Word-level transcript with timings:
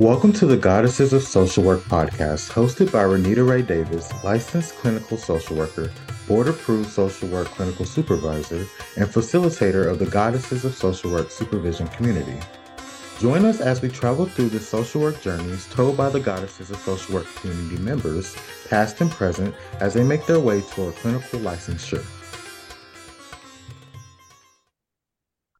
Welcome 0.00 0.32
to 0.34 0.46
the 0.46 0.56
Goddesses 0.56 1.12
of 1.12 1.24
Social 1.24 1.64
Work 1.64 1.80
podcast, 1.80 2.52
hosted 2.52 2.92
by 2.92 3.02
Renita 3.02 3.44
Ray 3.44 3.62
Davis, 3.62 4.12
licensed 4.22 4.76
clinical 4.76 5.16
social 5.16 5.56
worker, 5.56 5.90
board 6.28 6.46
approved 6.46 6.88
social 6.88 7.26
work 7.26 7.48
clinical 7.48 7.84
supervisor, 7.84 8.64
and 8.96 9.08
facilitator 9.08 9.90
of 9.90 9.98
the 9.98 10.06
Goddesses 10.06 10.64
of 10.64 10.76
Social 10.76 11.10
Work 11.10 11.32
supervision 11.32 11.88
community. 11.88 12.38
Join 13.18 13.44
us 13.44 13.60
as 13.60 13.82
we 13.82 13.88
travel 13.88 14.26
through 14.26 14.50
the 14.50 14.60
social 14.60 15.00
work 15.00 15.20
journeys 15.20 15.66
told 15.66 15.96
by 15.96 16.10
the 16.10 16.20
Goddesses 16.20 16.70
of 16.70 16.76
Social 16.76 17.16
Work 17.16 17.26
community 17.34 17.82
members, 17.82 18.36
past 18.68 19.00
and 19.00 19.10
present, 19.10 19.52
as 19.80 19.94
they 19.94 20.04
make 20.04 20.26
their 20.26 20.38
way 20.38 20.60
toward 20.60 20.94
clinical 20.94 21.40
licensure. 21.40 22.06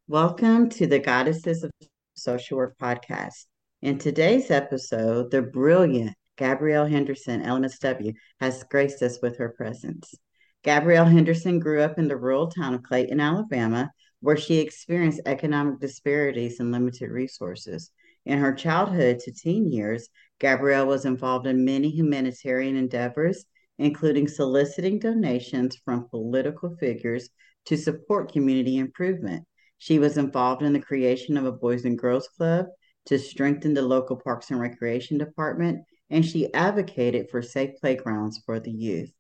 Welcome 0.06 0.68
to 0.68 0.86
the 0.86 1.00
Goddesses 1.00 1.64
of 1.64 1.72
Social 2.14 2.58
Work 2.58 2.78
podcast. 2.78 3.46
In 3.80 3.96
today's 3.96 4.50
episode, 4.50 5.30
the 5.30 5.40
brilliant 5.40 6.16
Gabrielle 6.36 6.86
Henderson, 6.86 7.44
LMSW, 7.44 8.12
has 8.40 8.64
graced 8.64 9.00
us 9.02 9.20
with 9.22 9.38
her 9.38 9.50
presence. 9.50 10.16
Gabrielle 10.64 11.04
Henderson 11.04 11.60
grew 11.60 11.80
up 11.80 11.96
in 11.96 12.08
the 12.08 12.16
rural 12.16 12.50
town 12.50 12.74
of 12.74 12.82
Clayton, 12.82 13.20
Alabama, 13.20 13.92
where 14.18 14.36
she 14.36 14.58
experienced 14.58 15.20
economic 15.26 15.78
disparities 15.78 16.58
and 16.58 16.72
limited 16.72 17.08
resources. 17.08 17.92
In 18.26 18.38
her 18.38 18.52
childhood 18.52 19.20
to 19.20 19.32
teen 19.32 19.70
years, 19.70 20.08
Gabrielle 20.40 20.88
was 20.88 21.04
involved 21.04 21.46
in 21.46 21.64
many 21.64 21.88
humanitarian 21.88 22.74
endeavors, 22.74 23.44
including 23.78 24.26
soliciting 24.26 24.98
donations 24.98 25.76
from 25.84 26.08
political 26.08 26.74
figures 26.80 27.30
to 27.66 27.76
support 27.76 28.32
community 28.32 28.78
improvement. 28.78 29.44
She 29.78 30.00
was 30.00 30.18
involved 30.18 30.62
in 30.62 30.72
the 30.72 30.80
creation 30.80 31.36
of 31.36 31.44
a 31.44 31.52
Boys 31.52 31.84
and 31.84 31.96
Girls 31.96 32.26
Club 32.36 32.66
to 33.08 33.18
strengthen 33.18 33.72
the 33.72 33.82
local 33.82 34.16
Parks 34.16 34.50
and 34.50 34.60
Recreation 34.60 35.16
Department, 35.16 35.82
and 36.10 36.24
she 36.24 36.52
advocated 36.52 37.30
for 37.30 37.40
safe 37.40 37.70
playgrounds 37.80 38.42
for 38.44 38.60
the 38.60 38.70
youth. 38.70 39.10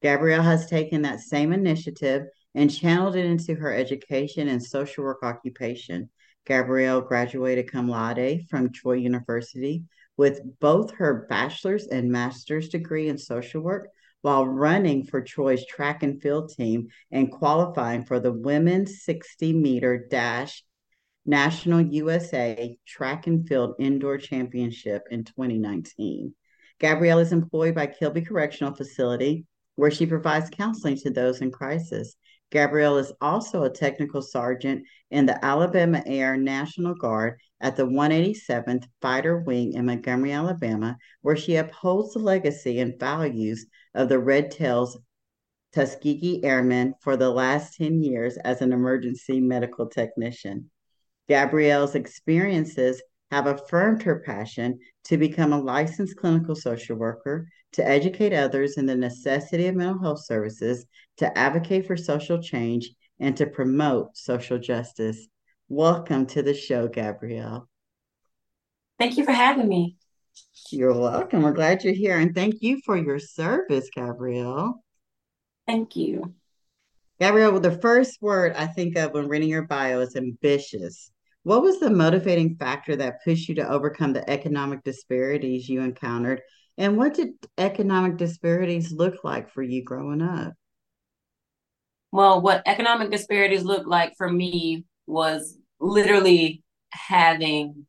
Gabrielle 0.00 0.42
has 0.42 0.70
taken 0.70 1.02
that 1.02 1.18
same 1.18 1.52
initiative 1.52 2.22
and 2.54 2.72
channeled 2.72 3.16
it 3.16 3.26
into 3.26 3.56
her 3.56 3.72
education 3.72 4.46
and 4.46 4.62
social 4.62 5.02
work 5.02 5.24
occupation. 5.24 6.08
Gabrielle 6.46 7.00
graduated 7.00 7.70
cum 7.70 7.88
laude 7.88 8.42
from 8.48 8.72
Troy 8.72 8.94
University 8.94 9.82
with 10.16 10.40
both 10.60 10.92
her 10.92 11.26
bachelor's 11.28 11.88
and 11.88 12.10
master's 12.10 12.68
degree 12.68 13.08
in 13.08 13.18
social 13.18 13.60
work 13.60 13.88
while 14.22 14.46
running 14.46 15.04
for 15.04 15.20
Troy's 15.20 15.66
track 15.66 16.04
and 16.04 16.22
field 16.22 16.52
team 16.56 16.88
and 17.10 17.30
qualifying 17.30 18.04
for 18.04 18.20
the 18.20 18.32
women's 18.32 19.02
60 19.02 19.52
meter 19.52 20.06
dash 20.08 20.62
National 21.26 21.80
USA 21.80 22.78
Track 22.86 23.26
and 23.26 23.46
Field 23.48 23.74
Indoor 23.80 24.16
Championship 24.16 25.02
in 25.10 25.24
2019. 25.24 26.32
Gabrielle 26.78 27.18
is 27.18 27.32
employed 27.32 27.74
by 27.74 27.86
Kilby 27.86 28.22
Correctional 28.22 28.74
Facility, 28.74 29.44
where 29.74 29.90
she 29.90 30.06
provides 30.06 30.50
counseling 30.50 30.96
to 30.98 31.10
those 31.10 31.40
in 31.40 31.50
crisis. 31.50 32.16
Gabrielle 32.52 32.98
is 32.98 33.12
also 33.20 33.64
a 33.64 33.70
technical 33.70 34.22
sergeant 34.22 34.84
in 35.10 35.26
the 35.26 35.44
Alabama 35.44 36.00
Air 36.06 36.36
National 36.36 36.94
Guard 36.94 37.40
at 37.60 37.74
the 37.74 37.86
187th 37.86 38.86
Fighter 39.02 39.38
Wing 39.40 39.72
in 39.72 39.86
Montgomery, 39.86 40.30
Alabama, 40.30 40.96
where 41.22 41.36
she 41.36 41.56
upholds 41.56 42.14
the 42.14 42.20
legacy 42.20 42.78
and 42.78 43.00
values 43.00 43.66
of 43.94 44.08
the 44.08 44.18
Red 44.18 44.52
Tails 44.52 44.96
Tuskegee 45.72 46.44
Airmen 46.44 46.94
for 47.00 47.16
the 47.16 47.30
last 47.30 47.76
10 47.78 48.00
years 48.02 48.36
as 48.38 48.62
an 48.62 48.72
emergency 48.72 49.40
medical 49.40 49.88
technician. 49.88 50.70
Gabrielle's 51.28 51.94
experiences 51.94 53.02
have 53.30 53.46
affirmed 53.46 54.02
her 54.02 54.20
passion 54.20 54.78
to 55.04 55.16
become 55.16 55.52
a 55.52 55.60
licensed 55.60 56.16
clinical 56.16 56.54
social 56.54 56.96
worker, 56.96 57.48
to 57.72 57.86
educate 57.86 58.32
others 58.32 58.76
in 58.76 58.86
the 58.86 58.94
necessity 58.94 59.66
of 59.66 59.74
mental 59.74 60.00
health 60.00 60.24
services, 60.24 60.86
to 61.16 61.36
advocate 61.36 61.86
for 61.86 61.96
social 61.96 62.40
change, 62.40 62.90
and 63.18 63.36
to 63.36 63.46
promote 63.46 64.16
social 64.16 64.58
justice. 64.58 65.26
Welcome 65.68 66.26
to 66.26 66.42
the 66.42 66.54
show, 66.54 66.86
Gabrielle. 66.86 67.68
Thank 68.98 69.18
you 69.18 69.24
for 69.24 69.32
having 69.32 69.68
me. 69.68 69.96
You're 70.70 70.98
welcome. 70.98 71.42
We're 71.42 71.52
glad 71.52 71.82
you're 71.82 71.92
here. 71.92 72.18
And 72.18 72.34
thank 72.34 72.56
you 72.60 72.80
for 72.84 72.96
your 72.96 73.18
service, 73.18 73.88
Gabrielle. 73.94 74.82
Thank 75.66 75.96
you. 75.96 76.34
Gabrielle, 77.20 77.52
well, 77.52 77.60
the 77.60 77.78
first 77.78 78.18
word 78.20 78.52
I 78.56 78.66
think 78.66 78.96
of 78.96 79.12
when 79.12 79.28
reading 79.28 79.48
your 79.48 79.66
bio 79.66 80.00
is 80.00 80.16
ambitious. 80.16 81.10
What 81.46 81.62
was 81.62 81.78
the 81.78 81.90
motivating 81.90 82.56
factor 82.56 82.96
that 82.96 83.22
pushed 83.22 83.48
you 83.48 83.54
to 83.54 83.68
overcome 83.68 84.12
the 84.12 84.28
economic 84.28 84.82
disparities 84.82 85.68
you 85.68 85.80
encountered? 85.80 86.42
And 86.76 86.96
what 86.96 87.14
did 87.14 87.34
economic 87.56 88.16
disparities 88.16 88.90
look 88.90 89.22
like 89.22 89.52
for 89.52 89.62
you 89.62 89.84
growing 89.84 90.22
up? 90.22 90.54
Well, 92.10 92.40
what 92.40 92.64
economic 92.66 93.12
disparities 93.12 93.62
looked 93.62 93.86
like 93.86 94.16
for 94.16 94.28
me 94.28 94.86
was 95.06 95.56
literally 95.78 96.64
having 96.90 97.86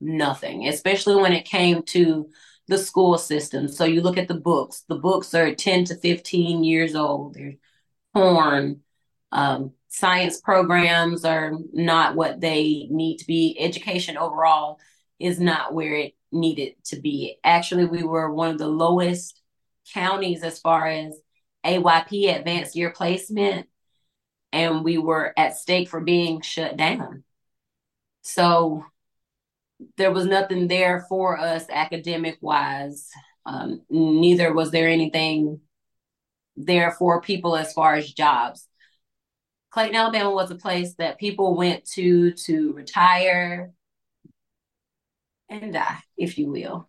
nothing, 0.00 0.68
especially 0.68 1.16
when 1.16 1.32
it 1.32 1.46
came 1.46 1.82
to 1.82 2.30
the 2.68 2.78
school 2.78 3.18
system. 3.18 3.66
So 3.66 3.86
you 3.86 4.02
look 4.02 4.18
at 4.18 4.28
the 4.28 4.38
books, 4.38 4.84
the 4.88 5.00
books 5.00 5.34
are 5.34 5.52
10 5.52 5.86
to 5.86 5.96
15 5.96 6.62
years 6.62 6.94
old. 6.94 7.34
They're 7.34 7.54
torn. 8.14 8.82
Um, 9.32 9.72
science 9.88 10.40
programs 10.40 11.24
are 11.24 11.52
not 11.72 12.14
what 12.14 12.40
they 12.40 12.86
need 12.90 13.18
to 13.18 13.26
be. 13.26 13.56
Education 13.58 14.16
overall 14.16 14.78
is 15.18 15.40
not 15.40 15.74
where 15.74 15.94
it 15.94 16.14
needed 16.30 16.74
to 16.84 17.00
be. 17.00 17.38
Actually, 17.42 17.86
we 17.86 18.02
were 18.02 18.32
one 18.32 18.50
of 18.50 18.58
the 18.58 18.68
lowest 18.68 19.40
counties 19.92 20.42
as 20.42 20.58
far 20.58 20.86
as 20.86 21.18
AYP 21.64 22.34
advanced 22.36 22.76
year 22.76 22.90
placement, 22.90 23.66
and 24.52 24.84
we 24.84 24.98
were 24.98 25.32
at 25.36 25.56
stake 25.56 25.88
for 25.88 26.00
being 26.00 26.40
shut 26.40 26.76
down. 26.76 27.24
So 28.22 28.84
there 29.96 30.12
was 30.12 30.26
nothing 30.26 30.68
there 30.68 31.06
for 31.08 31.38
us 31.38 31.64
academic 31.70 32.38
wise. 32.40 33.08
Um, 33.46 33.82
neither 33.88 34.52
was 34.52 34.70
there 34.70 34.88
anything 34.88 35.60
there 36.56 36.92
for 36.92 37.20
people 37.20 37.56
as 37.56 37.72
far 37.72 37.94
as 37.94 38.12
jobs. 38.12 38.67
Clayton, 39.78 39.94
Alabama 39.94 40.32
was 40.32 40.50
a 40.50 40.56
place 40.56 40.94
that 40.94 41.20
people 41.20 41.54
went 41.54 41.84
to 41.92 42.32
to 42.32 42.72
retire 42.72 43.70
and 45.48 45.72
die, 45.72 45.98
if 46.16 46.36
you 46.36 46.50
will. 46.50 46.88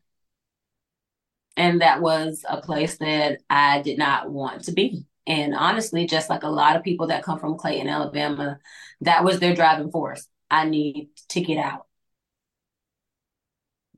And 1.56 1.82
that 1.82 2.02
was 2.02 2.44
a 2.50 2.62
place 2.62 2.98
that 2.98 3.42
I 3.48 3.84
did 3.84 4.00
not 4.00 4.32
want 4.32 4.64
to 4.64 4.72
be. 4.72 5.06
And 5.28 5.54
honestly, 5.54 6.08
just 6.08 6.32
like 6.32 6.42
a 6.42 6.50
lot 6.50 6.78
of 6.78 6.84
people 6.84 7.06
that 7.08 7.22
come 7.22 7.38
from 7.38 7.60
Clayton, 7.60 7.88
Alabama, 7.88 8.58
that 9.02 9.24
was 9.24 9.40
their 9.40 9.54
driving 9.54 9.92
force. 9.92 10.28
I 10.50 10.66
need 10.66 11.10
to 11.30 11.42
get 11.42 11.60
out. 11.60 11.86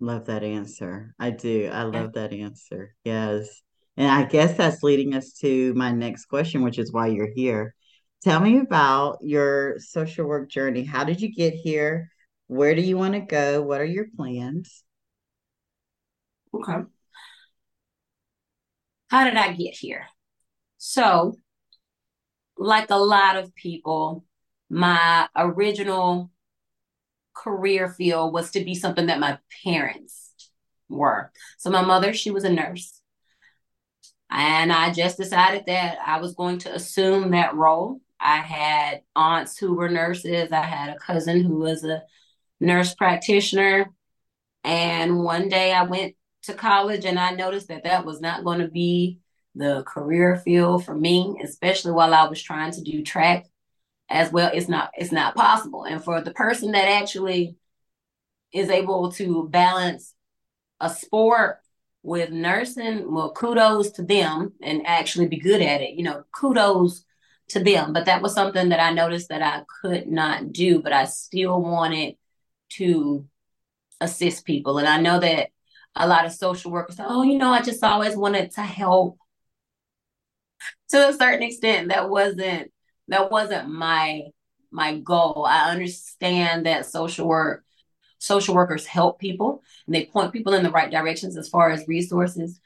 Love 0.02 0.26
that 0.26 0.44
answer. 0.44 1.16
I 1.18 1.30
do. 1.30 1.70
I 1.72 1.84
love 1.84 2.12
that 2.16 2.34
answer. 2.34 2.94
Yes. 3.06 3.62
And 3.96 4.12
I 4.12 4.26
guess 4.26 4.58
that's 4.58 4.84
leading 4.84 5.16
us 5.16 5.32
to 5.36 5.74
my 5.76 5.94
next 5.94 6.26
question, 6.26 6.62
which 6.62 6.78
is 6.78 6.92
why 6.92 7.08
you're 7.08 7.32
here. 7.34 7.74
Tell 8.24 8.40
me 8.40 8.60
about 8.60 9.18
your 9.22 9.80
social 9.80 10.28
work 10.28 10.50
journey. 10.50 10.84
How 10.84 11.04
did 11.04 11.22
you 11.22 11.34
get 11.34 11.54
here? 11.54 12.12
Where 12.48 12.76
do 12.76 12.82
you 12.82 12.98
want 12.98 13.16
to 13.16 13.20
go? 13.20 13.64
What 13.64 13.82
are 13.82 13.86
your 13.86 14.06
plans? 14.16 14.84
Okay. 16.54 16.84
How 19.10 19.24
did 19.24 19.36
I 19.36 19.54
get 19.54 19.74
here? 19.74 20.06
So, 20.78 21.36
like 22.58 22.92
a 22.92 22.96
lot 22.96 23.38
of 23.38 23.56
people, 23.56 24.26
my 24.70 25.28
original 25.36 26.32
career 27.34 27.90
field 27.90 28.34
was 28.34 28.52
to 28.52 28.64
be 28.64 28.76
something 28.76 29.08
that 29.08 29.20
my 29.20 29.40
parents 29.64 30.32
were. 30.90 31.32
So, 31.58 31.72
my 31.72 31.82
mother, 31.82 32.14
she 32.14 32.30
was 32.30 32.44
a 32.44 32.52
nurse. 32.52 33.02
And 34.30 34.72
I 34.72 34.94
just 34.94 35.18
decided 35.18 35.66
that 35.66 35.98
I 36.06 36.20
was 36.20 36.36
going 36.36 36.60
to 36.60 36.74
assume 36.74 37.32
that 37.32 37.56
role. 37.56 38.00
I 38.22 38.38
had 38.38 39.02
aunts 39.16 39.58
who 39.58 39.74
were 39.74 39.90
nurses. 39.90 40.52
I 40.52 40.62
had 40.62 40.90
a 40.90 41.00
cousin 41.00 41.44
who 41.44 41.58
was 41.58 41.84
a 41.84 42.04
nurse 42.60 42.94
practitioner. 42.94 43.88
And 44.64 45.24
one 45.24 45.50
day 45.50 45.74
I 45.74 45.84
went 45.84 46.16
to 46.44 46.54
college 46.54 47.06
and 47.06 47.20
I 47.20 47.32
noticed 47.32 47.68
that 47.70 47.84
that 47.84 48.06
was 48.06 48.22
not 48.22 48.44
going 48.44 48.60
to 48.60 48.68
be 48.68 49.20
the 49.56 49.84
career 49.84 50.38
field 50.38 50.86
for 50.86 50.96
me, 50.96 51.40
especially 51.44 51.92
while 51.92 52.14
I 52.14 52.28
was 52.28 52.42
trying 52.42 52.72
to 52.74 52.82
do 52.82 53.04
track 53.04 53.48
as 54.10 54.32
well. 54.32 54.52
It's 54.54 54.70
not 54.70 54.92
it's 54.96 55.12
not 55.12 55.36
possible. 55.36 55.84
And 55.84 56.04
for 56.04 56.22
the 56.22 56.32
person 56.32 56.72
that 56.72 56.88
actually 56.88 57.56
is 58.54 58.70
able 58.70 59.12
to 59.14 59.48
balance 59.50 60.14
a 60.80 60.90
sport 60.90 61.60
with 62.04 62.32
nursing, 62.32 63.12
well, 63.12 63.32
kudos 63.32 63.92
to 63.92 64.04
them 64.04 64.54
and 64.62 64.86
actually 64.86 65.28
be 65.28 65.38
good 65.38 65.62
at 65.62 65.82
it. 65.82 65.96
You 65.96 66.04
know, 66.04 66.24
kudos 66.34 67.06
to 67.52 67.64
them. 67.64 67.94
But 67.94 68.06
that 68.06 68.22
was 68.22 68.34
something 68.34 68.70
that 68.70 68.80
I 68.80 68.94
noticed 68.94 69.30
that 69.30 69.42
I 69.42 69.64
could 69.82 70.08
not 70.08 70.52
do, 70.52 70.82
but 70.82 70.94
I 70.94 71.06
still 71.06 71.62
wanted 71.62 72.16
to 72.74 73.28
assist 74.00 74.46
people. 74.46 74.78
And 74.78 74.88
I 74.88 75.00
know 75.00 75.20
that 75.20 75.50
a 75.96 76.08
lot 76.08 76.26
of 76.26 76.32
social 76.32 76.72
workers 76.72 76.98
oh, 77.00 77.24
you 77.24 77.38
know, 77.38 77.52
I 77.52 77.62
just 77.62 77.84
always 77.84 78.16
wanted 78.16 78.52
to 78.52 78.62
help. 78.62 79.18
To 80.90 81.10
a 81.10 81.14
certain 81.14 81.44
extent, 81.44 81.90
that 81.90 82.10
wasn't 82.10 82.72
that 83.08 83.32
wasn't 83.32 83.70
my 83.70 84.24
my 84.72 84.98
goal. 84.98 85.46
I 85.48 85.72
understand 85.72 86.66
that 86.66 86.86
social 86.86 87.28
work 87.28 87.64
social 88.20 88.54
workers 88.54 88.86
help 88.86 89.20
people 89.20 89.64
and 89.86 89.96
they 89.96 90.06
point 90.06 90.32
people 90.32 90.54
in 90.54 90.64
the 90.64 90.70
right 90.70 90.92
directions 90.92 91.36
as 91.36 91.50
far 91.50 91.72
as 91.72 91.88
resources. 91.88 92.60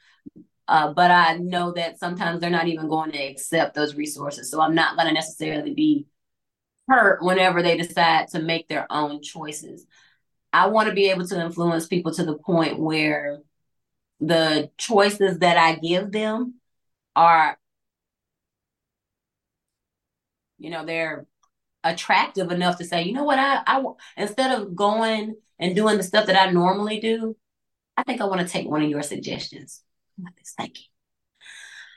Uh, 0.68 0.92
but 0.92 1.10
I 1.10 1.36
know 1.36 1.72
that 1.72 1.98
sometimes 1.98 2.40
they're 2.40 2.50
not 2.50 2.66
even 2.66 2.88
going 2.88 3.12
to 3.12 3.18
accept 3.18 3.74
those 3.74 3.94
resources. 3.94 4.50
So 4.50 4.60
I'm 4.60 4.74
not 4.74 4.96
going 4.96 5.08
to 5.08 5.14
necessarily 5.14 5.74
be 5.74 6.06
hurt 6.88 7.22
whenever 7.22 7.62
they 7.62 7.76
decide 7.76 8.28
to 8.28 8.40
make 8.40 8.68
their 8.68 8.86
own 8.90 9.22
choices. 9.22 9.86
I 10.52 10.68
want 10.68 10.88
to 10.88 10.94
be 10.94 11.10
able 11.10 11.26
to 11.28 11.40
influence 11.44 11.86
people 11.86 12.12
to 12.14 12.24
the 12.24 12.38
point 12.38 12.78
where 12.78 13.40
the 14.20 14.70
choices 14.78 15.38
that 15.40 15.56
I 15.56 15.76
give 15.76 16.10
them 16.12 16.54
are, 17.14 17.58
you 20.58 20.70
know, 20.70 20.84
they're 20.84 21.26
attractive 21.84 22.50
enough 22.50 22.78
to 22.78 22.84
say, 22.84 23.02
you 23.02 23.12
know 23.12 23.24
what, 23.24 23.38
I, 23.38 23.62
I 23.66 23.84
instead 24.16 24.58
of 24.58 24.74
going 24.74 25.36
and 25.58 25.76
doing 25.76 25.96
the 25.96 26.02
stuff 26.02 26.26
that 26.26 26.40
I 26.40 26.50
normally 26.50 27.00
do, 27.00 27.36
I 27.96 28.02
think 28.02 28.20
I 28.20 28.26
want 28.26 28.40
to 28.40 28.48
take 28.48 28.68
one 28.68 28.82
of 28.82 28.90
your 28.90 29.02
suggestions. 29.02 29.82
Thank 30.56 30.78
you. 30.78 30.84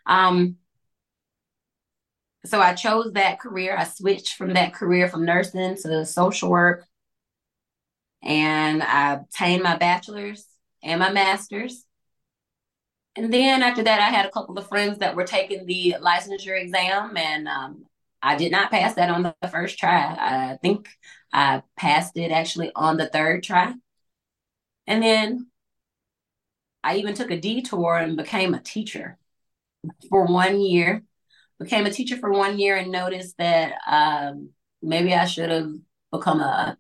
Um, 0.06 0.58
so 2.46 2.60
I 2.60 2.74
chose 2.74 3.12
that 3.14 3.40
career. 3.40 3.76
I 3.78 3.84
switched 3.84 4.36
from 4.36 4.54
that 4.54 4.74
career 4.74 5.08
from 5.10 5.26
nursing 5.26 5.76
to 5.84 6.06
social 6.06 6.50
work. 6.50 6.86
And 8.22 8.84
I 8.84 9.14
obtained 9.14 9.64
my 9.64 9.78
bachelor's 9.78 10.46
and 10.84 11.00
my 11.00 11.12
master's. 11.12 11.86
And 13.16 13.34
then 13.34 13.64
after 13.64 13.84
that, 13.84 14.00
I 14.00 14.10
had 14.16 14.26
a 14.26 14.32
couple 14.32 14.58
of 14.58 14.68
friends 14.68 15.00
that 15.00 15.16
were 15.16 15.26
taking 15.26 15.66
the 15.66 15.96
licensure 16.00 16.60
exam, 16.60 17.18
and 17.18 17.48
um, 17.48 17.86
I 18.22 18.36
did 18.36 18.52
not 18.52 18.72
pass 18.72 18.94
that 18.96 19.10
on 19.10 19.24
the 19.24 19.36
first 19.50 19.78
try. 19.78 20.16
I 20.18 20.58
think 20.62 20.88
I 21.34 21.64
passed 21.76 22.16
it 22.18 22.32
actually 22.32 22.72
on 22.76 22.98
the 22.98 23.08
third 23.08 23.44
try. 23.44 23.74
And 24.88 25.04
then 25.04 25.49
I 26.84 26.98
even 26.98 27.14
took 27.14 27.32
a 27.32 27.40
detour 27.40 27.98
and 27.98 28.18
became 28.18 28.54
a 28.54 28.62
teacher 28.62 29.18
for 30.10 30.26
one 30.26 30.60
year. 30.62 31.04
Became 31.60 31.86
a 31.86 31.92
teacher 31.92 32.18
for 32.18 32.32
one 32.32 32.58
year 32.58 32.78
and 32.78 32.92
noticed 32.92 33.38
that 33.38 33.74
um, 33.86 34.52
maybe 34.82 35.14
I 35.14 35.26
should 35.26 35.50
have 35.50 35.72
become 36.12 36.40
a, 36.40 36.78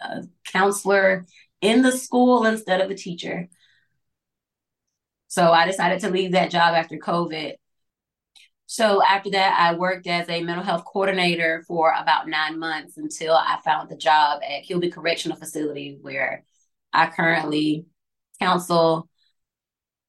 a 0.00 0.22
counselor 0.46 1.26
in 1.60 1.82
the 1.82 1.92
school 1.92 2.46
instead 2.46 2.80
of 2.80 2.90
a 2.90 2.94
teacher. 2.94 3.48
So 5.28 5.52
I 5.52 5.66
decided 5.66 6.00
to 6.00 6.10
leave 6.10 6.32
that 6.32 6.50
job 6.50 6.74
after 6.74 6.96
COVID. 6.96 7.54
So 8.66 9.02
after 9.04 9.30
that, 9.30 9.58
I 9.58 9.76
worked 9.76 10.06
as 10.06 10.28
a 10.28 10.42
mental 10.42 10.64
health 10.64 10.84
coordinator 10.84 11.62
for 11.68 11.92
about 11.92 12.28
nine 12.28 12.58
months 12.58 12.96
until 12.96 13.34
I 13.34 13.58
found 13.64 13.90
the 13.90 13.96
job 13.96 14.40
at 14.42 14.64
Kilby 14.64 14.90
Correctional 14.90 15.36
Facility, 15.36 15.98
where 16.00 16.44
I 16.92 17.08
currently 17.08 17.86
counsel 18.40 19.08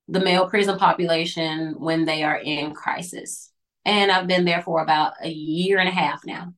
the 0.08 0.20
male 0.20 0.48
prison 0.48 0.78
population 0.78 1.76
when 1.78 2.06
they 2.06 2.24
are 2.24 2.38
in 2.38 2.74
crisis. 2.74 3.52
And 3.86 4.12
I've 4.12 4.28
been 4.28 4.46
there 4.46 4.62
for 4.62 4.82
about 4.82 5.14
a 5.22 5.30
year 5.30 5.80
and 5.80 5.90
a 5.90 5.92
half 5.92 6.26
now. 6.26 6.54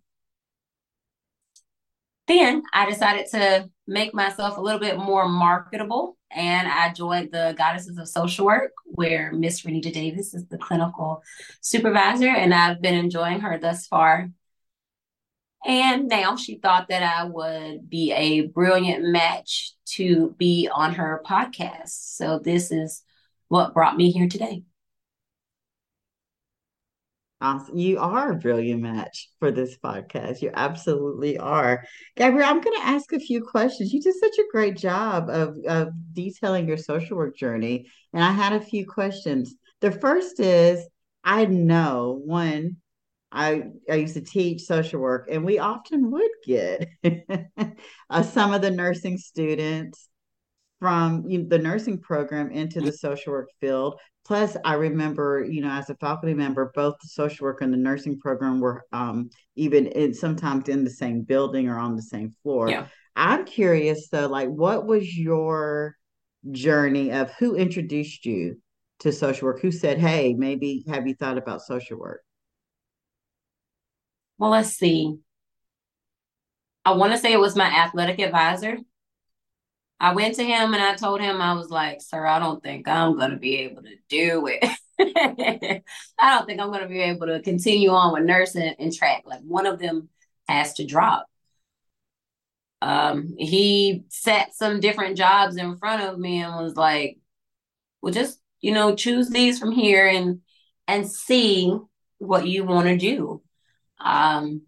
Then 2.27 2.63
I 2.73 2.89
decided 2.89 3.27
to 3.31 3.69
make 3.87 4.13
myself 4.13 4.57
a 4.57 4.61
little 4.61 4.79
bit 4.79 4.97
more 4.97 5.27
marketable. 5.27 6.17
And 6.29 6.67
I 6.67 6.91
joined 6.91 7.31
the 7.31 7.55
Goddesses 7.57 7.97
of 7.97 8.09
Social 8.09 8.45
Work, 8.45 8.73
where 8.83 9.31
Miss 9.31 9.61
Renita 9.61 9.93
Davis 9.93 10.33
is 10.33 10.45
the 10.47 10.57
clinical 10.57 11.23
supervisor, 11.61 12.27
and 12.27 12.53
I've 12.53 12.81
been 12.81 12.95
enjoying 12.95 13.39
her 13.39 13.57
thus 13.57 13.87
far. 13.87 14.29
And 15.65 16.07
now 16.09 16.35
she 16.35 16.59
thought 16.59 16.89
that 16.89 17.01
I 17.01 17.23
would 17.23 17.89
be 17.89 18.11
a 18.11 18.47
brilliant 18.47 19.05
match 19.05 19.71
to 19.95 20.35
be 20.37 20.69
on 20.71 20.95
her 20.95 21.23
podcast. 21.25 22.15
So 22.15 22.39
this 22.39 22.71
is 22.71 23.03
what 23.49 23.73
brought 23.73 23.97
me 23.97 24.11
here 24.11 24.27
today. 24.27 24.63
Awesome. 27.39 27.77
You 27.77 27.99
are 27.99 28.31
a 28.31 28.35
brilliant 28.35 28.81
match 28.81 29.29
for 29.39 29.51
this 29.51 29.77
podcast. 29.77 30.41
You 30.41 30.49
absolutely 30.55 31.37
are. 31.37 31.85
Gabrielle, 32.15 32.49
I'm 32.49 32.61
going 32.61 32.81
to 32.81 32.87
ask 32.87 33.13
a 33.13 33.19
few 33.19 33.43
questions. 33.43 33.93
You 33.93 34.01
did 34.01 34.15
such 34.15 34.39
a 34.39 34.51
great 34.51 34.75
job 34.75 35.29
of, 35.29 35.55
of 35.67 35.89
detailing 36.13 36.67
your 36.67 36.77
social 36.77 37.15
work 37.15 37.37
journey. 37.37 37.85
And 38.11 38.23
I 38.23 38.31
had 38.31 38.53
a 38.53 38.59
few 38.59 38.87
questions. 38.87 39.53
The 39.81 39.91
first 39.91 40.39
is 40.39 40.83
I 41.23 41.45
know 41.45 42.19
one, 42.25 42.77
I, 43.31 43.65
I 43.87 43.95
used 43.95 44.15
to 44.15 44.21
teach 44.21 44.61
social 44.61 44.99
work, 44.99 45.27
and 45.29 45.45
we 45.45 45.59
often 45.59 46.09
would 46.09 46.31
get 46.43 46.87
uh, 48.09 48.23
some 48.23 48.53
of 48.53 48.61
the 48.63 48.71
nursing 48.71 49.17
students 49.17 50.09
from 50.79 51.23
the 51.49 51.57
nursing 51.57 51.99
program 51.99 52.51
into 52.51 52.81
the 52.81 52.91
social 52.91 53.33
work 53.33 53.49
field 53.59 53.99
Plus, 54.27 54.57
I 54.65 54.73
remember, 54.73 55.47
you 55.49 55.61
know, 55.61 55.69
as 55.69 55.89
a 55.89 55.95
faculty 55.95 56.33
member, 56.33 56.69
both 56.75 56.95
the 57.01 57.07
social 57.07 57.45
work 57.45 57.61
and 57.61 57.71
the 57.71 57.77
nursing 57.77 58.19
program 58.19 58.59
were 58.59 58.83
um, 58.91 59.29
even 59.55 59.87
in, 59.87 60.13
sometimes 60.13 60.67
in 60.67 60.83
the 60.83 60.89
same 60.89 61.21
building 61.21 61.69
or 61.69 61.79
on 61.79 61.95
the 61.95 62.01
same 62.01 62.31
floor. 62.43 62.69
Yeah. 62.69 62.87
I'm 63.15 63.45
curious 63.45 64.09
though, 64.09 64.27
like, 64.27 64.49
what 64.49 64.85
was 64.85 65.17
your 65.17 65.95
journey 66.51 67.13
of 67.13 67.31
who 67.39 67.55
introduced 67.55 68.25
you 68.25 68.61
to 68.99 69.13
social 69.13 69.47
work? 69.47 69.61
Who 69.61 69.71
said, 69.71 69.97
"Hey, 69.97 70.33
maybe 70.33 70.83
have 70.89 71.07
you 71.07 71.15
thought 71.15 71.37
about 71.37 71.61
social 71.61 71.97
work?" 71.97 72.21
Well, 74.37 74.49
let's 74.49 74.71
see. 74.71 75.19
I 76.83 76.91
want 76.91 77.13
to 77.13 77.17
say 77.17 77.31
it 77.31 77.39
was 77.39 77.55
my 77.55 77.67
athletic 77.67 78.19
advisor 78.19 78.77
I 79.99 80.13
went 80.13 80.35
to 80.35 80.43
him 80.43 80.73
and 80.73 80.83
I 80.83 80.95
told 80.95 81.21
him, 81.21 81.41
I 81.41 81.53
was 81.53 81.69
like, 81.69 82.01
sir, 82.01 82.25
I 82.25 82.39
don't 82.39 82.61
think 82.61 82.87
I'm 82.87 83.17
going 83.17 83.31
to 83.31 83.37
be 83.37 83.57
able 83.57 83.81
to 83.83 83.95
do 84.09 84.47
it. 84.47 84.63
I 86.19 86.29
don't 86.37 86.45
think 86.45 86.61
I'm 86.61 86.69
going 86.69 86.83
to 86.83 86.87
be 86.87 87.01
able 87.01 87.27
to 87.27 87.41
continue 87.41 87.89
on 87.89 88.13
with 88.13 88.23
nursing 88.23 88.75
and 88.77 88.93
track. 88.93 89.23
Like 89.25 89.41
one 89.41 89.65
of 89.65 89.79
them 89.79 90.09
has 90.47 90.73
to 90.75 90.85
drop. 90.85 91.25
Um, 92.81 93.33
he 93.37 94.03
set 94.09 94.55
some 94.55 94.79
different 94.79 95.17
jobs 95.17 95.57
in 95.57 95.77
front 95.77 96.03
of 96.03 96.19
me 96.19 96.43
and 96.43 96.55
was 96.55 96.75
like, 96.75 97.17
well, 98.01 98.13
just, 98.13 98.39
you 98.61 98.71
know, 98.71 98.95
choose 98.95 99.29
these 99.29 99.59
from 99.59 99.71
here 99.71 100.07
and, 100.07 100.41
and 100.87 101.09
see 101.09 101.75
what 102.19 102.47
you 102.47 102.63
want 102.65 102.87
to 102.87 102.97
do. 102.97 103.41
Um, 103.99 104.61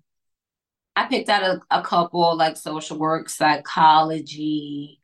I 0.96 1.06
picked 1.08 1.30
out 1.30 1.44
a, 1.44 1.62
a 1.80 1.82
couple 1.82 2.36
like 2.36 2.58
social 2.58 2.98
work, 2.98 3.30
psychology, 3.30 4.99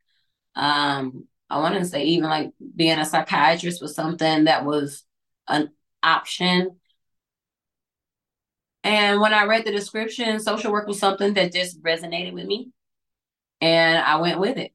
um, 0.56 1.26
I 1.48 1.58
want 1.60 1.74
to 1.76 1.84
say 1.84 2.04
even 2.04 2.28
like 2.28 2.52
being 2.74 2.98
a 2.98 3.04
psychiatrist 3.04 3.80
was 3.80 3.94
something 3.94 4.44
that 4.44 4.64
was 4.64 5.04
an 5.48 5.70
option. 6.02 6.76
And 8.82 9.20
when 9.20 9.34
I 9.34 9.44
read 9.44 9.64
the 9.64 9.72
description, 9.72 10.40
social 10.40 10.72
work 10.72 10.86
was 10.88 10.98
something 10.98 11.34
that 11.34 11.52
just 11.52 11.82
resonated 11.82 12.32
with 12.32 12.46
me. 12.46 12.70
And 13.60 13.98
I 13.98 14.16
went 14.16 14.40
with 14.40 14.56
it. 14.58 14.72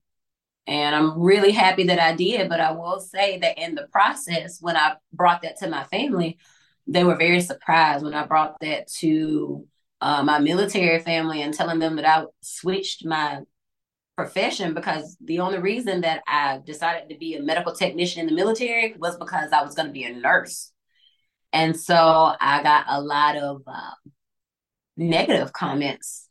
And 0.68 0.96
I'm 0.96 1.20
really 1.20 1.52
happy 1.52 1.86
that 1.86 2.00
I 2.00 2.16
did. 2.16 2.48
But 2.48 2.60
I 2.60 2.72
will 2.72 3.00
say 3.00 3.40
that 3.40 3.58
in 3.58 3.76
the 3.76 3.88
process, 3.92 4.60
when 4.62 4.78
I 4.78 4.96
brought 5.12 5.42
that 5.42 5.58
to 5.58 5.70
my 5.70 5.84
family, 5.86 6.38
they 6.88 7.04
were 7.04 7.16
very 7.16 7.42
surprised 7.42 8.04
when 8.04 8.14
I 8.14 8.26
brought 8.26 8.60
that 8.62 8.88
to 9.00 9.66
uh, 10.02 10.24
my 10.24 10.40
military 10.40 11.00
family 11.00 11.42
and 11.42 11.54
telling 11.54 11.80
them 11.80 11.96
that 11.96 12.06
I 12.06 12.26
switched 12.42 13.06
my 13.06 13.42
profession 14.16 14.74
because 14.74 15.18
the 15.24 15.40
only 15.40 15.60
reason 15.60 16.02
that 16.02 16.22
I 16.28 16.60
decided 16.66 17.10
to 17.10 17.18
be 17.18 17.36
a 17.36 17.42
medical 17.42 17.74
technician 17.74 18.22
in 18.22 18.28
the 18.28 18.36
military 18.36 18.96
was 18.98 19.18
because 19.18 19.52
I 19.52 19.64
was 19.64 19.76
going 19.76 19.88
to 19.88 19.94
be 19.94 20.04
a 20.04 20.14
nurse. 20.14 20.72
And 21.54 21.78
so 21.78 22.34
I 22.40 22.64
got 22.64 22.86
a 22.88 23.02
lot 23.02 23.36
of 23.36 23.62
uh, 23.68 23.92
negative 24.98 25.54
comments, 25.54 26.28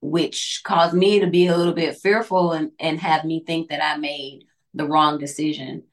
which 0.00 0.62
caused 0.64 0.94
me 0.94 1.20
to 1.20 1.26
be 1.26 1.46
a 1.46 1.56
little 1.56 1.72
bit 1.72 1.98
fearful 1.98 2.52
and, 2.52 2.72
and 2.78 2.98
have 3.00 3.24
me 3.24 3.42
think 3.46 3.70
that 3.70 3.82
I 3.82 3.96
made 3.98 4.44
the 4.74 4.86
wrong 4.86 5.18
decision. 5.18 5.84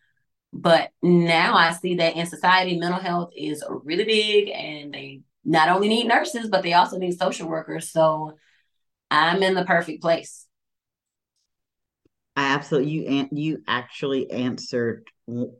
But 0.51 0.91
now 1.01 1.55
I 1.55 1.73
see 1.73 1.95
that 1.95 2.15
in 2.15 2.25
society, 2.25 2.77
mental 2.77 2.99
health 2.99 3.31
is 3.35 3.63
really 3.83 4.05
big 4.05 4.49
and 4.49 4.93
they 4.93 5.21
not 5.43 5.69
only 5.69 5.89
need 5.89 6.07
nurses, 6.07 6.49
but 6.49 6.63
they 6.63 6.73
also 6.73 6.97
need 6.97 7.17
social 7.17 7.47
workers. 7.47 7.91
So 7.91 8.37
I'm 9.11 9.43
in 9.43 9.53
the 9.53 9.65
perfect 9.65 10.01
place. 10.01 10.44
I 12.35 12.53
absolutely 12.53 12.91
you 12.91 13.29
you 13.31 13.63
actually 13.67 14.29
answered 14.29 15.07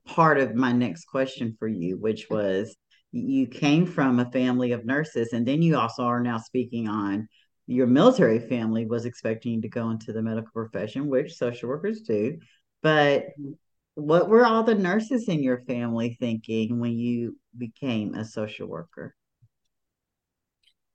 part 0.06 0.38
of 0.38 0.56
my 0.56 0.72
next 0.72 1.06
question 1.06 1.56
for 1.58 1.68
you, 1.68 1.98
which 1.98 2.30
was 2.30 2.76
you 3.12 3.48
came 3.48 3.86
from 3.86 4.20
a 4.20 4.30
family 4.32 4.74
of 4.74 4.86
nurses, 4.86 5.32
and 5.32 5.48
then 5.48 5.62
you 5.62 5.78
also 5.78 6.04
are 6.04 6.20
now 6.20 6.38
speaking 6.38 6.88
on 6.88 7.28
your 7.68 7.88
military 7.88 8.40
family 8.40 8.86
was 8.86 9.06
expecting 9.06 9.54
you 9.54 9.62
to 9.62 9.70
go 9.70 9.90
into 9.90 10.14
the 10.14 10.22
medical 10.22 10.52
profession, 10.52 11.08
which 11.08 11.34
social 11.34 11.70
workers 11.70 12.02
do. 12.02 12.38
But 12.84 13.24
mm-hmm. 13.24 13.52
what 13.96 14.30
were 14.30 14.46
all 14.46 14.64
the 14.64 14.76
nurses 14.76 15.28
in 15.28 15.42
your 15.42 15.62
family 15.62 16.16
thinking 16.20 16.80
when 16.80 16.92
you 16.92 17.38
became 17.58 18.14
a 18.14 18.26
social 18.26 18.68
worker? 18.68 19.16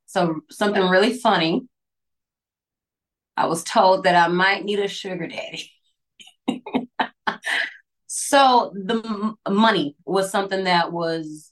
So, 0.05 0.41
something 0.49 0.87
really 0.89 1.17
funny. 1.17 1.61
I 3.41 3.47
was 3.47 3.63
told 3.63 4.03
that 4.03 4.15
I 4.15 4.27
might 4.27 4.63
need 4.63 4.77
a 4.79 4.87
sugar 4.87 5.27
daddy. 5.27 5.71
so, 8.05 8.71
the 8.75 9.35
money 9.49 9.95
was 10.05 10.29
something 10.29 10.65
that 10.65 10.91
was 10.91 11.51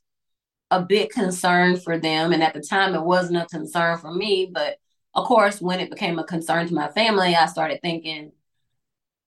a 0.69 0.83
big 0.83 1.09
concern 1.09 1.77
for 1.77 1.97
them. 1.97 2.31
And 2.31 2.43
at 2.43 2.53
the 2.53 2.61
time, 2.61 2.93
it 2.93 3.01
wasn't 3.01 3.41
a 3.41 3.47
concern 3.47 3.97
for 3.97 4.13
me. 4.13 4.51
But 4.53 4.77
of 5.15 5.25
course, 5.25 5.59
when 5.59 5.79
it 5.79 5.89
became 5.89 6.19
a 6.19 6.23
concern 6.23 6.67
to 6.67 6.75
my 6.75 6.89
family, 6.89 7.33
I 7.35 7.47
started 7.47 7.81
thinking, 7.81 8.33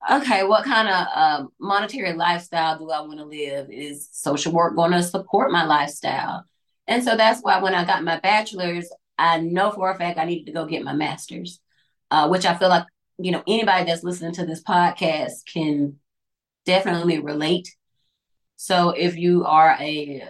okay, 0.09 0.45
what 0.45 0.63
kind 0.63 0.87
of 0.87 1.07
uh, 1.13 1.45
monetary 1.59 2.13
lifestyle 2.13 2.79
do 2.79 2.91
I 2.91 3.01
want 3.01 3.19
to 3.19 3.25
live? 3.25 3.69
Is 3.71 4.07
social 4.13 4.53
work 4.53 4.77
going 4.77 4.91
to 4.91 5.03
support 5.03 5.51
my 5.51 5.65
lifestyle? 5.65 6.45
And 6.87 7.03
so 7.03 7.17
that's 7.17 7.41
why 7.41 7.61
when 7.61 7.75
I 7.75 7.83
got 7.83 8.05
my 8.05 8.21
bachelor's, 8.21 8.89
I 9.17 9.41
know 9.41 9.71
for 9.71 9.91
a 9.91 9.97
fact 9.97 10.17
I 10.17 10.23
needed 10.23 10.45
to 10.45 10.53
go 10.53 10.65
get 10.65 10.83
my 10.83 10.93
master's, 10.93 11.59
uh, 12.13 12.27
which 12.27 12.45
I 12.45 12.55
feel 12.55 12.69
like, 12.69 12.85
you 13.17 13.31
know, 13.31 13.41
anybody 13.47 13.85
that's 13.85 14.03
listening 14.03 14.33
to 14.33 14.45
this 14.45 14.61
podcast 14.63 15.31
can 15.51 15.97
definitely 16.63 17.17
relate. 17.17 17.75
So 18.55 18.91
if 18.91 19.17
you 19.17 19.45
are 19.45 19.75
a 19.79 20.29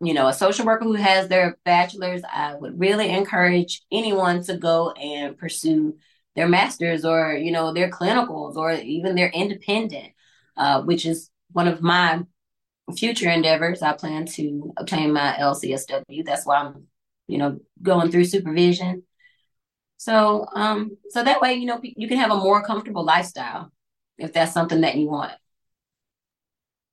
you 0.00 0.12
know, 0.12 0.26
a 0.26 0.32
social 0.32 0.66
worker 0.66 0.84
who 0.84 0.94
has 0.94 1.28
their 1.28 1.56
bachelor's, 1.64 2.22
I 2.30 2.54
would 2.54 2.78
really 2.78 3.08
encourage 3.08 3.82
anyone 3.92 4.42
to 4.44 4.56
go 4.56 4.90
and 4.90 5.38
pursue 5.38 5.96
their 6.36 6.48
master's 6.48 7.04
or, 7.04 7.34
you 7.34 7.52
know, 7.52 7.72
their 7.72 7.90
clinicals 7.90 8.56
or 8.56 8.72
even 8.72 9.14
their 9.14 9.28
independent, 9.28 10.12
uh, 10.56 10.82
which 10.82 11.06
is 11.06 11.30
one 11.52 11.68
of 11.68 11.80
my 11.80 12.22
future 12.96 13.30
endeavors. 13.30 13.82
I 13.82 13.92
plan 13.92 14.26
to 14.26 14.72
obtain 14.76 15.12
my 15.12 15.36
LCSW. 15.38 16.24
That's 16.24 16.44
why 16.44 16.56
I'm, 16.56 16.88
you 17.28 17.38
know, 17.38 17.60
going 17.80 18.10
through 18.10 18.24
supervision. 18.24 19.04
So, 19.96 20.46
um, 20.54 20.96
so 21.08 21.22
that 21.22 21.40
way, 21.40 21.54
you 21.54 21.66
know, 21.66 21.80
you 21.82 22.08
can 22.08 22.18
have 22.18 22.30
a 22.30 22.36
more 22.36 22.62
comfortable 22.62 23.04
lifestyle 23.04 23.70
if 24.18 24.32
that's 24.32 24.52
something 24.52 24.82
that 24.82 24.96
you 24.96 25.08
want. 25.08 25.32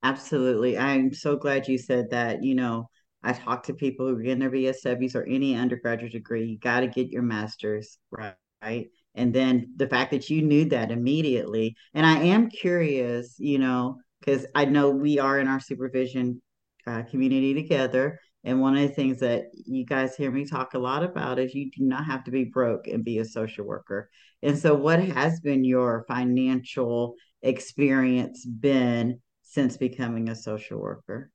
Absolutely. 0.04 0.78
I'm 0.78 1.14
so 1.14 1.36
glad 1.36 1.68
you 1.68 1.78
said 1.78 2.10
that. 2.12 2.44
You 2.44 2.56
know, 2.56 2.90
I 3.24 3.34
talk 3.34 3.64
to 3.64 3.74
people 3.74 4.08
who 4.08 4.24
getting 4.24 4.40
their 4.40 4.50
BSWs 4.50 5.16
or 5.16 5.24
any 5.26 5.56
undergraduate 5.56 6.14
degree. 6.14 6.46
You 6.46 6.58
got 6.58 6.80
to 6.80 6.88
get 6.88 7.10
your 7.10 7.22
master's, 7.22 7.98
right? 8.10 8.34
Right. 8.62 8.90
And 9.16 9.34
then 9.34 9.74
the 9.76 9.88
fact 9.88 10.12
that 10.12 10.30
you 10.30 10.44
knew 10.44 10.66
that 10.66 10.92
immediately. 10.92 11.76
And 11.96 12.06
I 12.06 12.20
am 12.20 12.50
curious, 12.50 13.36
you 13.40 13.58
know, 13.58 13.98
because 14.20 14.46
I 14.54 14.66
know 14.66 14.92
we 14.92 15.18
are 15.18 15.40
in 15.40 15.48
our 15.48 15.60
supervision 15.60 16.42
uh, 16.86 17.04
community 17.10 17.56
together. 17.56 18.20
And 18.44 18.60
one 18.60 18.76
of 18.76 18.82
the 18.82 18.94
things 18.94 19.20
that 19.20 19.52
you 19.54 19.86
guys 19.86 20.16
hear 20.16 20.32
me 20.32 20.46
talk 20.46 20.74
a 20.74 20.80
lot 20.80 21.04
about 21.04 21.38
is 21.38 21.54
you 21.54 21.70
do 21.70 21.84
not 21.84 22.06
have 22.06 22.24
to 22.24 22.32
be 22.32 22.44
broke 22.44 22.88
and 22.88 23.04
be 23.04 23.20
a 23.20 23.26
social 23.26 23.66
worker. 23.66 24.10
And 24.42 24.58
so, 24.58 24.74
what 24.74 25.00
has 25.00 25.40
been 25.40 25.64
your 25.64 26.06
financial 26.08 27.16
experience 27.44 28.46
been 28.46 29.22
since 29.44 29.78
becoming 29.78 30.30
a 30.30 30.36
social 30.36 30.80
worker? 30.80 31.30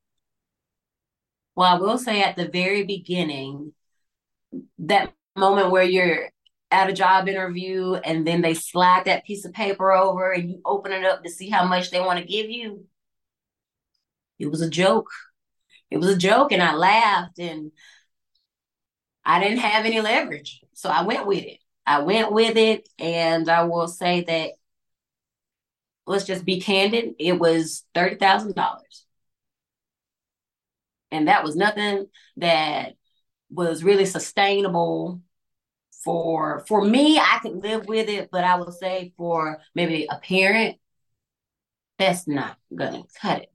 Well, 1.55 1.75
I 1.75 1.79
will 1.79 1.99
say 1.99 2.23
at 2.23 2.37
the 2.37 2.49
very 2.49 2.85
beginning, 2.85 3.73
that 4.79 5.13
moment 5.37 5.71
where 5.71 5.85
you're 5.85 6.31
at 6.71 6.91
a 6.91 6.93
job 6.93 7.29
interview 7.29 7.95
and 7.95 8.27
then 8.27 8.43
they 8.43 8.55
slide 8.55 9.05
that 9.05 9.25
piece 9.25 9.45
of 9.45 9.53
paper 9.53 9.93
over 9.93 10.33
and 10.33 10.51
you 10.51 10.61
open 10.65 10.93
it 10.93 11.05
up 11.05 11.23
to 11.23 11.31
see 11.31 11.49
how 11.49 11.65
much 11.65 11.91
they 11.91 12.01
want 12.01 12.19
to 12.19 12.25
give 12.25 12.51
you. 12.51 12.85
It 14.39 14.51
was 14.51 14.61
a 14.61 14.69
joke. 14.69 15.09
It 15.91 15.99
was 15.99 16.09
a 16.09 16.17
joke, 16.17 16.53
and 16.53 16.63
I 16.63 16.75
laughed, 16.75 17.39
and 17.39 17.73
I 19.25 19.41
didn't 19.41 19.59
have 19.59 19.85
any 19.85 20.01
leverage. 20.01 20.61
So 20.75 20.89
I 20.89 21.03
went 21.03 21.27
with 21.27 21.45
it. 21.45 21.59
I 21.87 22.01
went 22.01 22.33
with 22.33 22.57
it, 22.57 22.89
and 22.99 23.49
I 23.49 23.65
will 23.65 23.89
say 23.89 24.23
that 24.23 24.53
let's 26.07 26.25
just 26.25 26.45
be 26.45 26.61
candid, 26.61 27.15
it 27.19 27.39
was 27.39 27.85
$30,000 27.95 29.05
and 31.11 31.29
that 31.29 31.45
was 31.45 31.57
nothing 31.57 32.07
that 32.37 32.95
was 33.51 33.85
really 33.85 34.07
sustainable 34.07 35.21
for 36.05 36.65
for 36.69 36.85
me 36.85 37.19
i 37.19 37.39
could 37.43 37.63
live 37.63 37.87
with 37.87 38.09
it 38.09 38.29
but 38.31 38.45
i 38.45 38.57
would 38.57 38.73
say 38.75 39.13
for 39.17 39.59
maybe 39.75 40.07
a 40.11 40.17
parent 40.19 40.77
that's 41.99 42.27
not 42.27 42.57
gonna 42.75 43.03
cut 43.21 43.43
it 43.43 43.53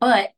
but 0.00 0.32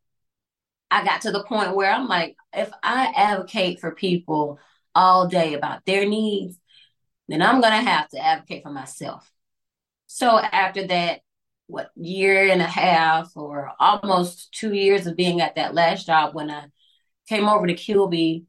i 0.90 1.04
got 1.04 1.20
to 1.22 1.30
the 1.30 1.44
point 1.44 1.74
where 1.74 1.90
i'm 1.90 2.08
like 2.08 2.36
if 2.52 2.70
i 2.82 3.12
advocate 3.16 3.80
for 3.80 3.94
people 3.94 4.58
all 4.94 5.28
day 5.28 5.54
about 5.54 5.84
their 5.84 6.06
needs 6.08 6.58
then 7.28 7.42
i'm 7.42 7.60
gonna 7.60 7.82
have 7.82 8.08
to 8.08 8.18
advocate 8.18 8.62
for 8.62 8.70
myself 8.70 9.30
so 10.06 10.38
after 10.38 10.86
that 10.86 11.20
what 11.66 11.90
year 11.96 12.48
and 12.48 12.62
a 12.62 12.66
half 12.66 13.36
or 13.36 13.72
almost 13.80 14.52
two 14.52 14.72
years 14.72 15.06
of 15.06 15.16
being 15.16 15.40
at 15.40 15.56
that 15.56 15.74
last 15.74 16.06
job 16.06 16.34
when 16.34 16.50
I 16.50 16.66
came 17.28 17.48
over 17.48 17.66
to 17.66 17.74
Kilby, 17.74 18.46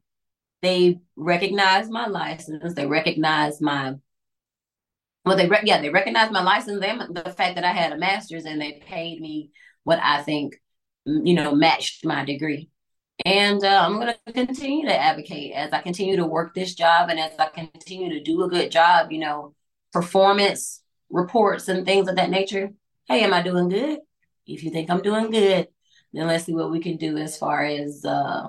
they 0.62 1.00
recognized 1.16 1.90
my 1.90 2.06
license. 2.06 2.74
They 2.74 2.86
recognized 2.86 3.60
my 3.60 3.96
well, 5.24 5.36
they 5.36 5.48
re- 5.48 5.60
yeah, 5.64 5.82
they 5.82 5.90
recognized 5.90 6.32
my 6.32 6.42
license 6.42 6.82
and 6.82 7.14
the 7.14 7.30
fact 7.32 7.56
that 7.56 7.64
I 7.64 7.72
had 7.72 7.92
a 7.92 7.98
master's, 7.98 8.46
and 8.46 8.60
they 8.60 8.80
paid 8.86 9.20
me 9.20 9.50
what 9.84 9.98
I 10.02 10.22
think 10.22 10.58
you 11.26 11.34
know 11.34 11.54
matched 11.54 12.04
my 12.04 12.24
degree. 12.24 12.70
And 13.24 13.64
uh, 13.64 13.82
I'm 13.84 13.94
going 13.94 14.14
to 14.26 14.32
continue 14.32 14.86
to 14.86 14.96
advocate 14.96 15.52
as 15.52 15.72
I 15.72 15.82
continue 15.82 16.16
to 16.16 16.26
work 16.26 16.54
this 16.54 16.74
job 16.74 17.10
and 17.10 17.18
as 17.18 17.32
I 17.38 17.48
continue 17.48 18.10
to 18.10 18.22
do 18.22 18.44
a 18.44 18.48
good 18.48 18.70
job. 18.70 19.10
You 19.10 19.18
know, 19.18 19.54
performance 19.92 20.82
reports 21.10 21.68
and 21.68 21.84
things 21.84 22.08
of 22.08 22.16
that 22.16 22.30
nature 22.30 22.70
hey, 23.08 23.22
am 23.22 23.32
I 23.32 23.42
doing 23.42 23.68
good? 23.68 24.00
If 24.46 24.62
you 24.62 24.70
think 24.70 24.90
I'm 24.90 25.02
doing 25.02 25.30
good, 25.30 25.68
then 26.12 26.26
let's 26.26 26.44
see 26.44 26.54
what 26.54 26.70
we 26.70 26.80
can 26.80 26.96
do 26.96 27.16
as 27.16 27.36
far 27.36 27.64
as 27.64 28.04
uh, 28.04 28.48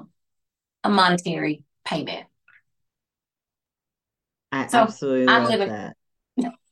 a 0.83 0.89
monetary 0.89 1.63
payment. 1.85 2.25
I 4.51 4.67
so 4.67 4.79
absolutely 4.79 5.27
I'm 5.27 5.43
love 5.43 5.51
living, 5.51 5.69
that. 5.69 5.95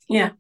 Yeah. 0.09 0.31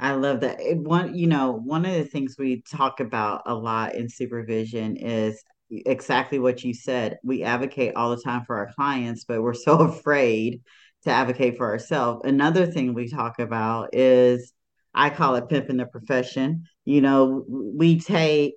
I 0.00 0.12
love 0.12 0.40
that. 0.40 0.58
One, 0.76 1.14
you 1.14 1.26
know, 1.26 1.52
one 1.52 1.84
of 1.84 1.92
the 1.92 2.04
things 2.04 2.36
we 2.38 2.62
talk 2.62 3.00
about 3.00 3.42
a 3.44 3.54
lot 3.54 3.94
in 3.94 4.08
supervision 4.08 4.96
is 4.96 5.42
exactly 5.70 6.38
what 6.38 6.64
you 6.64 6.72
said. 6.72 7.18
We 7.22 7.42
advocate 7.42 7.94
all 7.96 8.10
the 8.10 8.22
time 8.22 8.44
for 8.46 8.56
our 8.56 8.72
clients, 8.72 9.24
but 9.24 9.42
we're 9.42 9.52
so 9.52 9.78
afraid 9.80 10.62
to 11.04 11.10
advocate 11.10 11.58
for 11.58 11.66
ourselves. 11.66 12.22
Another 12.24 12.66
thing 12.66 12.94
we 12.94 13.08
talk 13.08 13.38
about 13.38 13.90
is 13.94 14.54
I 14.94 15.10
call 15.10 15.34
it 15.36 15.50
pimping 15.50 15.76
the 15.76 15.86
profession. 15.86 16.64
You 16.86 17.02
know, 17.02 17.44
we 17.48 18.00
take 18.00 18.54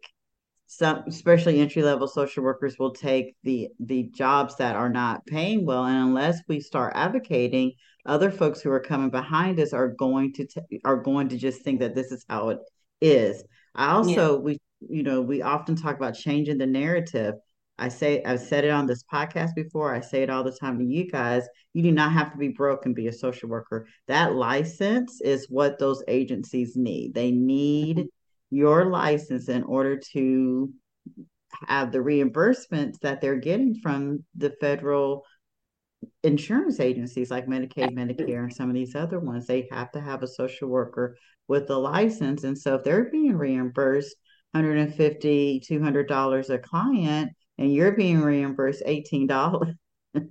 some, 0.68 1.04
especially 1.08 1.60
entry 1.60 1.84
level 1.84 2.08
social 2.08 2.44
workers, 2.44 2.78
will 2.80 2.94
take 2.94 3.36
the 3.44 3.68
the 3.80 4.10
jobs 4.16 4.56
that 4.58 4.76
are 4.76 4.90
not 4.90 5.26
paying 5.26 5.66
well, 5.66 5.86
and 5.86 5.98
unless 5.98 6.42
we 6.48 6.62
start 6.62 6.94
advocating, 6.96 7.74
other 8.06 8.32
folks 8.32 8.62
who 8.62 8.72
are 8.72 8.80
coming 8.80 9.10
behind 9.10 9.60
us 9.60 9.74
are 9.74 9.90
going 9.90 10.34
to 10.34 10.46
t- 10.46 10.82
are 10.84 10.98
going 10.98 11.30
to 11.30 11.38
just 11.38 11.62
think 11.62 11.80
that 11.80 11.96
this 11.96 12.12
is 12.12 12.26
how 12.28 12.50
it 12.50 12.60
is. 13.02 13.44
I 13.76 13.92
also 13.92 14.36
yeah. 14.36 14.42
we 14.42 14.58
you 14.82 15.04
know 15.04 15.22
we 15.22 15.42
often 15.42 15.76
talk 15.76 15.96
about 15.96 16.16
changing 16.16 16.58
the 16.58 16.68
narrative 16.68 17.36
I 17.78 17.90
say 17.90 18.24
I've 18.24 18.40
said 18.40 18.66
it 18.66 18.70
on 18.70 18.86
this 18.86 19.04
podcast 19.04 19.56
before. 19.56 19.94
I 19.94 20.00
say 20.00 20.22
it 20.22 20.30
all 20.30 20.44
the 20.44 20.56
time 20.60 20.78
to 20.78 20.86
you 20.86 21.10
guys. 21.10 21.44
You 21.74 21.82
do 21.82 21.92
not 21.92 22.14
have 22.14 22.32
to 22.32 22.38
be 22.38 22.50
broke 22.50 22.86
and 22.86 22.94
be 22.94 23.08
a 23.08 23.14
social 23.14 23.50
worker. 23.50 23.88
That 24.08 24.36
license 24.36 25.22
is 25.22 25.48
what 25.50 25.80
those 25.80 26.04
agencies 26.08 26.76
need. 26.76 27.14
They 27.14 27.32
need 27.32 27.98
mm-hmm. 27.98 28.56
your 28.56 28.86
license 28.86 29.50
in 29.50 29.64
order 29.64 30.00
to 30.14 30.72
have 31.68 31.92
the 31.92 32.00
reimbursements 32.00 33.00
that 33.00 33.22
they're 33.22 33.38
getting 33.38 33.76
from 33.76 34.24
the 34.36 34.52
federal 34.62 35.24
insurance 36.24 36.80
agencies 36.80 37.32
like 37.32 37.48
Medicaid, 37.48 37.92
Medicare, 37.92 38.44
and 38.44 38.54
some 38.54 38.70
of 38.70 38.76
these 38.76 38.96
other 38.96 39.20
ones. 39.20 39.48
They 39.48 39.68
have 39.72 39.92
to 39.92 40.02
have 40.02 40.24
a 40.24 40.28
social 40.28 40.70
worker 40.70 41.18
with 41.48 41.70
a 41.70 41.78
license. 41.78 42.44
And 42.44 42.58
so 42.58 42.76
if 42.76 42.84
they're 42.84 43.10
being 43.10 43.36
reimbursed 43.36 44.16
$150, 44.56 45.68
$200 45.68 46.50
a 46.50 46.58
client, 46.60 47.32
and 47.58 47.74
you're 47.74 47.92
being 47.92 48.22
reimbursed 48.22 48.84
$18 48.86 49.76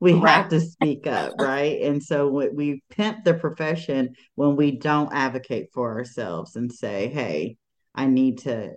we 0.00 0.14
right. 0.14 0.30
have 0.32 0.48
to 0.48 0.60
speak 0.60 1.06
up 1.06 1.32
right 1.38 1.80
and 1.82 2.02
so 2.02 2.28
we, 2.28 2.48
we 2.48 2.82
pimp 2.90 3.24
the 3.24 3.34
profession 3.34 4.14
when 4.34 4.56
we 4.56 4.72
don't 4.72 5.12
advocate 5.12 5.68
for 5.72 5.92
ourselves 5.92 6.56
and 6.56 6.72
say 6.72 7.08
hey 7.08 7.56
i 7.94 8.06
need 8.06 8.38
to 8.38 8.72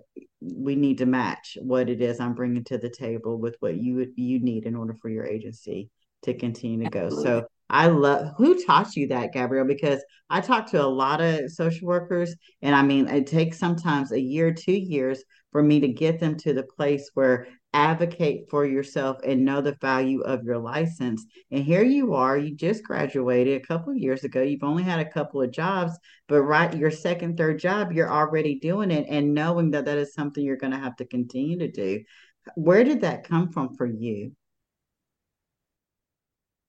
we 0.54 0.76
need 0.76 0.98
to 0.98 1.06
match 1.06 1.56
what 1.60 1.88
it 1.88 2.00
is 2.00 2.20
i'm 2.20 2.34
bringing 2.34 2.64
to 2.64 2.78
the 2.78 2.90
table 2.90 3.38
with 3.38 3.56
what 3.60 3.76
you 3.76 4.12
you 4.16 4.38
need 4.40 4.64
in 4.64 4.76
order 4.76 4.94
for 5.00 5.08
your 5.08 5.24
agency 5.24 5.90
to 6.26 6.34
continue 6.34 6.84
to 6.84 6.90
go. 6.90 7.08
So 7.08 7.46
I 7.68 7.86
love 7.88 8.32
who 8.36 8.62
taught 8.64 8.94
you 8.94 9.08
that, 9.08 9.32
Gabrielle, 9.32 9.66
because 9.66 10.04
I 10.30 10.40
talk 10.40 10.70
to 10.70 10.84
a 10.84 10.86
lot 10.86 11.20
of 11.20 11.50
social 11.50 11.88
workers, 11.88 12.34
and 12.62 12.74
I 12.74 12.82
mean, 12.82 13.08
it 13.08 13.26
takes 13.26 13.58
sometimes 13.58 14.12
a 14.12 14.20
year, 14.20 14.52
two 14.52 14.76
years 14.76 15.24
for 15.50 15.62
me 15.62 15.80
to 15.80 15.88
get 15.88 16.20
them 16.20 16.36
to 16.38 16.52
the 16.52 16.62
place 16.62 17.10
where 17.14 17.46
advocate 17.76 18.48
for 18.48 18.64
yourself 18.64 19.18
and 19.22 19.44
know 19.44 19.60
the 19.60 19.76
value 19.82 20.22
of 20.22 20.42
your 20.42 20.56
license. 20.56 21.26
And 21.50 21.62
here 21.62 21.84
you 21.84 22.14
are, 22.14 22.38
you 22.38 22.56
just 22.56 22.82
graduated 22.82 23.60
a 23.60 23.66
couple 23.66 23.92
of 23.92 23.98
years 23.98 24.24
ago. 24.24 24.40
You've 24.40 24.62
only 24.62 24.82
had 24.82 24.98
a 24.98 25.10
couple 25.10 25.42
of 25.42 25.50
jobs, 25.50 25.92
but 26.26 26.40
right, 26.40 26.74
your 26.74 26.90
second, 26.90 27.36
third 27.36 27.58
job, 27.58 27.92
you're 27.92 28.10
already 28.10 28.58
doing 28.58 28.90
it 28.90 29.06
and 29.10 29.34
knowing 29.34 29.72
that 29.72 29.84
that 29.84 29.98
is 29.98 30.14
something 30.14 30.42
you're 30.42 30.56
going 30.56 30.72
to 30.72 30.78
have 30.78 30.96
to 30.96 31.04
continue 31.04 31.58
to 31.58 31.70
do. 31.70 32.02
Where 32.54 32.82
did 32.82 33.02
that 33.02 33.28
come 33.28 33.52
from 33.52 33.74
for 33.76 33.84
you? 33.84 34.32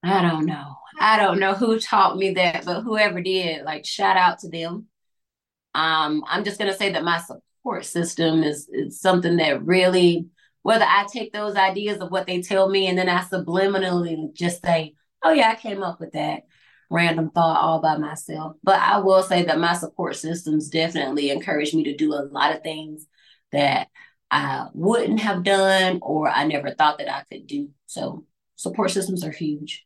I 0.03 0.21
don't 0.21 0.45
know. 0.45 0.75
I 0.99 1.17
don't 1.17 1.39
know 1.39 1.53
who 1.53 1.79
taught 1.79 2.17
me 2.17 2.33
that, 2.33 2.65
but 2.65 2.81
whoever 2.81 3.21
did, 3.21 3.63
like 3.63 3.85
shout 3.85 4.17
out 4.17 4.39
to 4.39 4.49
them. 4.49 4.87
Um, 5.73 6.23
I'm 6.27 6.43
just 6.43 6.59
gonna 6.59 6.75
say 6.75 6.91
that 6.91 7.03
my 7.03 7.19
support 7.19 7.85
system 7.85 8.43
is, 8.43 8.67
is 8.69 8.99
something 8.99 9.37
that 9.37 9.65
really, 9.65 10.27
whether 10.67 10.83
I 10.83 11.05
take 11.09 11.31
those 11.31 11.55
ideas 11.55 12.01
of 12.01 12.11
what 12.11 12.27
they 12.27 12.41
tell 12.41 12.67
me 12.67 12.87
and 12.87 12.97
then 12.97 13.07
I 13.07 13.21
subliminally 13.21 14.33
just 14.33 14.61
say, 14.61 14.95
oh 15.23 15.31
yeah, 15.31 15.51
I 15.51 15.55
came 15.55 15.81
up 15.81 16.01
with 16.01 16.11
that 16.11 16.41
random 16.89 17.29
thought 17.29 17.61
all 17.61 17.79
by 17.81 17.95
myself. 17.95 18.57
But 18.63 18.81
I 18.81 18.97
will 18.97 19.23
say 19.23 19.45
that 19.45 19.61
my 19.61 19.75
support 19.75 20.17
systems 20.17 20.67
definitely 20.67 21.29
encourage 21.29 21.73
me 21.73 21.85
to 21.85 21.95
do 21.95 22.11
a 22.11 22.27
lot 22.29 22.53
of 22.53 22.63
things 22.63 23.07
that 23.53 23.87
I 24.29 24.67
wouldn't 24.73 25.21
have 25.21 25.45
done 25.45 25.99
or 26.01 26.27
I 26.27 26.43
never 26.43 26.71
thought 26.71 26.97
that 26.97 27.09
I 27.09 27.23
could 27.31 27.47
do. 27.47 27.69
So 27.85 28.25
support 28.57 28.91
systems 28.91 29.23
are 29.23 29.31
huge. 29.31 29.85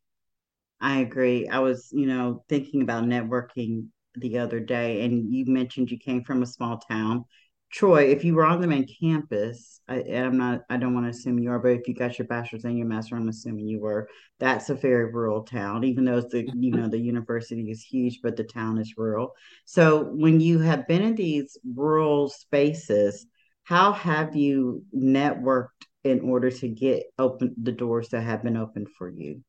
I 0.80 1.02
agree. 1.02 1.48
I 1.48 1.60
was, 1.60 1.90
you 1.92 2.08
know, 2.08 2.44
thinking 2.50 2.82
about 2.82 3.04
networking 3.04 3.90
the 4.16 4.40
other 4.40 4.60
day, 4.60 5.06
and 5.06 5.32
you 5.32 5.46
mentioned 5.46 5.92
you 5.92 6.00
came 6.00 6.24
from 6.24 6.42
a 6.42 6.48
small 6.48 6.80
town. 6.80 7.26
Troy, 7.72 8.04
if 8.10 8.26
you 8.26 8.36
were 8.36 8.46
on 8.46 8.60
the 8.60 8.68
main 8.68 8.86
campus, 9.00 9.80
I, 9.88 10.00
am 10.00 10.38
not, 10.38 10.64
I 10.70 10.76
don't 10.76 10.94
want 10.94 11.06
to 11.06 11.12
assume 11.12 11.40
you 11.40 11.52
are, 11.52 11.60
but 11.60 11.70
if 11.70 11.88
you 11.88 11.94
got 11.94 12.20
your 12.20 12.28
bachelor's 12.28 12.66
and 12.66 12.78
your 12.78 12.88
master, 12.88 13.16
I'm 13.16 13.30
assuming 13.30 13.66
you 13.66 13.80
were. 13.80 14.10
That's 14.40 14.70
a 14.70 14.76
very 14.76 15.12
rural 15.12 15.44
town, 15.44 15.86
even 15.86 16.04
though 16.04 16.18
it's 16.18 16.32
the, 16.32 16.44
you 16.44 16.72
mm-hmm. 16.72 16.82
know, 16.82 16.88
the 16.90 17.00
university 17.00 17.72
is 17.72 17.82
huge, 17.82 18.20
but 18.22 18.36
the 18.36 18.44
town 18.44 18.78
is 18.78 18.96
rural. 18.98 19.34
So 19.66 20.04
when 20.04 20.42
you 20.42 20.60
have 20.60 20.86
been 20.88 21.02
in 21.02 21.16
these 21.16 21.58
rural 21.76 22.30
spaces, 22.30 23.26
how 23.64 23.94
have 23.94 24.36
you 24.36 24.84
networked 24.94 25.68
in 26.04 26.20
order 26.22 26.52
to 26.52 26.68
get 26.68 27.04
open 27.18 27.56
the 27.62 27.72
doors 27.72 28.10
that 28.10 28.22
have 28.22 28.44
been 28.44 28.58
opened 28.58 28.88
for 28.98 29.10
you? 29.10 29.44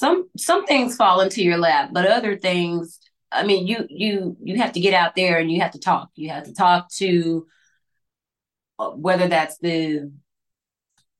some 0.00 0.30
some 0.34 0.64
things 0.64 0.96
fall 0.96 1.20
into 1.20 1.42
your 1.42 1.58
lap, 1.58 1.90
but 1.92 2.06
other 2.06 2.38
things, 2.38 2.98
I 3.32 3.44
mean, 3.44 3.66
you 3.66 3.86
you 3.88 4.36
you 4.42 4.56
have 4.56 4.72
to 4.72 4.80
get 4.80 4.94
out 4.94 5.14
there 5.14 5.38
and 5.38 5.50
you 5.50 5.60
have 5.60 5.72
to 5.72 5.78
talk. 5.78 6.10
You 6.14 6.30
have 6.30 6.44
to 6.44 6.52
talk 6.52 6.90
to 6.94 7.46
uh, 8.78 8.90
whether 8.90 9.28
that's 9.28 9.58
the 9.58 10.10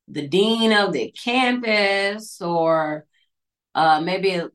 the 0.09 0.27
dean 0.27 0.73
of 0.73 0.93
the 0.93 1.13
campus 1.13 2.41
or 2.41 3.07
uh, 3.75 4.01
maybe 4.01 4.35
a, 4.35 4.51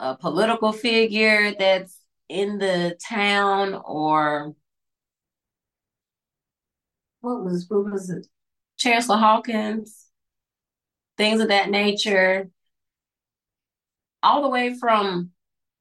a 0.00 0.16
political 0.16 0.72
figure 0.72 1.54
that's 1.58 1.98
in 2.28 2.58
the 2.58 2.96
town 3.06 3.74
or 3.84 4.54
what 7.20 7.44
was 7.44 7.66
what 7.68 7.84
was 7.90 8.08
it 8.08 8.26
chancellor 8.78 9.18
hawkins 9.18 10.06
things 11.18 11.40
of 11.40 11.48
that 11.48 11.70
nature 11.70 12.48
all 14.22 14.40
the 14.40 14.48
way 14.48 14.74
from 14.74 15.30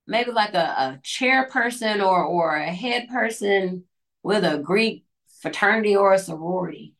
maybe 0.07 0.31
like 0.31 0.53
a, 0.53 0.57
a 0.57 0.99
chairperson 1.03 2.05
or 2.05 2.23
or 2.23 2.55
a 2.55 2.71
head 2.71 3.07
person 3.09 3.85
with 4.23 4.43
a 4.43 4.59
Greek 4.59 5.05
fraternity 5.41 5.95
or 5.95 6.13
a 6.13 6.19
sorority. 6.19 6.95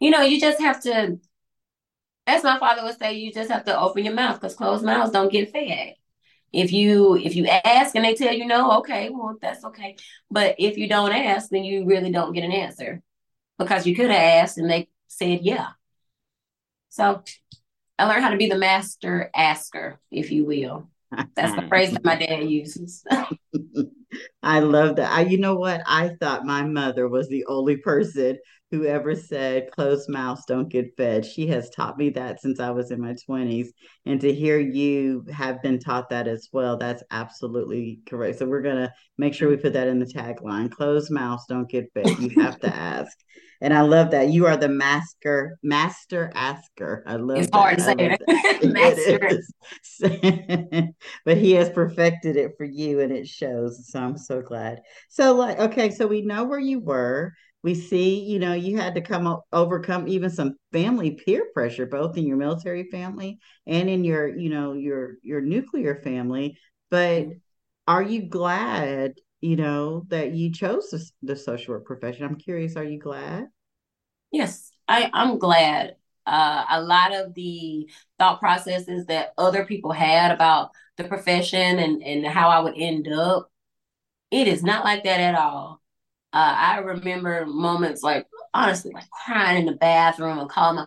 You 0.00 0.10
know, 0.10 0.22
you 0.22 0.40
just 0.40 0.60
have 0.60 0.80
to, 0.82 1.18
as 2.26 2.44
my 2.44 2.58
father 2.58 2.82
would 2.84 2.98
say, 2.98 3.14
you 3.14 3.32
just 3.32 3.50
have 3.50 3.64
to 3.64 3.78
open 3.78 4.04
your 4.04 4.14
mouth 4.14 4.40
because 4.40 4.54
closed 4.54 4.84
mouths 4.84 5.12
don't 5.12 5.32
get 5.32 5.52
fed. 5.52 5.94
If 6.52 6.72
you 6.72 7.16
if 7.16 7.36
you 7.36 7.46
ask 7.46 7.94
and 7.94 8.04
they 8.04 8.14
tell 8.14 8.34
you 8.34 8.46
no, 8.46 8.78
okay, 8.78 9.08
well 9.10 9.36
that's 9.40 9.64
okay. 9.64 9.96
But 10.30 10.56
if 10.58 10.78
you 10.78 10.88
don't 10.88 11.12
ask, 11.12 11.50
then 11.50 11.64
you 11.64 11.86
really 11.86 12.10
don't 12.10 12.32
get 12.32 12.44
an 12.44 12.52
answer 12.52 13.02
because 13.58 13.86
you 13.86 13.94
could 13.94 14.10
have 14.10 14.44
asked 14.44 14.58
and 14.58 14.68
they 14.70 14.88
said 15.08 15.40
yeah. 15.42 15.68
So 16.88 17.22
I 17.98 18.06
learned 18.06 18.24
how 18.24 18.30
to 18.30 18.36
be 18.36 18.48
the 18.48 18.58
master 18.58 19.30
asker, 19.34 20.00
if 20.10 20.32
you 20.32 20.44
will. 20.44 20.89
That's 21.34 21.54
the 21.54 21.66
phrase 21.68 21.92
that 21.92 22.04
my 22.04 22.16
dad 22.16 22.48
uses. 22.48 23.04
I 24.42 24.60
love 24.60 24.96
that. 24.96 25.12
I, 25.12 25.22
you 25.22 25.38
know 25.38 25.56
what? 25.56 25.82
I 25.86 26.16
thought 26.20 26.44
my 26.44 26.62
mother 26.62 27.08
was 27.08 27.28
the 27.28 27.44
only 27.46 27.76
person 27.76 28.38
who 28.70 28.86
ever 28.86 29.16
said 29.16 29.70
closed 29.72 30.08
mouths 30.08 30.44
don't 30.46 30.68
get 30.68 30.96
fed. 30.96 31.26
She 31.26 31.48
has 31.48 31.70
taught 31.70 31.98
me 31.98 32.10
that 32.10 32.40
since 32.40 32.60
I 32.60 32.70
was 32.70 32.90
in 32.90 33.00
my 33.00 33.16
20s. 33.28 33.68
And 34.06 34.20
to 34.20 34.32
hear 34.32 34.58
you 34.58 35.24
have 35.32 35.60
been 35.60 35.80
taught 35.80 36.08
that 36.10 36.28
as 36.28 36.48
well, 36.52 36.76
that's 36.76 37.02
absolutely 37.10 38.00
correct. 38.06 38.38
So 38.38 38.46
we're 38.46 38.62
going 38.62 38.76
to 38.76 38.92
make 39.18 39.34
sure 39.34 39.48
we 39.48 39.56
put 39.56 39.72
that 39.72 39.88
in 39.88 39.98
the 39.98 40.06
tagline 40.06 40.70
closed 40.70 41.10
mouths 41.10 41.46
don't 41.48 41.68
get 41.68 41.92
fed. 41.94 42.16
You 42.20 42.30
have 42.40 42.60
to 42.60 42.72
ask. 42.74 43.16
And 43.60 43.74
I 43.74 43.82
love 43.82 44.12
that. 44.12 44.30
You 44.30 44.46
are 44.46 44.56
the 44.56 44.68
master, 44.68 45.58
master 45.62 46.32
asker. 46.34 47.02
I 47.06 47.16
love 47.16 47.38
it's 47.38 47.50
that. 47.50 47.56
hard 47.56 47.78
to 47.78 47.84
say 47.84 47.94
it. 48.62 48.72
master. 48.72 49.40
but 51.24 51.36
he 51.36 51.52
has 51.52 51.70
perfected 51.70 52.36
it 52.36 52.52
for 52.56 52.64
you 52.64 53.00
and 53.00 53.12
it 53.12 53.26
shows. 53.26 53.90
So 53.90 54.00
I'm 54.00 54.16
so 54.16 54.40
glad. 54.40 54.80
So 55.08 55.34
like, 55.34 55.58
okay, 55.58 55.90
so 55.90 56.06
we 56.06 56.22
know 56.22 56.44
where 56.44 56.60
you 56.60 56.78
were. 56.78 57.32
We 57.62 57.74
see, 57.74 58.20
you 58.20 58.38
know, 58.38 58.54
you 58.54 58.78
had 58.78 58.94
to 58.94 59.02
come 59.02 59.38
overcome 59.52 60.08
even 60.08 60.30
some 60.30 60.56
family 60.72 61.12
peer 61.12 61.48
pressure, 61.52 61.86
both 61.86 62.16
in 62.16 62.26
your 62.26 62.38
military 62.38 62.84
family 62.90 63.38
and 63.66 63.88
in 63.90 64.04
your, 64.04 64.28
you 64.28 64.48
know, 64.48 64.72
your 64.72 65.16
your 65.22 65.40
nuclear 65.40 66.00
family. 66.02 66.56
But 66.90 67.26
are 67.86 68.02
you 68.02 68.28
glad 68.28 69.14
you 69.40 69.56
know, 69.56 70.04
that 70.08 70.32
you 70.32 70.52
chose 70.52 70.90
the, 70.90 71.10
the 71.22 71.36
social 71.36 71.74
work 71.74 71.86
profession. 71.86 72.24
I'm 72.24 72.36
curious, 72.36 72.76
are 72.76 72.84
you 72.84 72.98
glad? 72.98 73.46
Yes, 74.30 74.70
I, 74.86 75.10
I'm 75.12 75.38
glad. 75.38 75.96
Uh, 76.26 76.64
a 76.70 76.82
lot 76.82 77.14
of 77.14 77.34
the 77.34 77.88
thought 78.18 78.38
processes 78.38 79.06
that 79.06 79.32
other 79.38 79.64
people 79.64 79.92
had 79.92 80.30
about 80.30 80.70
the 80.96 81.04
profession 81.04 81.78
and, 81.78 82.02
and 82.02 82.26
how 82.26 82.50
I 82.50 82.60
would 82.60 82.74
end 82.76 83.08
up, 83.08 83.50
it 84.30 84.46
is 84.46 84.62
not 84.62 84.84
like 84.84 85.04
that 85.04 85.20
at 85.20 85.34
all. 85.34 85.79
Uh, 86.32 86.54
I 86.56 86.78
remember 86.78 87.44
moments 87.46 88.02
like, 88.02 88.26
honestly, 88.54 88.92
like 88.92 89.10
crying 89.10 89.60
in 89.60 89.66
the 89.66 89.72
bathroom 89.76 90.38
and 90.38 90.48
calling 90.48 90.76
my 90.76 90.86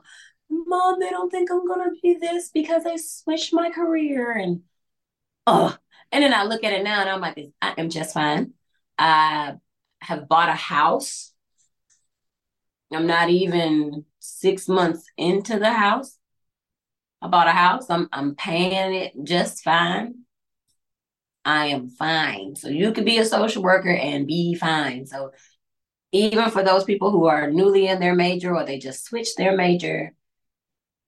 mom, 0.49 0.99
they 0.99 1.09
don't 1.09 1.29
think 1.29 1.51
I'm 1.51 1.65
to 1.67 1.91
be 2.01 2.15
this 2.15 2.49
because 2.49 2.85
I 2.85 2.95
switched 2.95 3.53
my 3.53 3.69
career. 3.69 4.31
And, 4.31 4.61
oh, 5.47 5.77
and 6.11 6.23
then 6.23 6.33
I 6.33 6.43
look 6.45 6.63
at 6.63 6.73
it 6.73 6.83
now 6.83 7.01
and 7.01 7.09
I'm 7.09 7.21
like, 7.21 7.39
I 7.61 7.75
am 7.77 7.89
just 7.89 8.13
fine. 8.13 8.53
I 8.97 9.55
have 10.01 10.29
bought 10.29 10.49
a 10.49 10.53
house. 10.53 11.33
I'm 12.91 13.07
not 13.07 13.29
even 13.29 14.05
six 14.19 14.67
months 14.67 15.05
into 15.17 15.57
the 15.59 15.71
house. 15.73 16.17
I 17.21 17.27
bought 17.27 17.47
a 17.47 17.51
house. 17.51 17.89
I'm 17.89 18.09
I'm 18.11 18.35
paying 18.35 18.93
it 18.93 19.13
just 19.23 19.63
fine. 19.63 20.25
I 21.45 21.67
am 21.67 21.89
fine. 21.89 22.55
So 22.55 22.69
you 22.69 22.91
could 22.91 23.05
be 23.05 23.17
a 23.17 23.25
social 23.25 23.63
worker 23.63 23.93
and 23.93 24.27
be 24.27 24.55
fine. 24.55 25.05
So 25.05 25.31
even 26.11 26.49
for 26.51 26.63
those 26.63 26.83
people 26.83 27.11
who 27.11 27.25
are 27.25 27.51
newly 27.51 27.87
in 27.87 27.99
their 27.99 28.15
major 28.15 28.55
or 28.55 28.65
they 28.65 28.79
just 28.79 29.05
switched 29.05 29.37
their 29.37 29.55
major, 29.55 30.13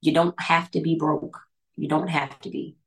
you 0.02 0.14
don't 0.14 0.40
have 0.42 0.70
to 0.72 0.82
be 0.82 0.96
broke. 0.96 1.40
You 1.76 1.88
don't 1.88 2.10
have 2.10 2.40
to 2.42 2.50
be 2.50 2.78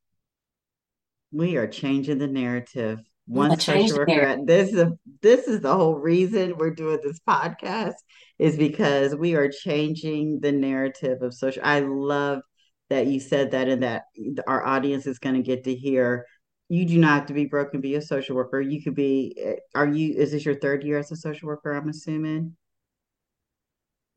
we 1.33 1.57
are 1.57 1.67
changing 1.67 2.19
the 2.19 2.27
narrative 2.27 3.01
one 3.27 3.59
social 3.61 3.99
worker 3.99 4.39
this 4.45 4.73
is 4.73 4.79
a, 4.79 4.93
this 5.21 5.47
is 5.47 5.61
the 5.61 5.75
whole 5.75 5.95
reason 5.95 6.57
we're 6.57 6.75
doing 6.75 6.99
this 7.03 7.21
podcast 7.29 7.95
is 8.39 8.57
because 8.57 9.15
we 9.15 9.35
are 9.35 9.51
changing 9.51 10.41
the 10.41 10.53
narrative 10.53 11.21
of 11.21 11.35
social 11.35 11.63
i 11.65 11.81
love 11.81 12.41
that 12.89 13.07
you 13.07 13.21
said 13.21 13.51
that 13.51 13.69
and 13.69 13.83
that 13.83 14.05
our 14.47 14.65
audience 14.65 15.07
is 15.07 15.19
going 15.19 15.35
to 15.35 15.43
get 15.43 15.65
to 15.65 15.75
hear 15.75 16.25
you 16.69 16.85
do 16.85 16.99
not 16.99 17.21
have 17.21 17.27
to 17.27 17.35
be 17.35 17.47
broken 17.47 17.81
be 17.81 17.95
a 17.95 18.03
social 18.03 18.37
worker 18.37 18.61
you 18.61 18.83
could 18.83 18.95
be 18.95 19.37
eh, 19.43 19.57
are 19.75 19.87
you 19.87 20.15
is 20.15 20.33
this 20.33 20.45
your 20.45 20.55
third 20.55 20.85
year 20.85 20.99
as 20.99 21.11
a 21.11 21.17
social 21.17 21.49
worker 21.49 21.73
i'm 21.73 21.89
assuming 21.89 22.55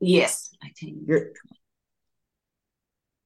yes 0.00 0.50
i 0.62 0.68
think 0.78 0.98
your 1.06 1.30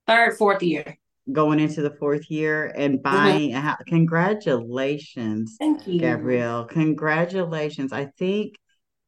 third 0.06 0.36
fourth 0.36 0.62
year 0.62 0.96
going 1.32 1.58
into 1.58 1.82
the 1.82 1.90
fourth 1.90 2.30
year 2.30 2.72
and 2.76 2.98
mm-hmm. 2.98 3.02
buying 3.02 3.50
mm-hmm. 3.50 3.58
a 3.58 3.60
house. 3.60 3.82
Congratulations. 3.86 5.56
Thank 5.58 5.86
you. 5.86 5.98
Gabrielle. 5.98 6.64
Congratulations. 6.66 7.92
I 7.92 8.06
think, 8.18 8.54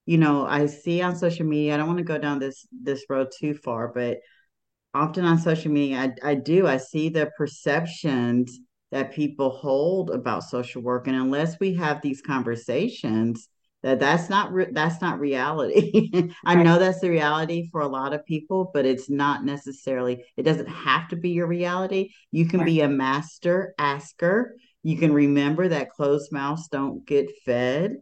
you 0.06 0.18
know, 0.18 0.46
I 0.46 0.66
see 0.66 1.00
on 1.02 1.16
social 1.16 1.46
media, 1.46 1.74
I 1.74 1.76
don't 1.76 1.86
want 1.86 1.98
to 1.98 2.04
go 2.04 2.18
down 2.18 2.38
this 2.38 2.66
this 2.72 3.04
road 3.08 3.28
too 3.38 3.54
far, 3.54 3.88
but 3.88 4.18
often 4.94 5.24
on 5.24 5.38
social 5.38 5.70
media, 5.70 6.14
I, 6.24 6.30
I 6.30 6.34
do, 6.34 6.66
I 6.66 6.78
see 6.78 7.08
the 7.08 7.30
perceptions 7.36 8.58
that 8.90 9.12
people 9.12 9.50
hold 9.50 10.10
about 10.10 10.44
social 10.44 10.82
work. 10.82 11.06
And 11.06 11.16
unless 11.16 11.58
we 11.60 11.74
have 11.74 12.00
these 12.00 12.22
conversations, 12.22 13.48
that 13.82 14.00
that's 14.00 14.28
not 14.28 14.52
re- 14.52 14.72
that's 14.72 15.00
not 15.00 15.20
reality. 15.20 16.30
I 16.44 16.56
know 16.56 16.78
that's 16.78 17.00
the 17.00 17.10
reality 17.10 17.68
for 17.70 17.80
a 17.80 17.86
lot 17.86 18.12
of 18.12 18.24
people, 18.26 18.70
but 18.74 18.84
it's 18.84 19.08
not 19.08 19.44
necessarily. 19.44 20.24
It 20.36 20.42
doesn't 20.42 20.68
have 20.68 21.08
to 21.08 21.16
be 21.16 21.30
your 21.30 21.46
reality. 21.46 22.10
You 22.32 22.46
can 22.46 22.60
right. 22.60 22.66
be 22.66 22.80
a 22.80 22.88
master 22.88 23.74
asker. 23.78 24.56
You 24.82 24.98
can 24.98 25.12
remember 25.12 25.68
that 25.68 25.90
closed 25.90 26.32
mouths 26.32 26.68
don't 26.68 27.06
get 27.06 27.30
fed. 27.44 27.98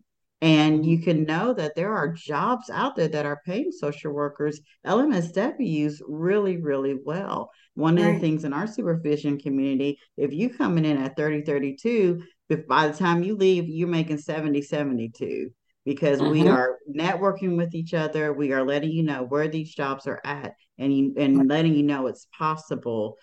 And 0.47 0.87
you 0.87 1.01
can 1.01 1.25
know 1.25 1.53
that 1.55 1.75
there 1.75 1.93
are 1.93 2.13
jobs 2.13 2.71
out 2.71 2.95
there 2.95 3.09
that 3.09 3.27
are 3.27 3.43
paying 3.45 3.73
social 3.73 4.13
workers, 4.13 4.61
LMSWs, 4.87 6.01
really, 6.07 6.59
really 6.59 6.95
well. 7.05 7.51
One 7.75 7.97
right. 7.97 8.07
of 8.07 8.15
the 8.15 8.21
things 8.21 8.45
in 8.45 8.53
our 8.53 8.69
supervision 8.69 9.41
community, 9.41 9.99
if 10.17 10.33
you 10.33 10.51
coming 10.51 10.85
in 10.85 10.99
at 10.99 11.17
30, 11.17 11.43
32, 11.43 12.23
if 12.49 12.65
by 12.69 12.87
the 12.87 12.97
time 12.97 13.25
you 13.25 13.35
leave, 13.35 13.69
you're 13.69 13.89
making 13.89 14.19
70, 14.19 14.63
72 14.63 15.51
because 15.85 16.21
mm-hmm. 16.21 16.31
we 16.31 16.49
are 16.49 16.79
networking 16.89 17.57
with 17.57 17.75
each 17.75 17.93
other. 17.93 18.33
We 18.33 18.53
are 18.53 18.65
letting 18.65 18.93
you 18.93 19.03
know 19.03 19.25
where 19.25 19.49
these 19.49 19.75
jobs 19.75 20.07
are 20.07 20.21
at 20.25 20.55
and, 20.79 20.97
you, 20.97 21.15
and 21.17 21.49
letting 21.49 21.75
you 21.75 21.83
know 21.83 22.07
it's 22.07 22.29
possible. 22.39 23.17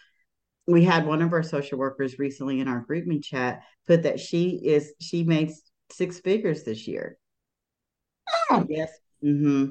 We 0.67 0.83
had 0.83 1.07
one 1.07 1.21
of 1.21 1.31
our 1.31 1.43
social 1.43 1.77
workers 1.77 2.19
recently 2.19 2.59
in 2.59 2.67
our 2.67 2.85
GroupMe 2.85 3.23
chat 3.23 3.61
put 3.87 4.03
that 4.03 4.19
she 4.19 4.59
is, 4.61 4.93
she 4.99 5.23
makes 5.23 5.61
six 5.93 6.19
figures 6.19 6.63
this 6.63 6.87
year. 6.87 7.17
Oh. 8.49 8.65
Yes. 8.69 8.91
Mm-hmm. 9.23 9.69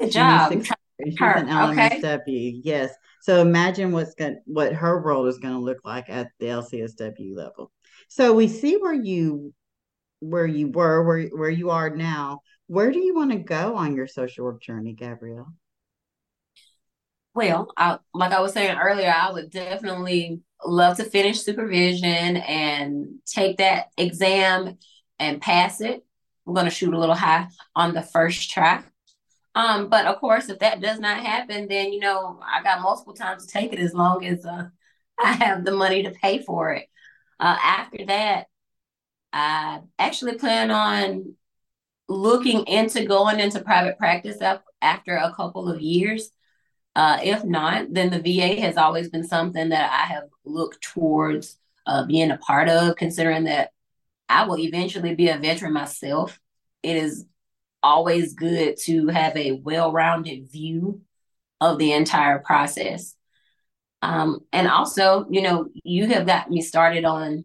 Good 0.00 0.10
job. 0.10 0.52
Six, 0.52 0.70
she's 1.04 1.18
her. 1.18 1.32
an 1.32 1.48
LMSW. 1.48 2.04
Okay. 2.04 2.60
Yes. 2.62 2.94
So 3.22 3.40
imagine 3.40 3.92
what's 3.92 4.14
going 4.14 4.40
what 4.46 4.72
her 4.72 5.00
role 5.00 5.26
is 5.26 5.38
going 5.38 5.54
to 5.54 5.60
look 5.60 5.78
like 5.84 6.08
at 6.08 6.28
the 6.38 6.46
LCSW 6.46 7.34
level. 7.34 7.72
So 8.08 8.32
we 8.32 8.48
see 8.48 8.76
where 8.76 8.94
you 8.94 9.52
where 10.20 10.46
you 10.46 10.68
were, 10.68 11.02
where 11.02 11.26
where 11.28 11.50
you 11.50 11.70
are 11.70 11.90
now. 11.90 12.40
Where 12.68 12.90
do 12.90 12.98
you 12.98 13.14
want 13.14 13.32
to 13.32 13.38
go 13.38 13.76
on 13.76 13.94
your 13.94 14.06
social 14.06 14.44
work 14.44 14.62
journey, 14.62 14.92
Gabrielle? 14.92 15.52
Well, 17.34 17.70
I, 17.76 17.98
like 18.14 18.32
I 18.32 18.40
was 18.40 18.54
saying 18.54 18.78
earlier, 18.78 19.12
I 19.14 19.30
would 19.30 19.50
definitely 19.50 20.40
love 20.64 20.96
to 20.96 21.04
finish 21.04 21.42
supervision 21.42 22.38
and 22.38 23.18
take 23.26 23.58
that 23.58 23.88
exam 23.98 24.78
and 25.18 25.40
pass 25.40 25.80
it. 25.80 26.04
I'm 26.46 26.54
going 26.54 26.66
to 26.66 26.70
shoot 26.70 26.94
a 26.94 26.98
little 26.98 27.14
high 27.14 27.48
on 27.74 27.94
the 27.94 28.02
first 28.02 28.50
try. 28.50 28.82
Um, 29.54 29.88
but 29.88 30.06
of 30.06 30.20
course, 30.20 30.48
if 30.50 30.58
that 30.58 30.82
does 30.82 31.00
not 31.00 31.24
happen, 31.24 31.66
then 31.68 31.92
you 31.92 32.00
know 32.00 32.38
I 32.44 32.62
got 32.62 32.82
multiple 32.82 33.14
times 33.14 33.46
to 33.46 33.52
take 33.52 33.72
it 33.72 33.78
as 33.78 33.94
long 33.94 34.24
as 34.24 34.44
uh, 34.44 34.68
I 35.18 35.32
have 35.32 35.64
the 35.64 35.72
money 35.72 36.02
to 36.02 36.10
pay 36.10 36.42
for 36.42 36.72
it. 36.72 36.86
Uh, 37.40 37.56
after 37.62 38.04
that, 38.06 38.46
I 39.32 39.80
actually 39.98 40.36
plan 40.36 40.70
on 40.70 41.34
looking 42.08 42.66
into 42.66 43.04
going 43.04 43.40
into 43.40 43.60
private 43.60 43.98
practice 43.98 44.40
up 44.40 44.64
after 44.80 45.16
a 45.16 45.34
couple 45.34 45.68
of 45.68 45.80
years. 45.80 46.30
Uh, 46.94 47.18
if 47.22 47.44
not, 47.44 47.92
then 47.92 48.10
the 48.10 48.20
VA 48.20 48.60
has 48.60 48.76
always 48.76 49.10
been 49.10 49.24
something 49.24 49.70
that 49.70 49.90
I 49.90 50.12
have 50.12 50.24
looked 50.44 50.82
towards 50.82 51.58
uh, 51.86 52.06
being 52.06 52.30
a 52.30 52.38
part 52.38 52.68
of, 52.68 52.96
considering 52.96 53.44
that 53.44 53.70
I 54.28 54.46
will 54.46 54.58
eventually 54.58 55.14
be 55.14 55.28
a 55.28 55.38
veteran 55.38 55.72
myself. 55.72 56.38
It 56.82 56.96
is 56.96 57.26
always 57.82 58.34
good 58.34 58.76
to 58.84 59.08
have 59.08 59.36
a 59.36 59.52
well 59.52 59.92
rounded 59.92 60.50
view 60.50 61.02
of 61.60 61.78
the 61.78 61.92
entire 61.92 62.38
process. 62.38 63.14
Um, 64.02 64.40
and 64.52 64.68
also, 64.68 65.26
you 65.30 65.42
know, 65.42 65.68
you 65.72 66.06
have 66.08 66.26
got 66.26 66.50
me 66.50 66.60
started 66.60 67.04
on 67.04 67.44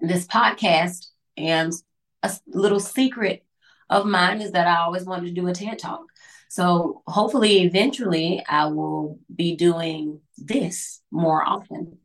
this 0.00 0.26
podcast, 0.26 1.06
and 1.36 1.72
a 2.22 2.32
little 2.46 2.80
secret 2.80 3.44
of 3.90 4.06
mine 4.06 4.40
is 4.40 4.52
that 4.52 4.66
I 4.66 4.80
always 4.80 5.04
wanted 5.04 5.26
to 5.26 5.40
do 5.40 5.46
a 5.48 5.52
TED 5.52 5.78
talk. 5.78 6.02
So 6.48 7.02
hopefully, 7.06 7.62
eventually, 7.62 8.44
I 8.48 8.66
will 8.66 9.18
be 9.34 9.56
doing 9.56 10.20
this 10.38 11.02
more 11.10 11.46
often. 11.46 11.98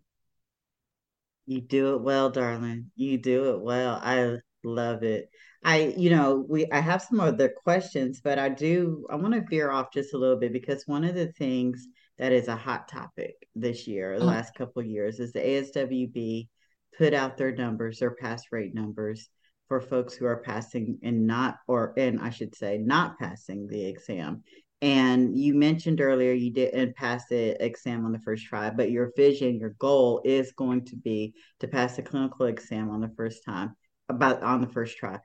You 1.50 1.62
do 1.62 1.96
it 1.96 2.02
well, 2.02 2.30
darling. 2.30 2.92
You 2.96 3.18
do 3.18 3.56
it 3.56 3.62
well. 3.62 4.00
I 4.04 4.38
love 4.64 5.02
it. 5.02 5.32
I, 5.64 5.96
you 5.98 6.12
know, 6.12 6.46
we 6.48 6.68
I 6.72 6.80
have 6.80 7.02
some 7.02 7.20
other 7.20 7.50
questions, 7.50 8.22
but 8.24 8.38
I 8.38 8.50
do 8.50 9.08
I 9.10 9.16
want 9.16 9.34
to 9.34 9.42
veer 9.50 9.72
off 9.72 9.92
just 9.92 10.14
a 10.14 10.18
little 10.20 10.38
bit 10.38 10.54
because 10.54 10.84
one 10.86 11.04
of 11.04 11.16
the 11.16 11.32
things 11.32 11.88
that 12.20 12.32
is 12.32 12.50
a 12.50 12.56
hot 12.56 12.88
topic 12.88 13.34
this 13.56 13.88
year, 13.88 14.20
the 14.20 14.26
mm. 14.26 14.28
last 14.28 14.54
couple 14.54 14.84
years, 14.84 15.20
is 15.20 15.34
the 15.34 15.40
ASWB 15.40 16.48
put 16.96 17.16
out 17.16 17.36
their 17.36 17.56
numbers, 17.56 17.98
their 17.98 18.14
pass 18.14 18.44
rate 18.52 18.76
numbers 18.76 19.28
for 19.70 19.82
folks 19.82 20.14
who 20.14 20.28
are 20.28 20.44
passing 20.44 21.00
and 21.02 21.26
not, 21.26 21.56
or 21.68 21.96
and 21.98 22.22
I 22.22 22.30
should 22.30 22.54
say, 22.54 22.78
not 22.78 23.18
passing 23.18 23.66
the 23.66 23.88
exam. 23.88 24.44
And 24.82 25.38
you 25.38 25.56
mentioned 25.56 26.00
earlier 26.00 26.32
you 26.32 26.52
didn't 26.52 26.96
pass 26.96 27.26
the 27.28 27.62
exam 27.64 28.06
on 28.06 28.14
the 28.14 28.20
first 28.20 28.46
try, 28.46 28.70
but 28.70 28.92
your 28.92 29.12
vision, 29.16 29.60
your 29.60 29.72
goal 29.72 30.22
is 30.24 30.54
going 30.54 30.86
to 30.86 30.96
be 30.96 31.34
to 31.60 31.68
pass 31.68 31.98
the 31.98 32.02
clinical 32.02 32.46
exam 32.46 32.90
on 32.90 33.02
the 33.02 33.12
first 33.18 33.44
time, 33.44 33.76
about 34.08 34.42
on 34.42 34.62
the 34.62 34.68
first 34.68 34.98
try. 34.98 35.20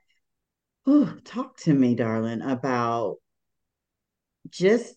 Ooh, 0.89 1.19
talk 1.23 1.57
to 1.59 1.73
me, 1.73 1.95
darling, 1.95 2.41
about 2.41 3.15
just 4.49 4.95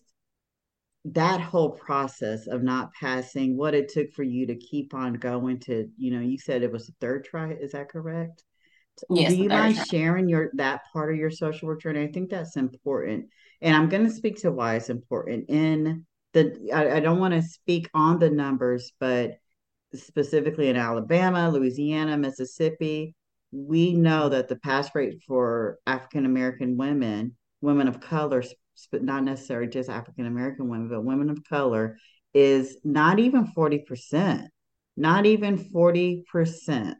that 1.05 1.39
whole 1.39 1.71
process 1.71 2.47
of 2.47 2.61
not 2.61 2.93
passing, 2.93 3.55
what 3.57 3.73
it 3.73 3.87
took 3.87 4.11
for 4.11 4.23
you 4.23 4.45
to 4.47 4.55
keep 4.55 4.93
on 4.93 5.13
going 5.13 5.59
to, 5.61 5.87
you 5.97 6.11
know, 6.11 6.19
you 6.19 6.37
said 6.37 6.61
it 6.61 6.71
was 6.71 6.87
the 6.87 6.93
third 6.99 7.23
try, 7.23 7.53
is 7.53 7.71
that 7.71 7.89
correct? 7.89 8.43
Yes. 9.09 9.31
Do 9.31 9.37
you 9.43 9.49
mind 9.49 9.75
try. 9.75 9.85
sharing 9.85 10.27
your 10.27 10.51
that 10.55 10.81
part 10.91 11.11
of 11.11 11.17
your 11.17 11.31
social 11.31 11.69
work 11.69 11.81
journey? 11.81 12.03
I 12.03 12.11
think 12.11 12.29
that's 12.29 12.57
important 12.57 13.27
and 13.61 13.75
I'm 13.75 13.89
going 13.89 14.05
to 14.05 14.13
speak 14.13 14.41
to 14.41 14.51
why 14.51 14.75
it's 14.75 14.89
important. 14.89 15.49
In 15.49 16.05
the, 16.33 16.69
I, 16.73 16.97
I 16.97 16.99
don't 16.99 17.19
want 17.19 17.33
to 17.33 17.41
speak 17.41 17.89
on 17.93 18.19
the 18.19 18.29
numbers, 18.29 18.91
but 18.99 19.37
specifically 19.93 20.69
in 20.69 20.75
Alabama, 20.75 21.49
Louisiana, 21.49 22.17
Mississippi, 22.17 23.15
we 23.51 23.93
know 23.93 24.29
that 24.29 24.47
the 24.47 24.55
pass 24.57 24.93
rate 24.93 25.23
for 25.27 25.79
African 25.87 26.25
American 26.25 26.77
women, 26.77 27.35
women 27.61 27.87
of 27.87 27.99
color, 27.99 28.43
but 28.91 29.03
not 29.03 29.23
necessarily 29.23 29.67
just 29.67 29.89
African 29.89 30.25
American 30.25 30.69
women, 30.69 30.89
but 30.89 31.03
women 31.03 31.29
of 31.29 31.43
color, 31.43 31.97
is 32.33 32.77
not 32.83 33.19
even 33.19 33.47
40%, 33.47 34.47
not 34.95 35.25
even 35.25 35.57
40%, 35.57 36.95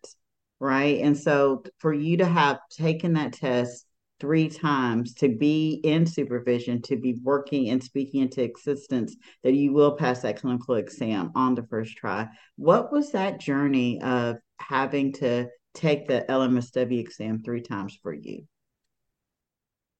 right? 0.59 0.99
And 1.01 1.15
so 1.15 1.63
for 1.77 1.93
you 1.93 2.17
to 2.17 2.25
have 2.25 2.59
taken 2.71 3.13
that 3.13 3.33
test 3.33 3.85
three 4.19 4.49
times 4.49 5.13
to 5.15 5.29
be 5.29 5.79
in 5.83 6.05
supervision, 6.05 6.81
to 6.83 6.97
be 6.97 7.19
working 7.23 7.69
and 7.69 7.83
speaking 7.83 8.21
into 8.21 8.43
existence, 8.43 9.15
that 9.43 9.53
you 9.53 9.73
will 9.73 9.95
pass 9.95 10.21
that 10.21 10.41
clinical 10.41 10.75
exam 10.75 11.31
on 11.35 11.55
the 11.55 11.63
first 11.63 11.95
try. 11.97 12.27
What 12.57 12.91
was 12.91 13.11
that 13.13 13.39
journey 13.39 14.01
of 14.01 14.37
having 14.59 15.13
to 15.13 15.47
take 15.73 16.07
the 16.07 16.25
LMSW 16.29 16.99
exam 16.99 17.41
three 17.43 17.61
times 17.61 17.97
for 18.01 18.13
you? 18.13 18.45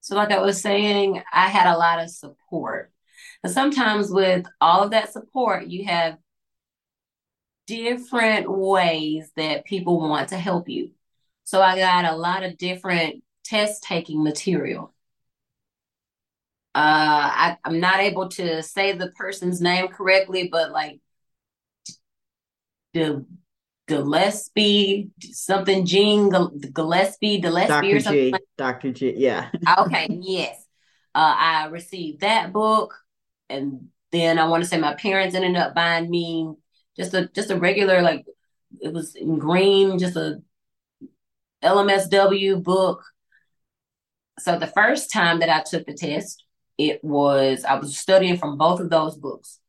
So, 0.01 0.15
like 0.15 0.31
I 0.31 0.39
was 0.39 0.61
saying, 0.61 1.21
I 1.31 1.49
had 1.49 1.71
a 1.71 1.77
lot 1.77 1.99
of 1.99 2.09
support. 2.09 2.91
And 3.43 3.51
sometimes, 3.51 4.09
with 4.09 4.45
all 4.59 4.83
of 4.83 4.91
that 4.91 5.11
support, 5.11 5.67
you 5.67 5.85
have 5.85 6.17
different 7.67 8.49
ways 8.49 9.31
that 9.35 9.65
people 9.65 9.99
want 9.99 10.29
to 10.29 10.37
help 10.37 10.69
you. 10.69 10.91
So, 11.43 11.61
I 11.61 11.77
got 11.77 12.05
a 12.05 12.15
lot 12.15 12.43
of 12.43 12.57
different 12.57 13.23
test 13.49 13.83
taking 13.83 14.23
material. 14.23 14.93
Uh, 16.75 16.77
I, 17.33 17.57
I'm 17.65 17.79
not 17.79 17.99
able 17.99 18.29
to 18.29 18.61
say 18.61 18.91
the 18.91 19.11
person's 19.11 19.59
name 19.59 19.87
correctly, 19.87 20.49
but 20.51 20.71
like 20.71 21.01
the 22.93 23.25
Gillespie, 23.87 25.09
something 25.19 25.85
Jean 25.85 26.29
Gillespie, 26.29 27.39
Gillespie 27.39 27.93
or 27.93 27.99
something. 27.99 28.25
G, 28.25 28.31
like 28.31 28.43
Dr. 28.57 28.91
G, 28.91 29.15
yeah. 29.17 29.49
okay, 29.79 30.07
yes. 30.21 30.63
Uh, 31.15 31.35
I 31.37 31.65
received 31.71 32.21
that 32.21 32.53
book, 32.53 32.93
and 33.49 33.87
then 34.11 34.37
I 34.37 34.47
want 34.47 34.63
to 34.63 34.69
say 34.69 34.77
my 34.77 34.93
parents 34.93 35.33
ended 35.33 35.55
up 35.55 35.73
buying 35.73 36.09
me 36.09 36.53
just 36.95 37.15
a 37.15 37.27
just 37.33 37.49
a 37.49 37.57
regular 37.57 38.03
like 38.03 38.25
it 38.79 38.93
was 38.93 39.15
in 39.15 39.39
green, 39.39 39.97
just 39.97 40.15
a 40.15 40.43
LMSW 41.63 42.61
book 42.61 43.03
so 44.39 44.57
the 44.57 44.67
first 44.67 45.11
time 45.11 45.39
that 45.39 45.49
I 45.49 45.63
took 45.63 45.85
the 45.85 45.93
test, 45.93 46.43
it 46.77 47.03
was 47.03 47.65
I 47.65 47.75
was 47.75 47.97
studying 47.97 48.37
from 48.37 48.57
both 48.57 48.79
of 48.79 48.89
those 48.89 49.17
books. 49.17 49.59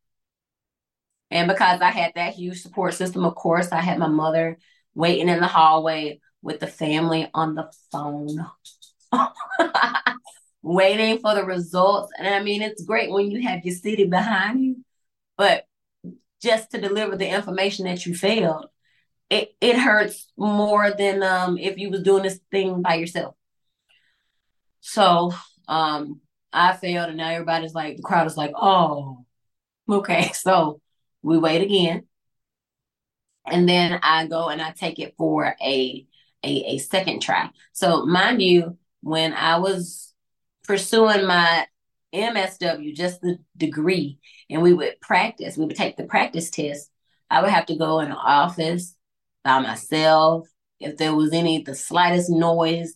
And 1.31 1.49
because 1.49 1.81
I 1.81 1.91
had 1.91 2.13
that 2.15 2.35
huge 2.35 2.61
support 2.61 2.95
system, 2.95 3.25
of 3.25 3.35
course, 3.35 3.71
I 3.73 3.81
had 3.81 3.99
my 3.99 4.09
mother 4.09 4.59
waiting 4.95 5.29
in 5.29 5.41
the 5.41 5.47
hallway 5.47 6.21
with 6.43 6.61
the 6.61 6.67
family 6.67 7.29
on 7.35 7.55
the 7.55 7.71
phone, 7.93 8.47
waiting 10.63 11.19
for 11.19 11.35
the 11.35 11.45
results. 11.45 12.13
And 12.19 12.29
I 12.29 12.43
mean, 12.43 12.63
it's 12.63 12.85
great 12.85 13.11
when 13.11 13.31
you 13.31 13.43
have 13.43 13.65
your 13.65 13.75
city 13.75 14.05
behind 14.05 14.65
you, 14.65 14.85
but 15.37 15.65
just 16.43 16.71
to 16.71 16.81
deliver 16.81 17.17
the 17.17 17.29
information 17.29 17.85
that 17.85 18.07
you 18.07 18.15
failed, 18.15 18.67
it, 19.29 19.55
it 19.61 19.79
hurts 19.79 20.27
more 20.37 20.91
than 20.91 21.23
um, 21.23 21.59
if 21.59 21.79
you 21.79 21.91
was 21.91 22.03
doing 22.03 22.25
this 22.25 22.41
thing 22.51 22.83
by 22.83 22.95
yourself. 22.95 23.37
So 24.81 25.33
um, 25.69 26.21
I 26.53 26.77
failed, 26.77 27.09
and 27.09 27.19
now 27.19 27.31
everybody's 27.31 27.75
like, 27.75 27.97
the 27.97 28.03
crowd 28.03 28.27
is 28.27 28.37
like, 28.37 28.53
oh, 28.57 29.25
okay. 29.88 30.31
So 30.35 30.81
we 31.23 31.38
wait 31.38 31.62
again. 31.62 32.07
And 33.47 33.69
then 33.69 33.99
I 34.03 34.27
go 34.27 34.49
and 34.49 34.61
I 34.61 34.73
take 34.73 34.99
it 34.99 35.14
for 35.16 35.57
a, 35.61 36.07
a, 36.45 36.49
a 36.49 36.79
second 36.79 37.21
try. 37.21 37.51
So 37.73 38.05
mind 38.07 38.43
you, 38.43 38.79
when 39.03 39.33
I 39.33 39.59
was 39.59 40.14
pursuing 40.64 41.27
my 41.27 41.66
MSW, 42.12 42.95
just 42.95 43.21
the 43.21 43.38
degree, 43.57 44.19
and 44.49 44.62
we 44.62 44.73
would 44.73 45.01
practice, 45.01 45.57
we 45.57 45.66
would 45.66 45.77
take 45.77 45.97
the 45.97 46.05
practice 46.05 46.51
test. 46.51 46.90
I 47.31 47.40
would 47.40 47.51
have 47.51 47.66
to 47.66 47.77
go 47.77 48.01
in 48.01 48.11
the 48.11 48.16
office 48.16 48.95
by 49.45 49.61
myself. 49.61 50.49
If 50.81 50.97
there 50.97 51.14
was 51.14 51.33
any 51.33 51.62
the 51.62 51.75
slightest 51.75 52.31
noise, 52.31 52.95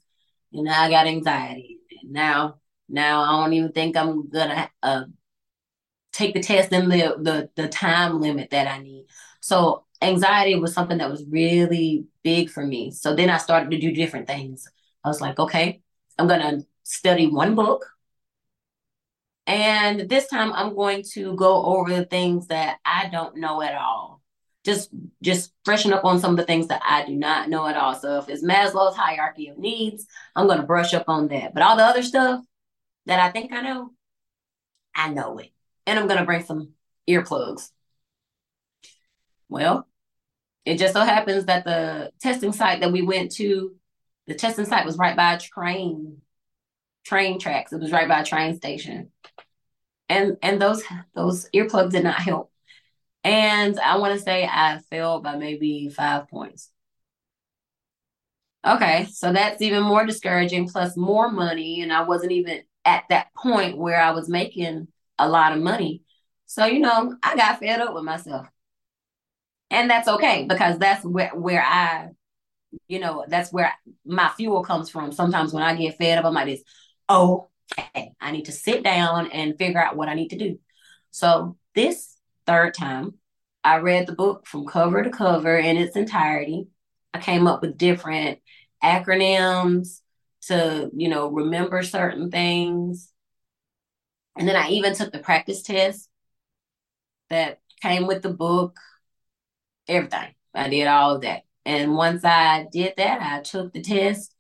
you 0.55 0.62
know, 0.64 0.73
I 0.73 0.90
got 0.90 1.07
anxiety. 1.07 1.79
And 2.03 2.12
Now, 2.12 2.61
now 2.88 3.23
I 3.23 3.43
don't 3.43 3.53
even 3.55 3.73
think 3.73 3.97
I'm 3.97 4.29
gonna 4.31 4.71
uh, 4.83 5.05
take 6.12 6.35
the 6.35 6.40
test 6.43 6.73
in 6.73 6.88
the, 6.88 7.17
the 7.21 7.51
the 7.57 7.69
time 7.69 8.21
limit 8.21 8.51
that 8.51 8.67
I 8.69 8.79
need. 8.79 9.07
So 9.40 9.85
anxiety 10.03 10.55
was 10.57 10.73
something 10.73 10.99
that 10.99 11.11
was 11.11 11.25
really 11.29 12.07
big 12.23 12.51
for 12.51 12.64
me. 12.64 12.90
So 12.90 13.14
then 13.14 13.31
I 13.31 13.38
started 13.38 13.71
to 13.71 13.79
do 13.79 13.93
different 13.93 14.27
things. 14.27 14.67
I 15.05 15.09
was 15.09 15.21
like, 15.21 15.38
okay, 15.38 15.83
I'm 16.19 16.29
gonna 16.29 16.61
study 16.85 17.27
one 17.27 17.55
book. 17.55 17.85
And 19.47 20.09
this 20.09 20.27
time 20.29 20.53
I'm 20.53 20.75
going 20.75 21.03
to 21.14 21.35
go 21.37 21.64
over 21.67 21.95
the 21.95 22.07
things 22.07 22.47
that 22.49 22.79
I 22.85 23.09
don't 23.11 23.37
know 23.37 23.61
at 23.62 23.75
all. 23.75 24.23
Just 24.64 24.90
just 25.22 25.53
freshen 25.64 25.92
up 25.92 26.05
on 26.05 26.18
some 26.20 26.33
of 26.33 26.37
the 26.38 26.44
things 26.44 26.68
that 26.68 26.83
I 26.85 27.05
do 27.05 27.14
not 27.14 27.50
know 27.50 27.66
at 27.66 27.77
all. 27.77 27.94
So 27.94 28.18
if 28.18 28.29
it's 28.29 28.42
Maslow's 28.42 28.96
hierarchy 28.96 29.48
of 29.48 29.59
needs, 29.59 30.07
I'm 30.35 30.48
to 30.48 30.62
brush 30.62 30.94
up 30.94 31.05
on 31.09 31.29
that. 31.29 31.53
But 31.53 31.62
all 31.62 31.77
the 31.77 31.85
other 31.85 32.03
stuff 32.03 32.42
that 33.07 33.20
I 33.20 33.31
think 33.31 33.53
I 33.53 33.61
know, 33.61 33.90
I 34.94 35.11
know 35.11 35.38
it. 35.38 35.50
And 35.87 35.98
I'm 35.98 36.09
to 36.09 36.24
bring 36.24 36.44
some 36.44 36.70
earplugs. 37.09 37.70
Well, 39.48 39.87
it 40.64 40.79
just 40.79 40.94
so 40.94 41.03
happens 41.03 41.44
that 41.44 41.64
the 41.64 42.11
testing 42.20 42.53
site 42.53 42.81
that 42.81 42.92
we 42.92 43.03
went 43.03 43.33
to, 43.33 43.74
the 44.27 44.35
testing 44.35 44.64
site 44.64 44.87
was 44.87 44.96
right 44.96 45.16
by 45.16 45.35
a 45.35 45.38
train, 45.38 46.22
train 47.05 47.38
tracks. 47.38 47.72
It 47.72 47.81
was 47.81 47.92
right 47.92 48.09
by 48.09 48.20
a 48.20 48.24
train 48.24 48.57
station. 48.57 49.11
And 50.09 50.37
and 50.42 50.61
those 50.61 50.83
those 51.14 51.48
earplugs 51.55 51.90
did 51.90 52.05
not 52.05 52.16
help. 52.16 52.50
And 53.25 53.81
I 53.81 53.97
want 53.97 54.15
to 54.15 54.21
say 54.23 54.45
I 54.45 54.81
failed 54.91 55.25
by 55.25 55.37
maybe 55.37 55.89
five 55.89 56.29
points. 56.29 56.71
Okay, 58.67 59.07
so 59.13 59.33
that's 59.33 59.61
even 59.61 59.83
more 59.83 60.07
discouraging, 60.07 60.69
plus 60.69 60.97
more 60.97 61.31
money. 61.31 61.83
And 61.83 61.93
I 61.93 62.03
wasn't 62.03 62.33
even 62.33 62.63
at 62.85 63.05
that 63.09 63.35
point 63.35 63.77
where 63.77 64.01
I 64.01 64.13
was 64.13 64.29
making 64.29 64.89
a 65.19 65.29
lot 65.29 65.53
of 65.53 65.63
money. 65.63 66.03
So, 66.47 66.67
you 66.67 66.81
know, 66.81 67.17
I 67.23 67.37
got 67.37 67.61
fed 67.61 67.81
up 67.81 67.95
with 67.95 68.05
myself. 68.05 68.47
And 69.71 69.91
that's 69.91 70.09
okay 70.09 70.47
because 70.49 70.79
that's 70.79 71.05
where, 71.05 71.31
where 71.31 71.63
I, 71.63 72.09
you 72.87 73.01
know, 73.01 73.25
that's 73.29 73.53
where 73.53 73.73
my 74.05 74.31
fuel 74.37 74.63
comes 74.63 74.91
from. 74.91 75.13
Sometimes 75.13 75.53
when 75.53 75.63
I 75.63 75.75
get 75.75 75.97
fed 75.99 76.19
up, 76.19 76.25
I'm 76.25 76.35
like 76.35 76.47
this, 76.47 76.63
okay, 77.11 78.13
I 78.21 78.31
need 78.31 78.47
to 78.47 78.53
sit 78.53 78.83
down 78.83 79.31
and 79.31 79.59
figure 79.59 79.83
out 79.83 79.97
what 79.97 80.09
I 80.09 80.15
need 80.15 80.29
to 80.29 80.39
do. 80.39 80.59
So 81.11 81.57
this 81.75 82.13
third 82.46 82.74
time, 82.74 83.14
I 83.62 83.78
read 83.78 84.07
the 84.07 84.14
book 84.14 84.46
from 84.46 84.66
cover 84.66 85.02
to 85.02 85.11
cover 85.11 85.57
in 85.57 85.76
its 85.76 85.96
entirety. 85.96 86.68
I 87.12 87.20
came 87.20 87.46
up 87.46 87.62
with 87.62 87.78
different 87.78 88.40
acronyms 88.83 90.00
to, 90.42 90.90
you 90.94 91.09
know, 91.09 91.28
remember 91.28 91.83
certain 91.83 92.30
things. 92.30 93.11
And 94.37 94.48
then 94.48 94.57
I 94.57 94.70
even 94.70 94.94
took 94.94 95.12
the 95.12 95.18
practice 95.20 95.62
test 95.62 96.09
that 97.30 97.61
came 97.80 98.07
with 98.07 98.22
the 98.22 98.30
book, 98.30 98.76
everything. 99.88 100.35
I 100.54 100.68
did 100.68 100.87
all 100.87 101.16
of 101.16 101.22
that. 101.22 101.42
And 101.64 101.94
once 101.94 102.24
I 102.24 102.66
did 102.70 102.94
that, 102.96 103.22
I 103.22 103.40
took 103.40 103.72
the 103.72 103.80
test 103.80 104.35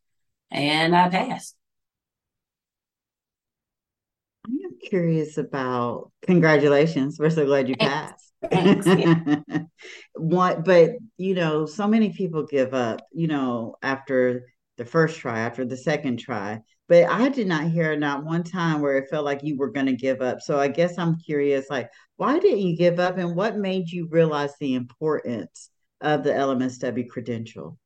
and 0.50 0.94
I 0.94 1.08
passed. 1.08 1.56
I'm 4.46 4.73
curious 4.88 5.38
about 5.38 6.10
congratulations. 6.22 7.18
We're 7.18 7.30
so 7.30 7.46
glad 7.46 7.68
you 7.68 7.76
passed. 7.76 8.32
what 10.14 10.64
but 10.64 10.90
you 11.16 11.34
know, 11.34 11.66
so 11.66 11.86
many 11.88 12.10
people 12.10 12.44
give 12.46 12.74
up, 12.74 13.00
you 13.12 13.26
know, 13.26 13.76
after 13.82 14.46
the 14.76 14.84
first 14.84 15.18
try, 15.18 15.40
after 15.40 15.64
the 15.64 15.76
second 15.76 16.18
try. 16.18 16.60
But 16.88 17.08
I 17.08 17.30
did 17.30 17.46
not 17.46 17.70
hear 17.70 17.96
not 17.96 18.24
one 18.24 18.44
time 18.44 18.80
where 18.80 18.98
it 18.98 19.08
felt 19.08 19.24
like 19.24 19.42
you 19.42 19.56
were 19.56 19.70
going 19.70 19.86
to 19.86 19.96
give 19.96 20.20
up. 20.20 20.40
So 20.42 20.58
I 20.58 20.68
guess 20.68 20.98
I'm 20.98 21.16
curious, 21.18 21.70
like, 21.70 21.88
why 22.16 22.38
didn't 22.38 22.60
you 22.60 22.76
give 22.76 23.00
up 23.00 23.16
and 23.16 23.34
what 23.34 23.56
made 23.56 23.88
you 23.88 24.06
realize 24.10 24.52
the 24.60 24.74
importance 24.74 25.70
of 26.02 26.22
the 26.24 26.30
LMSW 26.30 27.08
credential? 27.08 27.78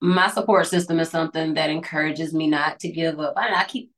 My 0.00 0.30
support 0.30 0.66
system 0.66 1.00
is 1.00 1.10
something 1.10 1.54
that 1.54 1.70
encourages 1.70 2.32
me 2.32 2.46
not 2.46 2.80
to 2.80 2.90
give 2.90 3.18
up. 3.18 3.34
I, 3.36 3.52
I 3.54 3.64
keep 3.64 3.90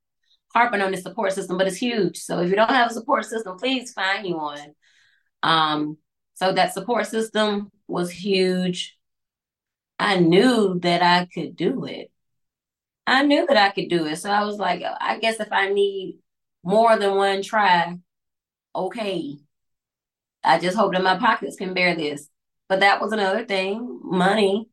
harping 0.55 0.81
on 0.81 0.91
the 0.93 0.97
support 0.97 1.33
system, 1.33 1.59
but 1.59 1.67
it's 1.67 1.77
huge. 1.77 2.19
So 2.19 2.41
if 2.41 2.51
you 2.51 2.57
don't 2.57 2.71
have 2.71 2.91
a 2.91 2.95
support 2.95 3.25
system, 3.25 3.57
please 3.59 3.93
find 3.93 4.27
you 4.27 4.37
one. 4.37 4.75
Um, 5.43 5.99
so 6.35 6.53
that 6.53 6.73
support 6.73 7.07
system 7.07 7.71
was 7.87 8.11
huge. 8.11 8.97
I 9.99 10.19
knew 10.19 10.79
that 10.81 11.03
I 11.03 11.27
could 11.27 11.57
do 11.57 11.85
it. 11.85 12.11
I 13.07 13.23
knew 13.23 13.47
that 13.47 13.57
I 13.57 13.71
could 13.71 13.91
do 13.91 14.07
it. 14.07 14.17
So 14.17 14.31
I 14.31 14.45
was 14.45 14.57
like, 14.57 14.83
I 15.01 15.19
guess 15.19 15.41
if 15.41 15.53
I 15.53 15.69
need 15.69 16.19
more 16.65 16.97
than 16.99 17.17
one 17.17 17.43
try, 17.43 17.97
okay. 18.75 19.39
I 20.43 20.59
just 20.59 20.77
hope 20.77 20.93
that 20.95 21.03
my 21.03 21.19
pockets 21.19 21.57
can 21.57 21.75
bear 21.75 21.95
this. 21.95 22.29
But 22.69 22.81
that 22.81 23.01
was 23.01 23.13
another 23.13 23.45
thing, 23.45 24.01
money. 24.03 24.69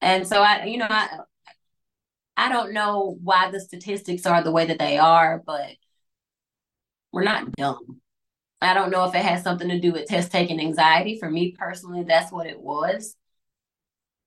And 0.00 0.26
so 0.26 0.42
I, 0.42 0.64
you 0.64 0.78
know, 0.78 0.86
I 0.88 1.08
I 2.36 2.48
don't 2.48 2.72
know 2.72 3.18
why 3.22 3.50
the 3.50 3.60
statistics 3.60 4.24
are 4.24 4.42
the 4.42 4.52
way 4.52 4.66
that 4.66 4.78
they 4.78 4.96
are, 4.96 5.42
but 5.44 5.72
we're 7.12 7.24
not 7.24 7.50
dumb. 7.56 8.00
I 8.60 8.74
don't 8.74 8.90
know 8.90 9.04
if 9.04 9.14
it 9.14 9.24
has 9.24 9.42
something 9.42 9.68
to 9.68 9.80
do 9.80 9.92
with 9.92 10.06
test 10.06 10.32
taking 10.32 10.60
anxiety. 10.60 11.18
For 11.18 11.30
me 11.30 11.54
personally, 11.58 12.04
that's 12.04 12.32
what 12.32 12.46
it 12.46 12.60
was. 12.60 13.16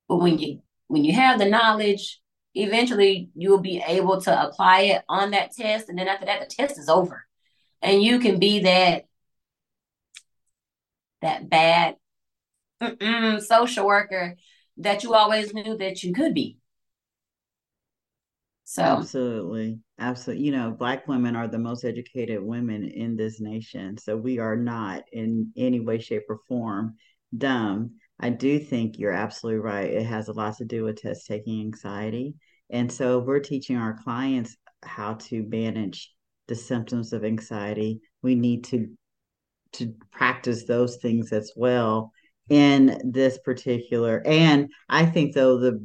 But 0.07 0.17
when 0.17 0.39
you 0.39 0.61
when 0.87 1.05
you 1.05 1.13
have 1.13 1.39
the 1.39 1.45
knowledge, 1.45 2.19
eventually 2.53 3.29
you'll 3.33 3.61
be 3.61 3.81
able 3.85 4.21
to 4.21 4.47
apply 4.47 4.81
it 4.81 5.03
on 5.07 5.31
that 5.31 5.51
test, 5.53 5.89
and 5.89 5.97
then 5.97 6.07
after 6.07 6.25
that, 6.25 6.41
the 6.41 6.53
test 6.53 6.77
is 6.77 6.89
over, 6.89 7.25
and 7.81 8.03
you 8.03 8.19
can 8.19 8.39
be 8.39 8.61
that 8.63 9.05
that 11.21 11.49
bad 11.49 11.95
social 13.39 13.85
worker 13.85 14.35
that 14.81 15.03
you 15.03 15.13
always 15.13 15.53
knew 15.53 15.77
that 15.77 16.03
you 16.03 16.13
could 16.13 16.33
be. 16.33 16.57
So 18.63 18.83
absolutely, 18.83 19.79
absolutely. 19.99 20.45
You 20.45 20.51
know, 20.53 20.71
black 20.71 21.07
women 21.07 21.35
are 21.35 21.47
the 21.47 21.59
most 21.59 21.83
educated 21.83 22.41
women 22.41 22.85
in 22.85 23.17
this 23.17 23.41
nation. 23.41 23.97
So 23.97 24.15
we 24.15 24.39
are 24.39 24.55
not 24.55 25.03
in 25.11 25.51
any 25.57 25.81
way, 25.81 25.99
shape, 25.99 26.23
or 26.29 26.39
form 26.47 26.95
dumb. 27.37 27.95
I 28.19 28.29
do 28.29 28.59
think 28.59 28.97
you're 28.97 29.11
absolutely 29.11 29.59
right. 29.59 29.91
It 29.91 30.05
has 30.05 30.29
a 30.29 30.33
lot 30.33 30.57
to 30.57 30.65
do 30.65 30.85
with 30.85 31.01
test 31.01 31.27
taking 31.27 31.59
anxiety. 31.61 32.35
And 32.69 32.89
so 32.89 33.19
we're 33.19 33.39
teaching 33.39 33.75
our 33.75 33.97
clients 34.01 34.55
how 34.83 35.15
to 35.15 35.43
manage 35.43 36.13
the 36.47 36.55
symptoms 36.55 37.13
of 37.13 37.25
anxiety. 37.25 38.01
We 38.21 38.35
need 38.35 38.63
to 38.65 38.87
to 39.73 39.93
practice 40.11 40.65
those 40.65 40.97
things 40.97 41.31
as 41.31 41.51
well 41.55 42.11
in 42.51 42.99
this 43.03 43.39
particular 43.39 44.21
and 44.25 44.69
i 44.89 45.05
think 45.05 45.33
though 45.33 45.57
the 45.57 45.83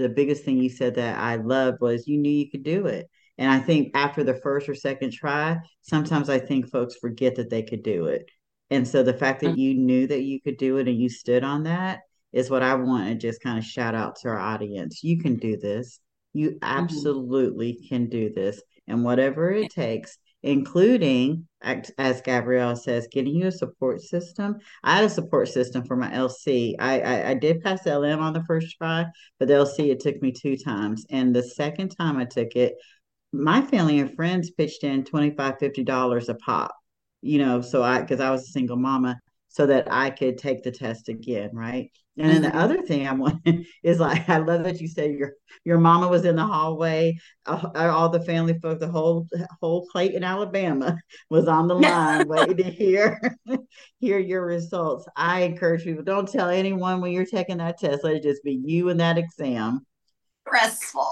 the 0.00 0.08
biggest 0.08 0.44
thing 0.44 0.58
you 0.58 0.68
said 0.68 0.94
that 0.96 1.18
I 1.18 1.36
loved 1.36 1.80
was 1.80 2.08
you 2.08 2.18
knew 2.18 2.30
you 2.30 2.50
could 2.50 2.62
do 2.62 2.86
it. 2.86 3.08
And 3.38 3.50
I 3.50 3.58
think 3.58 3.92
after 3.94 4.24
the 4.24 4.34
first 4.34 4.68
or 4.68 4.74
second 4.74 5.12
try, 5.12 5.58
sometimes 5.82 6.28
I 6.28 6.38
think 6.38 6.70
folks 6.70 6.96
forget 6.96 7.36
that 7.36 7.50
they 7.50 7.62
could 7.62 7.82
do 7.82 8.06
it. 8.06 8.28
And 8.70 8.86
so 8.86 9.02
the 9.02 9.14
fact 9.14 9.40
that 9.40 9.54
mm. 9.54 9.58
you 9.58 9.74
knew 9.74 10.06
that 10.06 10.22
you 10.22 10.40
could 10.40 10.56
do 10.56 10.76
it 10.78 10.88
and 10.88 10.98
you 10.98 11.08
stood 11.08 11.42
on 11.42 11.64
that 11.64 12.00
is 12.32 12.50
what 12.50 12.62
I 12.62 12.74
want 12.74 13.08
to 13.08 13.14
just 13.14 13.42
kind 13.42 13.58
of 13.58 13.64
shout 13.64 13.94
out 13.94 14.16
to 14.16 14.28
our 14.28 14.38
audience. 14.38 15.02
You 15.02 15.18
can 15.18 15.36
do 15.36 15.56
this. 15.56 16.00
You 16.32 16.50
mm-hmm. 16.50 16.58
absolutely 16.62 17.72
mm-hmm. 17.72 17.88
can 17.88 18.08
do 18.08 18.32
this. 18.32 18.60
And 18.86 19.04
whatever 19.04 19.50
it 19.50 19.70
takes, 19.70 20.18
including, 20.42 21.46
as 21.62 22.20
Gabrielle 22.22 22.76
says, 22.76 23.08
getting 23.10 23.34
you 23.34 23.48
a 23.48 23.52
support 23.52 24.00
system. 24.00 24.56
I 24.82 24.96
had 24.96 25.04
a 25.04 25.10
support 25.10 25.48
system 25.48 25.84
for 25.84 25.96
my 25.96 26.10
LC. 26.10 26.74
I, 26.78 27.00
I, 27.00 27.30
I 27.30 27.34
did 27.34 27.62
pass 27.62 27.86
LM 27.86 28.20
on 28.20 28.32
the 28.32 28.44
first 28.44 28.76
try, 28.78 29.06
but 29.38 29.48
the 29.48 29.54
LC, 29.54 29.90
it 29.90 30.00
took 30.00 30.20
me 30.22 30.32
two 30.32 30.56
times. 30.56 31.04
And 31.10 31.34
the 31.34 31.42
second 31.42 31.90
time 31.90 32.16
I 32.16 32.24
took 32.24 32.56
it, 32.56 32.74
my 33.32 33.62
family 33.62 34.00
and 34.00 34.14
friends 34.14 34.50
pitched 34.50 34.84
in 34.84 35.04
25 35.04 35.58
50 35.60 35.84
dollars 35.84 36.28
a 36.28 36.34
pop 36.34 36.74
you 37.22 37.38
know 37.38 37.60
so 37.60 37.82
i 37.82 38.00
because 38.00 38.20
i 38.20 38.30
was 38.30 38.42
a 38.42 38.52
single 38.52 38.76
mama 38.76 39.18
so 39.50 39.66
that 39.66 39.92
i 39.92 40.08
could 40.08 40.38
take 40.38 40.62
the 40.62 40.70
test 40.70 41.08
again 41.08 41.50
right? 41.52 41.90
And 42.16 42.28
then 42.28 42.42
mm-hmm. 42.42 42.56
the 42.56 42.62
other 42.62 42.82
thing 42.82 43.06
i 43.06 43.12
want 43.14 43.46
is 43.82 43.98
like 43.98 44.28
i 44.28 44.38
love 44.38 44.64
that 44.64 44.80
you 44.80 44.88
said 44.88 45.12
your 45.12 45.34
your 45.64 45.78
mama 45.78 46.08
was 46.08 46.24
in 46.24 46.36
the 46.36 46.44
hallway 46.44 47.18
uh, 47.46 47.68
all 47.74 48.08
the 48.08 48.22
family 48.22 48.58
folk 48.60 48.80
the 48.80 48.88
whole 48.88 49.26
whole 49.60 49.86
clayton 49.86 50.24
alabama 50.24 50.98
was 51.30 51.48
on 51.48 51.66
the 51.68 51.74
line 51.78 52.26
waiting 52.28 52.56
to 52.56 52.70
hear 52.70 53.20
hear 53.98 54.18
your 54.18 54.44
results. 54.44 55.06
I 55.16 55.42
encourage 55.42 55.84
people 55.84 56.04
don't 56.04 56.30
tell 56.30 56.48
anyone 56.48 57.00
when 57.00 57.12
you're 57.12 57.26
taking 57.26 57.58
that 57.58 57.78
test. 57.78 58.04
Let 58.04 58.16
it 58.16 58.22
just 58.22 58.42
be 58.42 58.60
you 58.64 58.88
and 58.88 59.00
that 59.00 59.18
exam. 59.18 59.86
Stressful. 60.46 61.10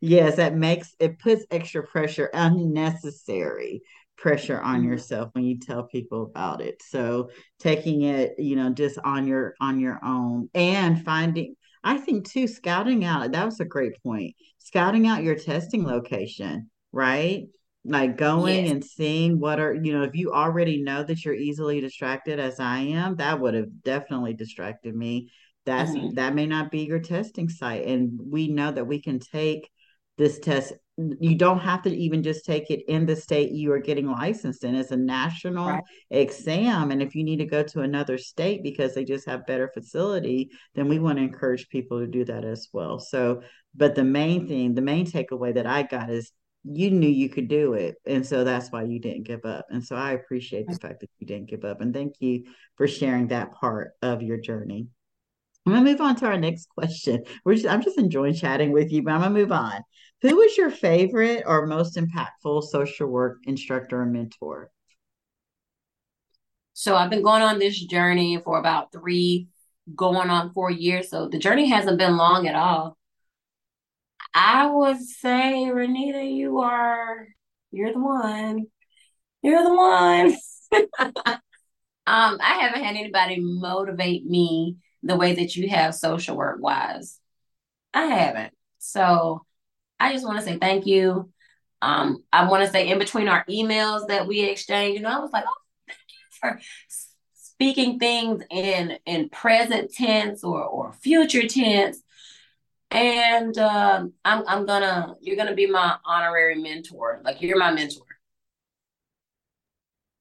Yes, 0.00 0.36
that 0.36 0.54
makes 0.54 0.94
it 1.00 1.18
puts 1.18 1.44
extra 1.50 1.84
pressure, 1.84 2.30
unnecessary 2.32 3.82
pressure 4.16 4.60
on 4.60 4.80
mm-hmm. 4.80 4.90
yourself 4.90 5.30
when 5.32 5.44
you 5.44 5.58
tell 5.58 5.84
people 5.84 6.22
about 6.24 6.60
it. 6.60 6.80
So 6.82 7.30
taking 7.58 8.02
it, 8.02 8.34
you 8.38 8.56
know, 8.56 8.70
just 8.70 8.98
on 9.04 9.26
your 9.26 9.54
on 9.60 9.80
your 9.80 9.98
own 10.04 10.48
and 10.54 11.04
finding 11.04 11.54
I 11.84 11.98
think 11.98 12.28
too 12.28 12.48
scouting 12.48 13.04
out 13.04 13.32
that 13.32 13.44
was 13.44 13.60
a 13.60 13.64
great 13.64 14.02
point. 14.02 14.34
Scouting 14.58 15.06
out 15.06 15.22
your 15.22 15.36
testing 15.36 15.84
location, 15.84 16.70
right? 16.92 17.44
Like 17.84 18.16
going 18.16 18.64
yes. 18.64 18.72
and 18.72 18.84
seeing 18.84 19.38
what 19.38 19.60
are, 19.60 19.72
you 19.72 19.92
know, 19.92 20.02
if 20.02 20.16
you 20.16 20.32
already 20.32 20.82
know 20.82 21.04
that 21.04 21.24
you're 21.24 21.34
easily 21.34 21.80
distracted 21.80 22.40
as 22.40 22.58
I 22.58 22.78
am, 22.78 23.16
that 23.16 23.38
would 23.38 23.54
have 23.54 23.82
definitely 23.84 24.34
distracted 24.34 24.96
me 24.96 25.30
that's 25.66 25.90
mm-hmm. 25.90 26.14
that 26.14 26.34
may 26.34 26.46
not 26.46 26.70
be 26.70 26.84
your 26.84 27.00
testing 27.00 27.48
site 27.48 27.84
and 27.84 28.18
we 28.24 28.48
know 28.48 28.70
that 28.70 28.86
we 28.86 29.02
can 29.02 29.18
take 29.18 29.68
this 30.18 30.38
test 30.38 30.72
you 30.96 31.34
don't 31.34 31.58
have 31.58 31.82
to 31.82 31.94
even 31.94 32.22
just 32.22 32.46
take 32.46 32.70
it 32.70 32.82
in 32.88 33.04
the 33.04 33.14
state 33.14 33.52
you 33.52 33.70
are 33.70 33.78
getting 33.78 34.10
licensed 34.10 34.64
in 34.64 34.74
it's 34.74 34.90
a 34.90 34.96
national 34.96 35.68
right. 35.68 35.82
exam 36.10 36.90
and 36.90 37.02
if 37.02 37.14
you 37.14 37.22
need 37.22 37.36
to 37.36 37.44
go 37.44 37.62
to 37.62 37.80
another 37.80 38.16
state 38.16 38.62
because 38.62 38.94
they 38.94 39.04
just 39.04 39.28
have 39.28 39.46
better 39.46 39.70
facility 39.74 40.50
then 40.74 40.88
we 40.88 40.98
want 40.98 41.18
to 41.18 41.24
encourage 41.24 41.68
people 41.68 42.00
to 42.00 42.06
do 42.06 42.24
that 42.24 42.44
as 42.44 42.68
well 42.72 42.98
so 42.98 43.42
but 43.74 43.94
the 43.94 44.04
main 44.04 44.48
thing 44.48 44.74
the 44.74 44.80
main 44.80 45.04
takeaway 45.04 45.54
that 45.54 45.66
i 45.66 45.82
got 45.82 46.08
is 46.08 46.32
you 46.64 46.90
knew 46.90 47.08
you 47.08 47.28
could 47.28 47.46
do 47.46 47.74
it 47.74 47.96
and 48.06 48.26
so 48.26 48.42
that's 48.42 48.72
why 48.72 48.82
you 48.82 48.98
didn't 48.98 49.24
give 49.24 49.44
up 49.44 49.66
and 49.68 49.84
so 49.84 49.94
i 49.94 50.12
appreciate 50.12 50.66
the 50.66 50.78
fact 50.78 51.00
that 51.00 51.10
you 51.18 51.26
didn't 51.26 51.48
give 51.48 51.64
up 51.64 51.82
and 51.82 51.92
thank 51.92 52.14
you 52.20 52.42
for 52.76 52.88
sharing 52.88 53.28
that 53.28 53.52
part 53.52 53.90
of 54.02 54.22
your 54.22 54.38
journey 54.38 54.88
I'm 55.66 55.72
gonna 55.72 55.84
move 55.84 56.00
on 56.00 56.14
to 56.16 56.26
our 56.26 56.38
next 56.38 56.68
question. 56.68 57.24
We're 57.44 57.54
just, 57.54 57.66
I'm 57.66 57.82
just 57.82 57.98
enjoying 57.98 58.34
chatting 58.34 58.70
with 58.70 58.92
you, 58.92 59.02
but 59.02 59.14
I'm 59.14 59.20
gonna 59.22 59.34
move 59.34 59.50
on. 59.50 59.80
Who 60.22 60.36
was 60.36 60.56
your 60.56 60.70
favorite 60.70 61.44
or 61.46 61.66
most 61.66 61.96
impactful 61.96 62.64
social 62.64 63.08
work 63.08 63.38
instructor 63.44 64.00
or 64.00 64.06
mentor? 64.06 64.70
So 66.72 66.94
I've 66.94 67.10
been 67.10 67.22
going 67.22 67.42
on 67.42 67.58
this 67.58 67.78
journey 67.78 68.38
for 68.42 68.58
about 68.58 68.92
three, 68.92 69.48
going 69.94 70.30
on 70.30 70.52
four 70.52 70.70
years. 70.70 71.10
So 71.10 71.28
the 71.28 71.38
journey 71.38 71.68
hasn't 71.68 71.98
been 71.98 72.16
long 72.16 72.46
at 72.46 72.54
all. 72.54 72.96
I 74.34 74.66
would 74.66 75.00
say, 75.00 75.68
Renita, 75.72 76.34
you 76.34 76.58
are 76.58 77.28
you're 77.70 77.92
the 77.92 78.00
one. 78.00 78.66
You're 79.42 79.62
the 79.62 79.74
one. 79.74 80.36
um, 80.98 81.38
I 82.06 82.58
haven't 82.60 82.82
had 82.84 82.96
anybody 82.96 83.38
motivate 83.40 84.26
me 84.26 84.76
the 85.02 85.16
way 85.16 85.34
that 85.36 85.56
you 85.56 85.68
have 85.68 85.94
social 85.94 86.36
work 86.36 86.58
wise. 86.60 87.18
I 87.94 88.06
haven't. 88.06 88.52
So 88.78 89.45
I 89.98 90.12
just 90.12 90.24
want 90.24 90.38
to 90.38 90.44
say 90.44 90.58
thank 90.58 90.86
you. 90.86 91.30
Um, 91.82 92.24
I 92.32 92.48
want 92.48 92.64
to 92.64 92.70
say 92.70 92.88
in 92.88 92.98
between 92.98 93.28
our 93.28 93.44
emails 93.46 94.08
that 94.08 94.26
we 94.26 94.42
exchanged, 94.42 94.96
you 94.96 95.02
know, 95.02 95.16
I 95.16 95.20
was 95.20 95.32
like, 95.32 95.44
oh, 95.46 95.62
thank 95.86 95.98
you 96.08 96.38
for 96.40 96.60
speaking 97.28 97.98
things 97.98 98.42
in 98.50 98.98
in 99.06 99.28
present 99.28 99.92
tense 99.92 100.44
or 100.44 100.62
or 100.62 100.92
future 100.92 101.46
tense. 101.46 102.02
And 102.90 103.56
um, 103.58 104.12
I'm 104.24 104.44
I'm 104.46 104.66
gonna 104.66 105.14
you're 105.20 105.36
gonna 105.36 105.54
be 105.54 105.66
my 105.66 105.96
honorary 106.04 106.56
mentor. 106.56 107.20
Like 107.24 107.42
you're 107.42 107.58
my 107.58 107.72
mentor. 107.72 108.04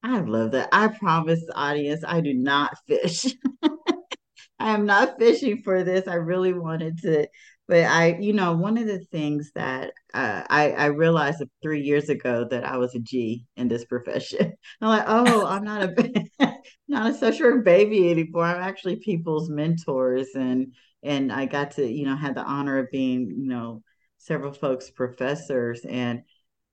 I 0.03 0.19
love 0.19 0.51
that. 0.51 0.69
I 0.71 0.87
promise 0.89 1.43
audience 1.55 2.03
I 2.07 2.21
do 2.21 2.33
not 2.33 2.77
fish. 2.87 3.25
I 4.59 4.71
am 4.73 4.85
not 4.85 5.17
fishing 5.19 5.61
for 5.63 5.83
this. 5.83 6.07
I 6.07 6.15
really 6.15 6.53
wanted 6.53 6.99
to, 7.01 7.27
but 7.67 7.85
I, 7.85 8.17
you 8.19 8.33
know, 8.33 8.53
one 8.53 8.77
of 8.77 8.85
the 8.85 8.99
things 8.99 9.51
that 9.55 9.93
uh, 10.13 10.43
I 10.49 10.71
I 10.71 10.85
realized 10.87 11.43
three 11.63 11.81
years 11.81 12.09
ago 12.09 12.47
that 12.51 12.63
I 12.63 12.77
was 12.77 12.93
a 12.95 12.99
G 12.99 13.45
in 13.57 13.67
this 13.67 13.85
profession. 13.85 14.53
I'm 14.81 14.89
like, 14.89 15.05
oh, 15.07 15.45
I'm 15.45 15.63
not 15.63 15.83
a 15.83 16.57
not 16.87 17.11
a 17.11 17.13
social 17.13 17.47
work 17.51 17.65
baby 17.65 18.11
anymore. 18.11 18.45
I'm 18.45 18.61
actually 18.61 18.97
people's 18.97 19.49
mentors, 19.49 20.29
and 20.35 20.73
and 21.03 21.31
I 21.31 21.45
got 21.45 21.71
to, 21.71 21.87
you 21.87 22.05
know, 22.05 22.15
had 22.15 22.35
the 22.35 22.43
honor 22.43 22.79
of 22.79 22.91
being, 22.91 23.29
you 23.29 23.47
know, 23.47 23.83
several 24.17 24.53
folks 24.53 24.89
professors 24.89 25.81
and 25.87 26.23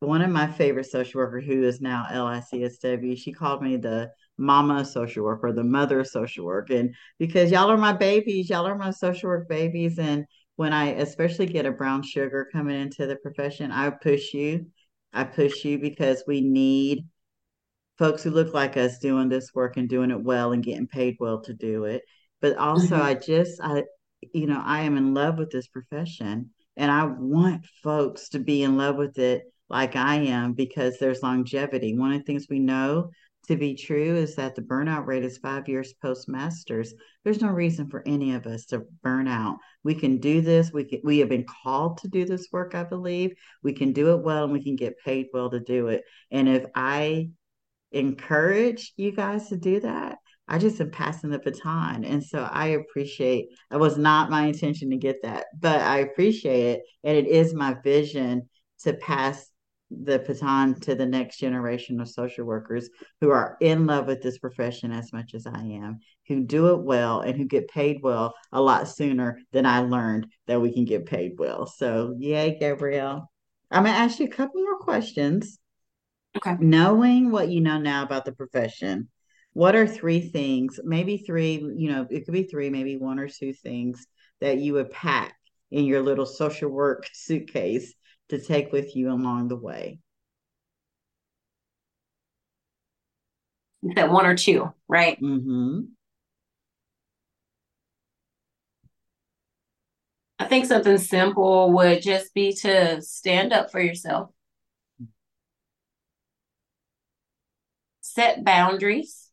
one 0.01 0.23
of 0.23 0.31
my 0.31 0.47
favorite 0.47 0.87
social 0.87 1.21
worker 1.21 1.41
who 1.41 1.63
is 1.63 1.81
now 1.81 2.05
LICSW, 2.11 3.17
she 3.17 3.33
called 3.33 3.63
me 3.63 3.77
the 3.77 4.11
mama 4.37 4.85
social 4.85 5.25
worker, 5.25 5.53
the 5.53 5.63
mother 5.63 6.03
social 6.05 6.45
work. 6.45 6.71
And 6.71 6.95
because 7.19 7.51
y'all 7.51 7.71
are 7.71 7.77
my 7.77 7.93
babies, 7.93 8.51
y'all 8.51 8.67
are 8.67 8.77
my 8.77 8.91
social 8.91 9.29
work 9.29 9.49
babies. 9.49 9.99
And 9.99 10.27
when 10.57 10.73
I 10.73 10.91
especially 10.91 11.47
get 11.47 11.67
a 11.67 11.73
brown 11.73 12.03
sugar 12.03 12.49
coming 12.53 12.81
into 12.81 13.07
the 13.07 13.17
profession, 13.17 13.73
I 13.73 13.91
push 13.91 14.35
you. 14.35 14.67
I 15.13 15.25
push 15.25 15.65
you 15.65 15.79
because 15.79 16.25
we 16.27 16.41
need 16.41 17.07
folks 17.99 18.23
who 18.23 18.31
look 18.31 18.55
like 18.55 18.77
us 18.77 18.99
doing 18.99 19.29
this 19.29 19.55
work 19.55 19.77
and 19.77 19.89
doing 19.89 20.11
it 20.11 20.23
well 20.23 20.53
and 20.53 20.65
getting 20.65 20.87
paid 20.87 21.17
well 21.21 21.41
to 21.43 21.53
do 21.53 21.85
it. 21.85 22.03
But 22.41 22.57
also 22.57 22.97
mm-hmm. 22.97 23.03
I 23.03 23.15
just 23.15 23.61
I 23.63 23.85
you 24.33 24.47
know, 24.47 24.63
I 24.65 24.83
am 24.83 24.97
in 24.97 25.15
love 25.15 25.39
with 25.39 25.51
this 25.51 25.67
profession 25.67 26.51
and 26.77 26.91
I 26.91 27.05
want 27.05 27.67
folks 27.83 28.29
to 28.31 28.39
be 28.39 28.63
in 28.63 28.77
love 28.77 28.97
with 28.97 29.19
it 29.19 29.45
like 29.69 29.97
I 29.97 30.17
am 30.17 30.53
because 30.53 30.99
there's 30.99 31.23
longevity. 31.23 31.97
One 31.97 32.13
of 32.13 32.19
the 32.19 32.25
things 32.25 32.47
we 32.49 32.59
know 32.59 33.11
to 33.49 33.57
be 33.57 33.75
true 33.75 34.17
is 34.17 34.37
that 34.37 34.55
the 34.55 34.63
burnout 34.63 35.07
rate 35.07 35.25
is 35.25 35.39
five 35.39 35.69
years 35.69 35.95
post 35.95 36.29
masters. 36.29 36.95
There's 37.25 37.41
no 37.41 37.49
reason 37.49 37.89
for 37.89 38.03
any 38.07 38.35
of 38.35 38.47
us 38.47 38.67
to 38.67 38.85
burn 39.03 39.27
out. 39.27 39.59
We 39.83 39.95
can 39.95 40.19
do 40.19 40.41
this. 40.41 40.73
We 40.73 40.85
can, 40.85 41.01
we 41.03 41.19
have 41.19 41.29
been 41.29 41.47
called 41.63 41.99
to 41.99 42.09
do 42.09 42.25
this 42.25 42.49
work. 42.53 42.75
I 42.75 42.85
believe 42.85 43.33
we 43.63 43.73
can 43.73 43.93
do 43.93 44.15
it 44.15 44.23
well, 44.23 44.45
and 44.45 44.53
we 44.53 44.63
can 44.63 44.77
get 44.77 44.99
paid 45.05 45.27
well 45.33 45.51
to 45.51 45.61
do 45.61 45.89
it. 45.89 46.05
And 46.31 46.49
if 46.49 46.67
I 46.75 47.31
encourage 47.91 48.93
you 48.97 49.13
guys 49.13 49.49
to 49.49 49.57
do 49.57 49.81
that, 49.81 50.19
I 50.49 50.59
just 50.59 50.81
am 50.81 50.91
passing 50.91 51.31
the 51.31 51.39
baton. 51.39 52.05
And 52.05 52.23
so 52.23 52.43
I 52.43 52.69
appreciate. 52.69 53.49
It 53.71 53.77
was 53.77 53.97
not 53.97 54.31
my 54.31 54.47
intention 54.47 54.91
to 54.91 54.97
get 54.97 55.23
that, 55.23 55.47
but 55.59 55.81
I 55.81 55.99
appreciate 55.99 56.67
it, 56.67 56.83
and 57.05 57.17
it 57.17 57.27
is 57.27 57.55
my 57.55 57.75
vision 57.83 58.49
to 58.81 58.93
pass 58.95 59.49
the 60.05 60.19
baton 60.19 60.79
to 60.81 60.95
the 60.95 61.07
next 61.07 61.39
generation 61.39 62.01
of 62.01 62.09
social 62.09 62.45
workers 62.45 62.89
who 63.21 63.31
are 63.31 63.57
in 63.61 63.87
love 63.87 64.07
with 64.07 64.23
this 64.23 64.39
profession 64.39 64.93
as 64.93 65.13
much 65.13 65.35
as 65.35 65.47
I 65.47 65.61
am, 65.61 66.01
who 66.29 66.45
do 66.45 66.75
it 66.75 66.83
well 66.83 67.21
and 67.21 67.37
who 67.37 67.45
get 67.45 67.69
paid 67.69 67.99
well 68.03 68.35
a 68.53 68.61
lot 68.61 68.89
sooner 68.89 69.39
than 69.53 69.67
I 69.67 69.81
learned 69.81 70.27
that 70.47 70.61
we 70.61 70.73
can 70.73 70.85
get 70.85 71.07
paid 71.07 71.33
well. 71.39 71.67
So, 71.67 72.15
yay, 72.19 72.59
Gabrielle. 72.59 73.31
I'm 73.71 73.85
going 73.85 73.95
to 73.95 74.01
ask 74.01 74.19
you 74.19 74.27
a 74.27 74.31
couple 74.31 74.63
more 74.63 74.79
questions. 74.79 75.59
Okay. 76.37 76.57
Knowing 76.61 77.31
what 77.31 77.49
you 77.49 77.61
know 77.61 77.79
now 77.79 78.03
about 78.03 78.25
the 78.25 78.33
profession, 78.33 79.09
what 79.53 79.77
are 79.77 79.87
three 79.87 80.21
things, 80.21 80.81
maybe 80.83 81.19
three, 81.19 81.57
you 81.77 81.91
know, 81.91 82.07
it 82.11 82.25
could 82.25 82.33
be 82.33 82.45
three, 82.45 82.71
maybe 82.71 82.97
one 82.97 83.19
or 83.19 83.29
two 83.29 83.53
things 83.53 84.07
that 84.41 84.59
you 84.59 84.75
would 84.75 84.91
pack 84.91 85.35
in 85.71 85.85
your 85.85 86.03
little 86.03 86.27
social 86.27 86.71
work 86.71 87.07
suitcase 87.13 87.95
to 88.33 88.41
take 88.41 88.73
with 88.73 88.97
you 88.97 89.13
along 89.13 89.49
the 89.49 89.57
way? 89.57 89.99
That 93.95 94.11
one 94.11 94.25
or 94.25 94.35
two, 94.35 94.73
right? 94.89 95.21
Mm-hmm. 95.21 95.81
I 100.39 100.47
think 100.47 100.65
something 100.65 100.97
simple 100.97 101.73
would 101.73 102.01
just 102.01 102.33
be 102.33 102.55
to 102.55 103.03
stand 103.03 103.53
up 103.53 103.71
for 103.71 103.81
yourself. 103.81 104.31
Set 108.01 108.45
boundaries. 108.45 109.29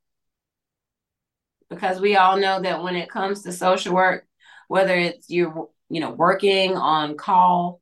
Because 1.69 2.01
we 2.01 2.17
all 2.17 2.35
know 2.35 2.61
that 2.61 2.83
when 2.83 2.97
it 2.97 3.09
comes 3.09 3.43
to 3.43 3.53
social 3.53 3.93
work, 3.93 4.27
whether 4.67 4.95
it's 4.95 5.29
you're, 5.29 5.69
you 5.89 6.01
know, 6.01 6.11
working 6.11 6.75
on 6.75 7.15
call 7.15 7.79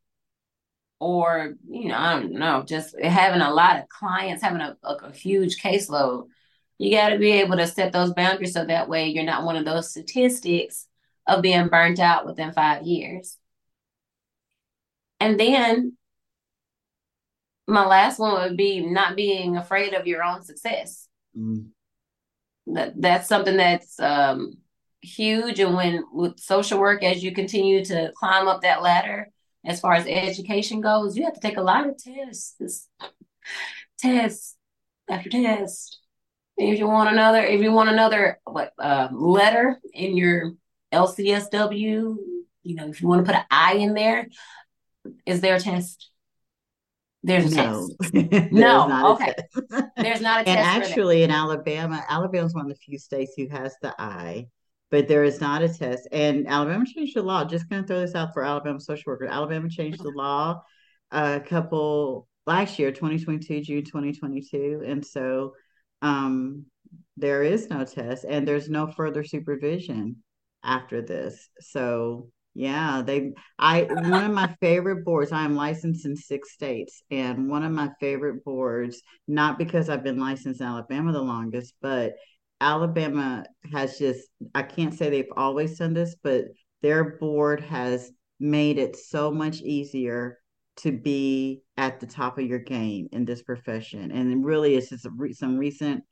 or 0.99 1.55
you 1.69 1.87
know 1.89 1.97
i 1.97 2.13
don't 2.19 2.31
know 2.31 2.63
just 2.63 2.99
having 3.01 3.41
a 3.41 3.53
lot 3.53 3.77
of 3.77 3.87
clients 3.89 4.41
having 4.41 4.61
a, 4.61 4.77
a, 4.83 4.93
a 4.95 5.11
huge 5.11 5.61
caseload 5.61 6.27
you 6.79 6.91
got 6.95 7.09
to 7.09 7.19
be 7.19 7.31
able 7.31 7.57
to 7.57 7.67
set 7.67 7.91
those 7.91 8.13
boundaries 8.13 8.53
so 8.53 8.65
that 8.65 8.89
way 8.89 9.07
you're 9.09 9.23
not 9.23 9.43
one 9.43 9.55
of 9.55 9.65
those 9.65 9.89
statistics 9.89 10.87
of 11.27 11.41
being 11.41 11.67
burnt 11.67 11.99
out 11.99 12.25
within 12.25 12.51
five 12.53 12.83
years 12.83 13.37
And 15.19 15.39
then 15.39 15.97
my 17.67 17.85
last 17.85 18.19
one 18.19 18.33
would 18.41 18.57
be 18.57 18.81
not 18.81 19.15
being 19.15 19.57
afraid 19.57 19.93
of 19.93 20.07
your 20.07 20.23
own 20.23 20.43
success. 20.43 21.07
Mm. 21.37 21.69
That 22.67 22.93
that's 23.01 23.27
something 23.27 23.57
that's 23.57 23.99
um, 23.99 24.57
huge. 25.01 25.59
And 25.59 25.75
when 25.75 26.03
with 26.11 26.39
social 26.39 26.79
work, 26.79 27.03
as 27.03 27.23
you 27.23 27.33
continue 27.33 27.83
to 27.85 28.11
climb 28.15 28.47
up 28.47 28.61
that 28.61 28.81
ladder, 28.81 29.29
as 29.67 29.81
far 29.81 29.93
as 29.93 30.07
education 30.07 30.79
goes, 30.79 31.17
you 31.17 31.25
have 31.25 31.33
to 31.33 31.41
take 31.41 31.57
a 31.57 31.61
lot 31.61 31.87
of 31.87 31.97
tests, 31.97 32.87
tests 33.99 34.55
after 35.09 35.29
test. 35.29 35.99
If 36.55 36.79
you 36.79 36.87
want 36.87 37.09
another, 37.11 37.43
if 37.43 37.61
you 37.61 37.71
want 37.71 37.89
another 37.89 38.39
what 38.45 38.71
uh, 38.79 39.09
letter 39.11 39.77
in 39.93 40.15
your 40.15 40.53
LCSW, 40.93 42.15
you 42.63 42.75
know, 42.75 42.87
if 42.87 43.01
you 43.01 43.09
want 43.09 43.25
to 43.25 43.31
put 43.31 43.37
an 43.37 43.45
I 43.51 43.73
in 43.73 43.93
there, 43.93 44.27
is 45.25 45.41
there 45.41 45.57
a 45.57 45.59
test? 45.59 46.09
There's 47.21 47.53
no. 47.53 47.89
test. 48.01 48.13
no. 48.53 49.15
okay. 49.15 49.33
There's 49.97 50.21
not 50.21 50.41
a 50.41 50.45
test. 50.45 50.47
And 50.47 50.59
actually, 50.59 51.23
in 51.23 51.31
Alabama, 51.31 52.03
Alabama 52.09 52.45
is 52.45 52.55
one 52.55 52.65
of 52.65 52.69
the 52.69 52.75
few 52.75 52.97
states 52.97 53.33
who 53.35 53.49
has 53.49 53.75
the 53.81 53.93
I, 53.99 54.47
but 54.89 55.07
there 55.07 55.23
is 55.23 55.41
not 55.41 55.61
a 55.61 55.69
test. 55.69 56.07
And 56.11 56.47
Alabama 56.47 56.85
changed 56.85 57.15
the 57.15 57.21
law. 57.21 57.45
Just 57.45 57.69
going 57.69 57.81
to 57.81 57.87
throw 57.87 57.99
this 57.99 58.15
out 58.15 58.33
for 58.33 58.43
Alabama 58.43 58.79
social 58.79 59.11
workers. 59.11 59.29
Alabama 59.31 59.69
changed 59.69 60.01
the 60.01 60.11
law 60.11 60.61
a 61.11 61.39
couple 61.39 62.27
last 62.45 62.79
year, 62.79 62.91
2022, 62.91 63.61
June 63.61 63.83
2022. 63.83 64.83
And 64.85 65.05
so 65.05 65.53
um, 66.01 66.65
there 67.17 67.43
is 67.43 67.69
no 67.69 67.83
test 67.83 68.25
and 68.27 68.47
there's 68.47 68.69
no 68.69 68.87
further 68.87 69.23
supervision 69.23 70.17
after 70.63 71.01
this. 71.01 71.49
So 71.59 72.29
yeah, 72.53 73.03
they 73.05 73.33
I 73.59 73.83
one 73.83 74.23
of 74.23 74.31
my 74.31 74.55
favorite 74.59 75.05
boards, 75.05 75.31
I 75.31 75.45
am 75.45 75.55
licensed 75.55 76.07
in 76.07 76.15
six 76.15 76.53
states, 76.53 77.03
and 77.11 77.49
one 77.49 77.63
of 77.63 77.71
my 77.71 77.91
favorite 77.99 78.43
boards, 78.43 78.99
not 79.27 79.59
because 79.59 79.89
I've 79.89 80.03
been 80.03 80.19
licensed 80.19 80.59
in 80.59 80.65
Alabama 80.65 81.11
the 81.11 81.21
longest, 81.21 81.75
but 81.83 82.13
Alabama 82.59 83.45
has 83.71 83.97
just 83.97 84.27
I 84.55 84.63
can't 84.63 84.93
say 84.93 85.09
they've 85.09 85.25
always 85.35 85.77
done 85.77 85.93
this, 85.93 86.15
but 86.21 86.45
their 86.81 87.17
board 87.17 87.61
has 87.61 88.11
made 88.39 88.77
it 88.77 88.95
so 88.95 89.31
much 89.31 89.61
easier 89.61 90.37
to 90.77 90.91
be 90.91 91.61
at 91.75 91.99
the 91.99 92.05
top 92.05 92.37
of 92.37 92.45
your 92.45 92.59
game 92.59 93.07
in 93.11 93.25
this 93.25 93.41
profession. 93.41 94.11
And 94.11 94.45
really, 94.45 94.75
it's 94.75 94.89
just 94.89 95.07
some 95.33 95.57
recent 95.57 96.03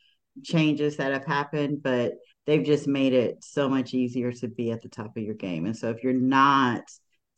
changes 0.43 0.97
that 0.97 1.13
have 1.13 1.25
happened, 1.25 1.81
but 1.83 2.13
they've 2.45 2.65
just 2.65 2.87
made 2.87 3.13
it 3.13 3.43
so 3.43 3.69
much 3.69 3.93
easier 3.93 4.31
to 4.33 4.47
be 4.47 4.71
at 4.71 4.81
the 4.81 4.89
top 4.89 5.15
of 5.15 5.23
your 5.23 5.35
game. 5.35 5.65
And 5.65 5.77
so, 5.77 5.89
if 5.89 6.03
you're 6.03 6.13
not 6.13 6.83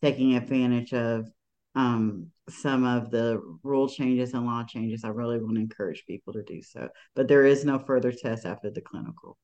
taking 0.01 0.35
advantage 0.35 0.93
of 0.93 1.29
um, 1.77 2.31
some 2.49 2.85
of 2.85 3.11
the 3.11 3.39
rule 3.61 3.87
changes 3.87 4.33
and 4.33 4.47
law 4.47 4.63
changes, 4.63 5.03
I 5.03 5.09
really 5.09 5.39
want 5.39 5.55
to 5.55 5.61
encourage 5.61 6.05
people 6.07 6.33
to 6.33 6.41
do 6.41 6.59
so. 6.63 6.89
But 7.15 7.27
there 7.27 7.45
is 7.45 7.63
no 7.63 7.77
further 7.77 8.11
test 8.11 8.47
after 8.47 8.71
the 8.71 8.81
clinical. 8.81 9.37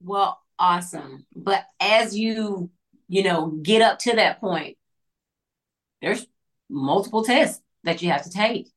Well, 0.00 0.40
awesome. 0.58 1.26
But 1.36 1.64
as 1.78 2.16
you, 2.16 2.70
you 3.06 3.22
know, 3.22 3.48
get 3.48 3.82
up 3.82 3.98
to 4.00 4.16
that 4.16 4.40
point, 4.40 4.78
there's 6.00 6.26
multiple 6.70 7.22
tests 7.22 7.60
that 7.84 8.00
you 8.00 8.10
have 8.10 8.24
to 8.24 8.30
take. 8.30 8.72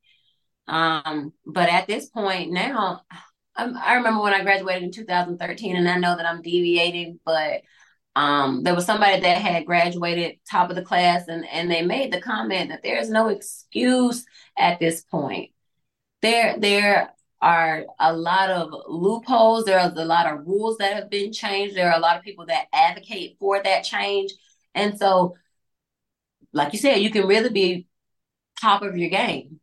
Um, 0.67 1.32
but 1.45 1.69
at 1.69 1.88
this 1.88 2.09
point 2.09 2.51
now, 2.51 3.03
I'm, 3.55 3.78
I 3.78 3.93
remember 3.95 4.21
when 4.21 4.34
I 4.34 4.43
graduated 4.43 4.84
in 4.84 4.91
2013, 4.91 5.78
and 5.78 5.88
I 5.88 5.97
know 5.97 6.17
that 6.17 6.26
I'm 6.26 6.41
deviating, 6.41 7.21
but 7.23 7.61
um, 8.16 8.63
there 8.63 8.76
was 8.76 8.86
somebody 8.86 9.20
that 9.22 9.41
had 9.41 9.66
graduated 9.66 10.39
top 10.49 10.70
of 10.70 10.76
the 10.76 10.82
class, 10.82 11.28
and 11.28 11.45
and 11.47 11.70
they 11.70 11.82
made 11.82 12.13
the 12.13 12.22
comment 12.22 12.70
that 12.70 12.82
there 12.82 12.97
is 12.97 13.09
no 13.09 13.28
excuse 13.28 14.26
at 14.57 14.80
this 14.80 15.01
point. 15.01 15.51
There 16.22 16.57
there 16.57 17.13
are 17.41 17.86
a 17.99 18.13
lot 18.16 18.49
of 18.49 18.74
loopholes. 18.88 19.66
There 19.66 19.80
are 19.80 19.91
a 19.93 20.05
lot 20.05 20.32
of 20.32 20.47
rules 20.47 20.78
that 20.78 20.93
have 20.93 21.09
been 21.09 21.34
changed. 21.34 21.76
There 21.76 21.91
are 21.91 21.97
a 21.97 22.01
lot 22.01 22.18
of 22.18 22.24
people 22.24 22.45
that 22.45 22.68
advocate 22.74 23.36
for 23.39 23.61
that 23.61 23.84
change, 23.84 24.32
and 24.74 24.97
so, 24.97 25.36
like 26.53 26.72
you 26.72 26.80
said, 26.80 27.01
you 27.01 27.09
can 27.09 27.28
really 27.28 27.49
be 27.49 27.88
top 28.61 28.82
of 28.82 28.97
your 28.97 29.09
game. 29.09 29.59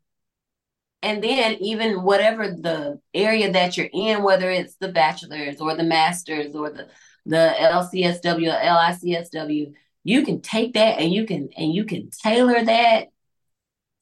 And 1.05 1.24
then 1.24 1.55
even 1.55 2.03
whatever 2.03 2.48
the 2.48 3.00
area 3.12 3.50
that 3.50 3.76
you're 3.76 3.88
in, 3.92 4.22
whether 4.22 4.50
it's 4.50 4.76
the 4.76 4.92
bachelor's 4.92 5.61
or 5.61 5.74
the 5.74 5.82
master's 5.82 6.55
or 6.55 6.70
the 6.70 6.88
the 7.26 7.54
LCSW 7.58 8.60
LICSW, 8.60 9.72
you 10.04 10.24
can 10.24 10.40
take 10.40 10.74
that 10.74 10.98
and 10.98 11.12
you 11.12 11.26
can 11.26 11.50
and 11.56 11.72
you 11.72 11.84
can 11.84 12.10
tailor 12.10 12.64
that 12.64 13.08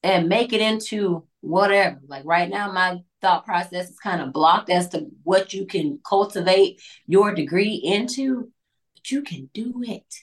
and 0.02 0.28
make 0.28 0.52
it 0.52 0.60
into 0.60 1.26
whatever. 1.40 2.00
Like 2.06 2.24
right 2.24 2.48
now, 2.48 2.72
my 2.72 3.02
thought 3.20 3.44
process 3.44 3.90
is 3.90 3.98
kind 3.98 4.20
of 4.20 4.32
blocked 4.32 4.70
as 4.70 4.88
to 4.90 5.06
what 5.22 5.52
you 5.52 5.66
can 5.66 6.00
cultivate 6.06 6.80
your 7.06 7.34
degree 7.34 7.74
into, 7.74 8.50
but 8.94 9.10
you 9.10 9.22
can 9.22 9.50
do 9.52 9.82
it. 9.86 10.14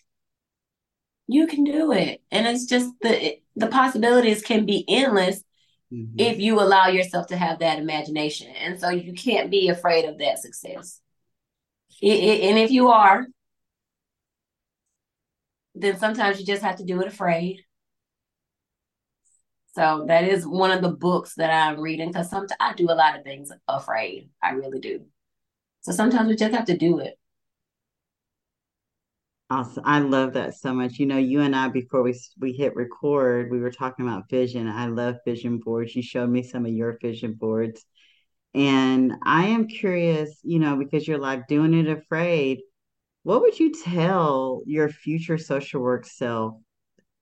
You 1.27 1.45
can 1.47 1.63
do 1.63 1.91
it. 1.91 2.21
And 2.31 2.47
it's 2.47 2.65
just 2.65 2.91
the 3.01 3.37
the 3.55 3.67
possibilities 3.67 4.41
can 4.41 4.65
be 4.65 4.85
endless 4.87 5.43
mm-hmm. 5.91 6.15
if 6.17 6.39
you 6.39 6.59
allow 6.59 6.87
yourself 6.87 7.27
to 7.27 7.37
have 7.37 7.59
that 7.59 7.79
imagination. 7.79 8.47
And 8.55 8.79
so 8.79 8.89
you 8.89 9.13
can't 9.13 9.51
be 9.51 9.69
afraid 9.69 10.05
of 10.05 10.17
that 10.19 10.39
success. 10.39 11.01
And 12.01 12.59
if 12.59 12.71
you 12.71 12.89
are, 12.89 13.25
then 15.75 15.97
sometimes 15.97 16.39
you 16.39 16.45
just 16.45 16.63
have 16.63 16.77
to 16.77 16.83
do 16.83 17.01
it 17.01 17.07
afraid. 17.07 17.61
So 19.75 20.05
that 20.07 20.23
is 20.23 20.45
one 20.47 20.71
of 20.71 20.81
the 20.81 20.89
books 20.89 21.35
that 21.35 21.51
I'm 21.51 21.79
reading 21.79 22.09
because 22.09 22.29
sometimes 22.29 22.57
I 22.59 22.73
do 22.73 22.85
a 22.89 22.95
lot 22.95 23.17
of 23.17 23.23
things 23.23 23.51
afraid. 23.67 24.29
I 24.41 24.51
really 24.51 24.79
do. 24.79 25.05
So 25.81 25.91
sometimes 25.91 26.27
we 26.29 26.35
just 26.35 26.53
have 26.55 26.65
to 26.65 26.77
do 26.77 26.99
it. 26.99 27.17
Awesome. 29.49 29.83
I 29.85 29.99
love 29.99 30.33
that 30.33 30.55
so 30.55 30.73
much. 30.73 30.99
You 30.99 31.05
know, 31.05 31.17
you 31.17 31.41
and 31.41 31.55
I 31.55 31.69
before 31.69 32.03
we 32.03 32.19
we 32.39 32.51
hit 32.51 32.75
record, 32.75 33.49
we 33.49 33.59
were 33.59 33.71
talking 33.71 34.05
about 34.05 34.29
vision. 34.29 34.67
I 34.67 34.87
love 34.87 35.17
vision 35.25 35.59
boards. 35.59 35.95
You 35.95 36.01
showed 36.01 36.29
me 36.29 36.43
some 36.43 36.65
of 36.65 36.71
your 36.73 36.97
vision 37.01 37.33
boards. 37.33 37.85
And 38.57 39.13
I 39.23 39.45
am 39.47 39.67
curious, 39.67 40.39
you 40.43 40.59
know, 40.59 40.77
because 40.77 41.07
you're 41.07 41.19
like 41.19 41.47
doing 41.47 41.73
it 41.73 41.87
afraid, 41.87 42.59
what 43.23 43.41
would 43.41 43.59
you 43.59 43.73
tell 43.73 44.63
your 44.65 44.89
future 44.89 45.37
social 45.37 45.81
work 45.81 46.05
self 46.05 46.55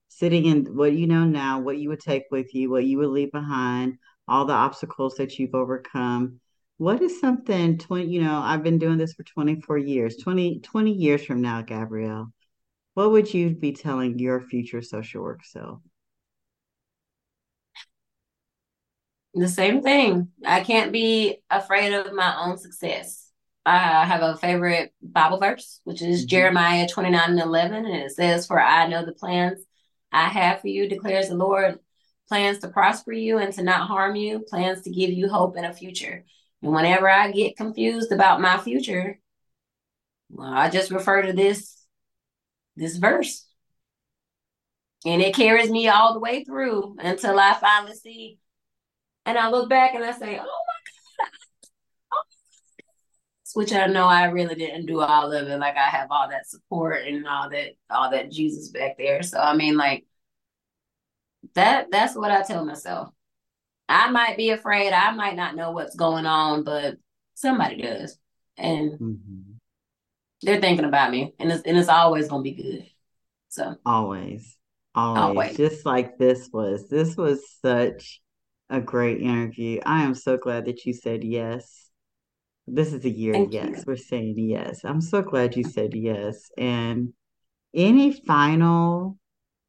sitting 0.08 0.46
in 0.46 0.64
what 0.76 0.92
you 0.94 1.06
know 1.06 1.24
now, 1.24 1.60
what 1.60 1.78
you 1.78 1.90
would 1.90 2.00
take 2.00 2.24
with 2.30 2.54
you, 2.54 2.70
what 2.70 2.84
you 2.86 2.98
would 2.98 3.10
leave 3.10 3.32
behind, 3.32 3.98
all 4.28 4.46
the 4.46 4.52
obstacles 4.54 5.16
that 5.16 5.38
you've 5.38 5.54
overcome? 5.54 6.40
what 6.78 7.00
is 7.00 7.20
something 7.20 7.78
20 7.78 8.06
you 8.06 8.20
know 8.22 8.40
i've 8.40 8.62
been 8.62 8.78
doing 8.78 8.98
this 8.98 9.14
for 9.14 9.22
24 9.22 9.78
years 9.78 10.16
20 10.16 10.60
20 10.60 10.92
years 10.92 11.24
from 11.24 11.40
now 11.40 11.62
gabrielle 11.62 12.30
what 12.94 13.10
would 13.10 13.32
you 13.32 13.50
be 13.50 13.72
telling 13.72 14.18
your 14.18 14.40
future 14.40 14.82
social 14.82 15.22
work 15.22 15.44
self 15.44 15.80
the 19.40 19.48
same 19.48 19.82
thing 19.82 20.28
i 20.44 20.60
can't 20.60 20.92
be 20.92 21.38
afraid 21.50 21.92
of 21.92 22.12
my 22.12 22.36
own 22.38 22.58
success 22.58 23.30
i 23.64 24.04
have 24.04 24.22
a 24.22 24.36
favorite 24.36 24.92
bible 25.02 25.38
verse 25.38 25.80
which 25.84 26.02
is 26.02 26.20
mm-hmm. 26.20 26.28
jeremiah 26.28 26.88
29 26.88 27.30
and 27.30 27.40
11 27.40 27.84
and 27.84 27.94
it 27.94 28.10
says 28.12 28.46
for 28.46 28.60
i 28.60 28.86
know 28.86 29.04
the 29.04 29.12
plans 29.12 29.60
i 30.12 30.28
have 30.28 30.60
for 30.60 30.68
you 30.68 30.88
declares 30.88 31.28
the 31.28 31.34
lord 31.34 31.78
plans 32.28 32.58
to 32.58 32.68
prosper 32.68 33.12
you 33.12 33.38
and 33.38 33.52
to 33.52 33.62
not 33.62 33.86
harm 33.86 34.16
you 34.16 34.40
plans 34.40 34.82
to 34.82 34.90
give 34.90 35.10
you 35.10 35.28
hope 35.28 35.56
and 35.56 35.66
a 35.66 35.72
future 35.72 36.24
and 36.62 36.74
whenever 36.74 37.08
I 37.08 37.30
get 37.32 37.56
confused 37.56 38.12
about 38.12 38.40
my 38.40 38.58
future, 38.58 39.18
well, 40.30 40.52
I 40.52 40.70
just 40.70 40.90
refer 40.90 41.22
to 41.22 41.32
this 41.32 41.80
this 42.76 42.96
verse. 42.96 43.46
And 45.04 45.22
it 45.22 45.34
carries 45.34 45.70
me 45.70 45.88
all 45.88 46.14
the 46.14 46.20
way 46.20 46.44
through 46.44 46.96
until 46.98 47.38
I 47.38 47.54
finally 47.54 47.94
see 47.94 48.38
and 49.26 49.36
I 49.36 49.50
look 49.50 49.68
back 49.68 49.94
and 49.94 50.04
I 50.04 50.12
say, 50.12 50.38
"Oh 50.38 50.42
my 50.42 51.24
god." 51.24 51.30
Oh 52.12 52.22
Which 53.54 53.72
I 53.72 53.86
know 53.86 54.06
I 54.06 54.26
really 54.26 54.54
didn't 54.54 54.86
do 54.86 55.00
all 55.00 55.32
of 55.32 55.48
it. 55.48 55.58
Like 55.58 55.76
I 55.76 55.88
have 55.88 56.10
all 56.10 56.28
that 56.30 56.48
support 56.48 57.06
and 57.06 57.26
all 57.26 57.50
that 57.50 57.72
all 57.90 58.10
that 58.10 58.30
Jesus 58.30 58.70
back 58.70 58.96
there. 58.96 59.22
So 59.22 59.38
I 59.38 59.54
mean 59.54 59.76
like 59.76 60.06
that 61.54 61.90
that's 61.90 62.14
what 62.14 62.30
I 62.30 62.42
tell 62.42 62.64
myself. 62.64 63.10
I 63.88 64.10
might 64.10 64.36
be 64.36 64.50
afraid. 64.50 64.92
I 64.92 65.10
might 65.12 65.36
not 65.36 65.54
know 65.54 65.70
what's 65.70 65.94
going 65.94 66.26
on, 66.26 66.64
but 66.64 66.96
somebody 67.34 67.82
does. 67.82 68.18
And 68.56 68.92
mm-hmm. 68.92 69.52
they're 70.42 70.60
thinking 70.60 70.84
about 70.84 71.10
me. 71.10 71.34
And 71.38 71.52
it's, 71.52 71.62
and 71.62 71.76
it's 71.76 71.88
always 71.88 72.28
going 72.28 72.42
to 72.42 72.50
be 72.50 72.62
good. 72.62 72.86
So, 73.48 73.76
always, 73.86 74.56
always, 74.94 75.20
always. 75.20 75.56
Just 75.56 75.86
like 75.86 76.18
this 76.18 76.50
was. 76.52 76.88
This 76.88 77.16
was 77.16 77.40
such 77.62 78.20
a 78.70 78.80
great 78.80 79.20
interview. 79.20 79.80
I 79.84 80.02
am 80.02 80.14
so 80.14 80.36
glad 80.36 80.66
that 80.66 80.84
you 80.84 80.92
said 80.92 81.24
yes. 81.24 81.90
This 82.66 82.92
is 82.92 83.04
a 83.04 83.10
year, 83.10 83.34
Thank 83.34 83.52
yes. 83.52 83.68
You. 83.68 83.84
We're 83.86 83.96
saying 83.96 84.34
yes. 84.38 84.84
I'm 84.84 85.00
so 85.00 85.22
glad 85.22 85.56
you 85.56 85.64
said 85.64 85.94
yes. 85.94 86.50
And 86.58 87.12
any 87.74 88.12
final 88.12 89.18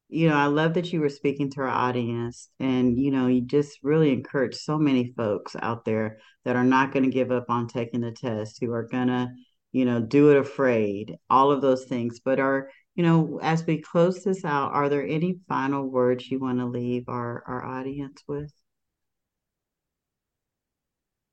you 0.08 0.28
know, 0.28 0.36
I 0.36 0.46
love 0.46 0.74
that 0.74 0.90
you 0.92 1.00
were 1.00 1.10
speaking 1.10 1.50
to 1.50 1.60
our 1.60 1.68
audience 1.68 2.48
and, 2.58 2.98
you 2.98 3.10
know, 3.10 3.26
you 3.26 3.42
just 3.42 3.78
really 3.82 4.10
encourage 4.10 4.54
so 4.54 4.78
many 4.78 5.12
folks 5.16 5.54
out 5.60 5.84
there 5.84 6.18
that 6.44 6.56
are 6.56 6.64
not 6.64 6.92
going 6.92 7.04
to 7.04 7.10
give 7.10 7.30
up 7.30 7.46
on 7.50 7.68
taking 7.68 8.00
the 8.00 8.12
test, 8.12 8.58
who 8.60 8.72
are 8.72 8.88
going 8.88 9.08
to, 9.08 9.28
you 9.72 9.84
know, 9.84 10.00
do 10.00 10.30
it 10.30 10.38
afraid, 10.38 11.16
all 11.28 11.50
of 11.50 11.60
those 11.60 11.84
things. 11.84 12.20
But 12.24 12.40
are, 12.40 12.70
you 12.94 13.02
know, 13.02 13.38
as 13.42 13.66
we 13.66 13.82
close 13.82 14.24
this 14.24 14.46
out, 14.46 14.72
are 14.72 14.88
there 14.88 15.06
any 15.06 15.40
final 15.46 15.86
words 15.86 16.30
you 16.30 16.40
want 16.40 16.58
to 16.60 16.66
leave 16.66 17.04
our, 17.08 17.44
our 17.46 17.62
audience 17.62 18.22
with? 18.26 18.50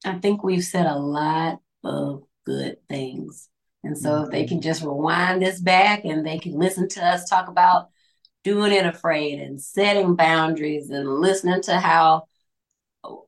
I 0.04 0.20
think 0.20 0.43
we've 0.43 0.64
said 0.64 0.86
a 0.86 0.98
lot 0.98 1.60
of 1.84 2.24
good 2.46 2.78
things. 2.88 3.50
And 3.84 3.98
so 3.98 4.24
if 4.24 4.32
they 4.32 4.41
mm-hmm. 4.41 4.50
can 4.50 4.62
just 4.62 4.82
rewind 4.82 5.41
this 5.41 5.62
back 5.62 6.06
and 6.06 6.26
they 6.26 6.39
can 6.39 6.54
listen 6.54 6.88
to 6.89 7.06
us 7.06 7.30
talk 7.30 7.48
about 7.48 7.89
doing 8.43 8.72
it 8.72 8.86
afraid 8.86 9.39
and 9.39 9.62
setting 9.62 10.16
boundaries 10.16 10.89
and 10.89 11.20
listening 11.20 11.62
to 11.64 11.80
how 11.80 12.28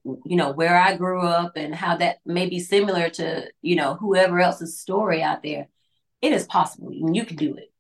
you 0.04 0.36
know 0.36 0.52
where 0.52 0.76
I 0.76 0.96
grew 0.96 1.22
up 1.22 1.54
and 1.56 1.74
how 1.74 1.98
that 1.98 2.18
may 2.26 2.48
be 2.50 2.60
similar 2.60 3.10
to 3.12 3.48
you 3.62 3.76
know 3.76 3.94
whoever 3.96 4.40
else's 4.40 4.80
story 4.80 5.22
out 5.22 5.44
there 5.44 5.68
it 6.22 6.34
is 6.34 6.46
possible 6.46 6.90
and 6.90 7.16
you 7.16 7.26
can 7.26 7.36
do 7.38 7.56
it. 7.56 7.72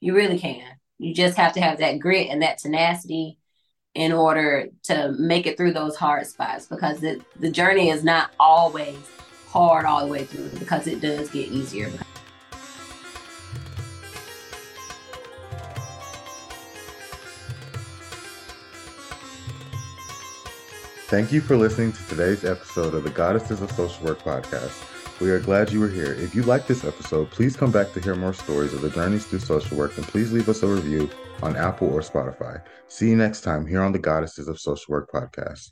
You 0.00 0.14
really 0.14 0.38
can. 0.38 0.78
You 0.98 1.14
just 1.14 1.36
have 1.38 1.54
to 1.54 1.60
have 1.60 1.78
that 1.78 1.98
grit 1.98 2.28
and 2.30 2.42
that 2.42 2.58
tenacity 2.58 3.38
in 3.96 4.12
order 4.12 4.68
to 4.82 5.12
make 5.18 5.46
it 5.46 5.56
through 5.56 5.72
those 5.72 5.96
hard 5.96 6.26
spots 6.26 6.66
because 6.66 7.02
it, 7.02 7.22
the 7.40 7.50
journey 7.50 7.88
is 7.88 8.04
not 8.04 8.30
always 8.38 8.98
hard 9.48 9.86
all 9.86 10.04
the 10.04 10.12
way 10.12 10.22
through 10.22 10.50
because 10.58 10.86
it 10.86 11.00
does 11.00 11.30
get 11.30 11.48
easier 11.48 11.90
Thank 21.08 21.32
you 21.32 21.40
for 21.40 21.56
listening 21.56 21.92
to 21.92 22.06
today's 22.08 22.44
episode 22.44 22.92
of 22.92 23.04
the 23.04 23.10
Goddesses 23.10 23.62
of 23.62 23.70
Social 23.70 24.04
Work 24.06 24.24
podcast. 24.24 24.95
We 25.18 25.30
are 25.30 25.40
glad 25.40 25.72
you 25.72 25.80
were 25.80 25.88
here. 25.88 26.12
If 26.12 26.34
you 26.34 26.42
like 26.42 26.66
this 26.66 26.84
episode, 26.84 27.30
please 27.30 27.56
come 27.56 27.72
back 27.72 27.90
to 27.94 28.00
hear 28.00 28.14
more 28.14 28.34
stories 28.34 28.74
of 28.74 28.82
the 28.82 28.90
journeys 28.90 29.24
through 29.24 29.38
social 29.38 29.78
work 29.78 29.96
and 29.96 30.06
please 30.06 30.30
leave 30.30 30.46
us 30.50 30.62
a 30.62 30.66
review 30.66 31.08
on 31.42 31.56
Apple 31.56 31.88
or 31.88 32.00
Spotify. 32.00 32.62
See 32.88 33.08
you 33.08 33.16
next 33.16 33.40
time 33.40 33.66
here 33.66 33.80
on 33.80 33.92
the 33.92 33.98
Goddesses 33.98 34.46
of 34.46 34.60
Social 34.60 34.92
Work 34.92 35.10
podcast. 35.10 35.70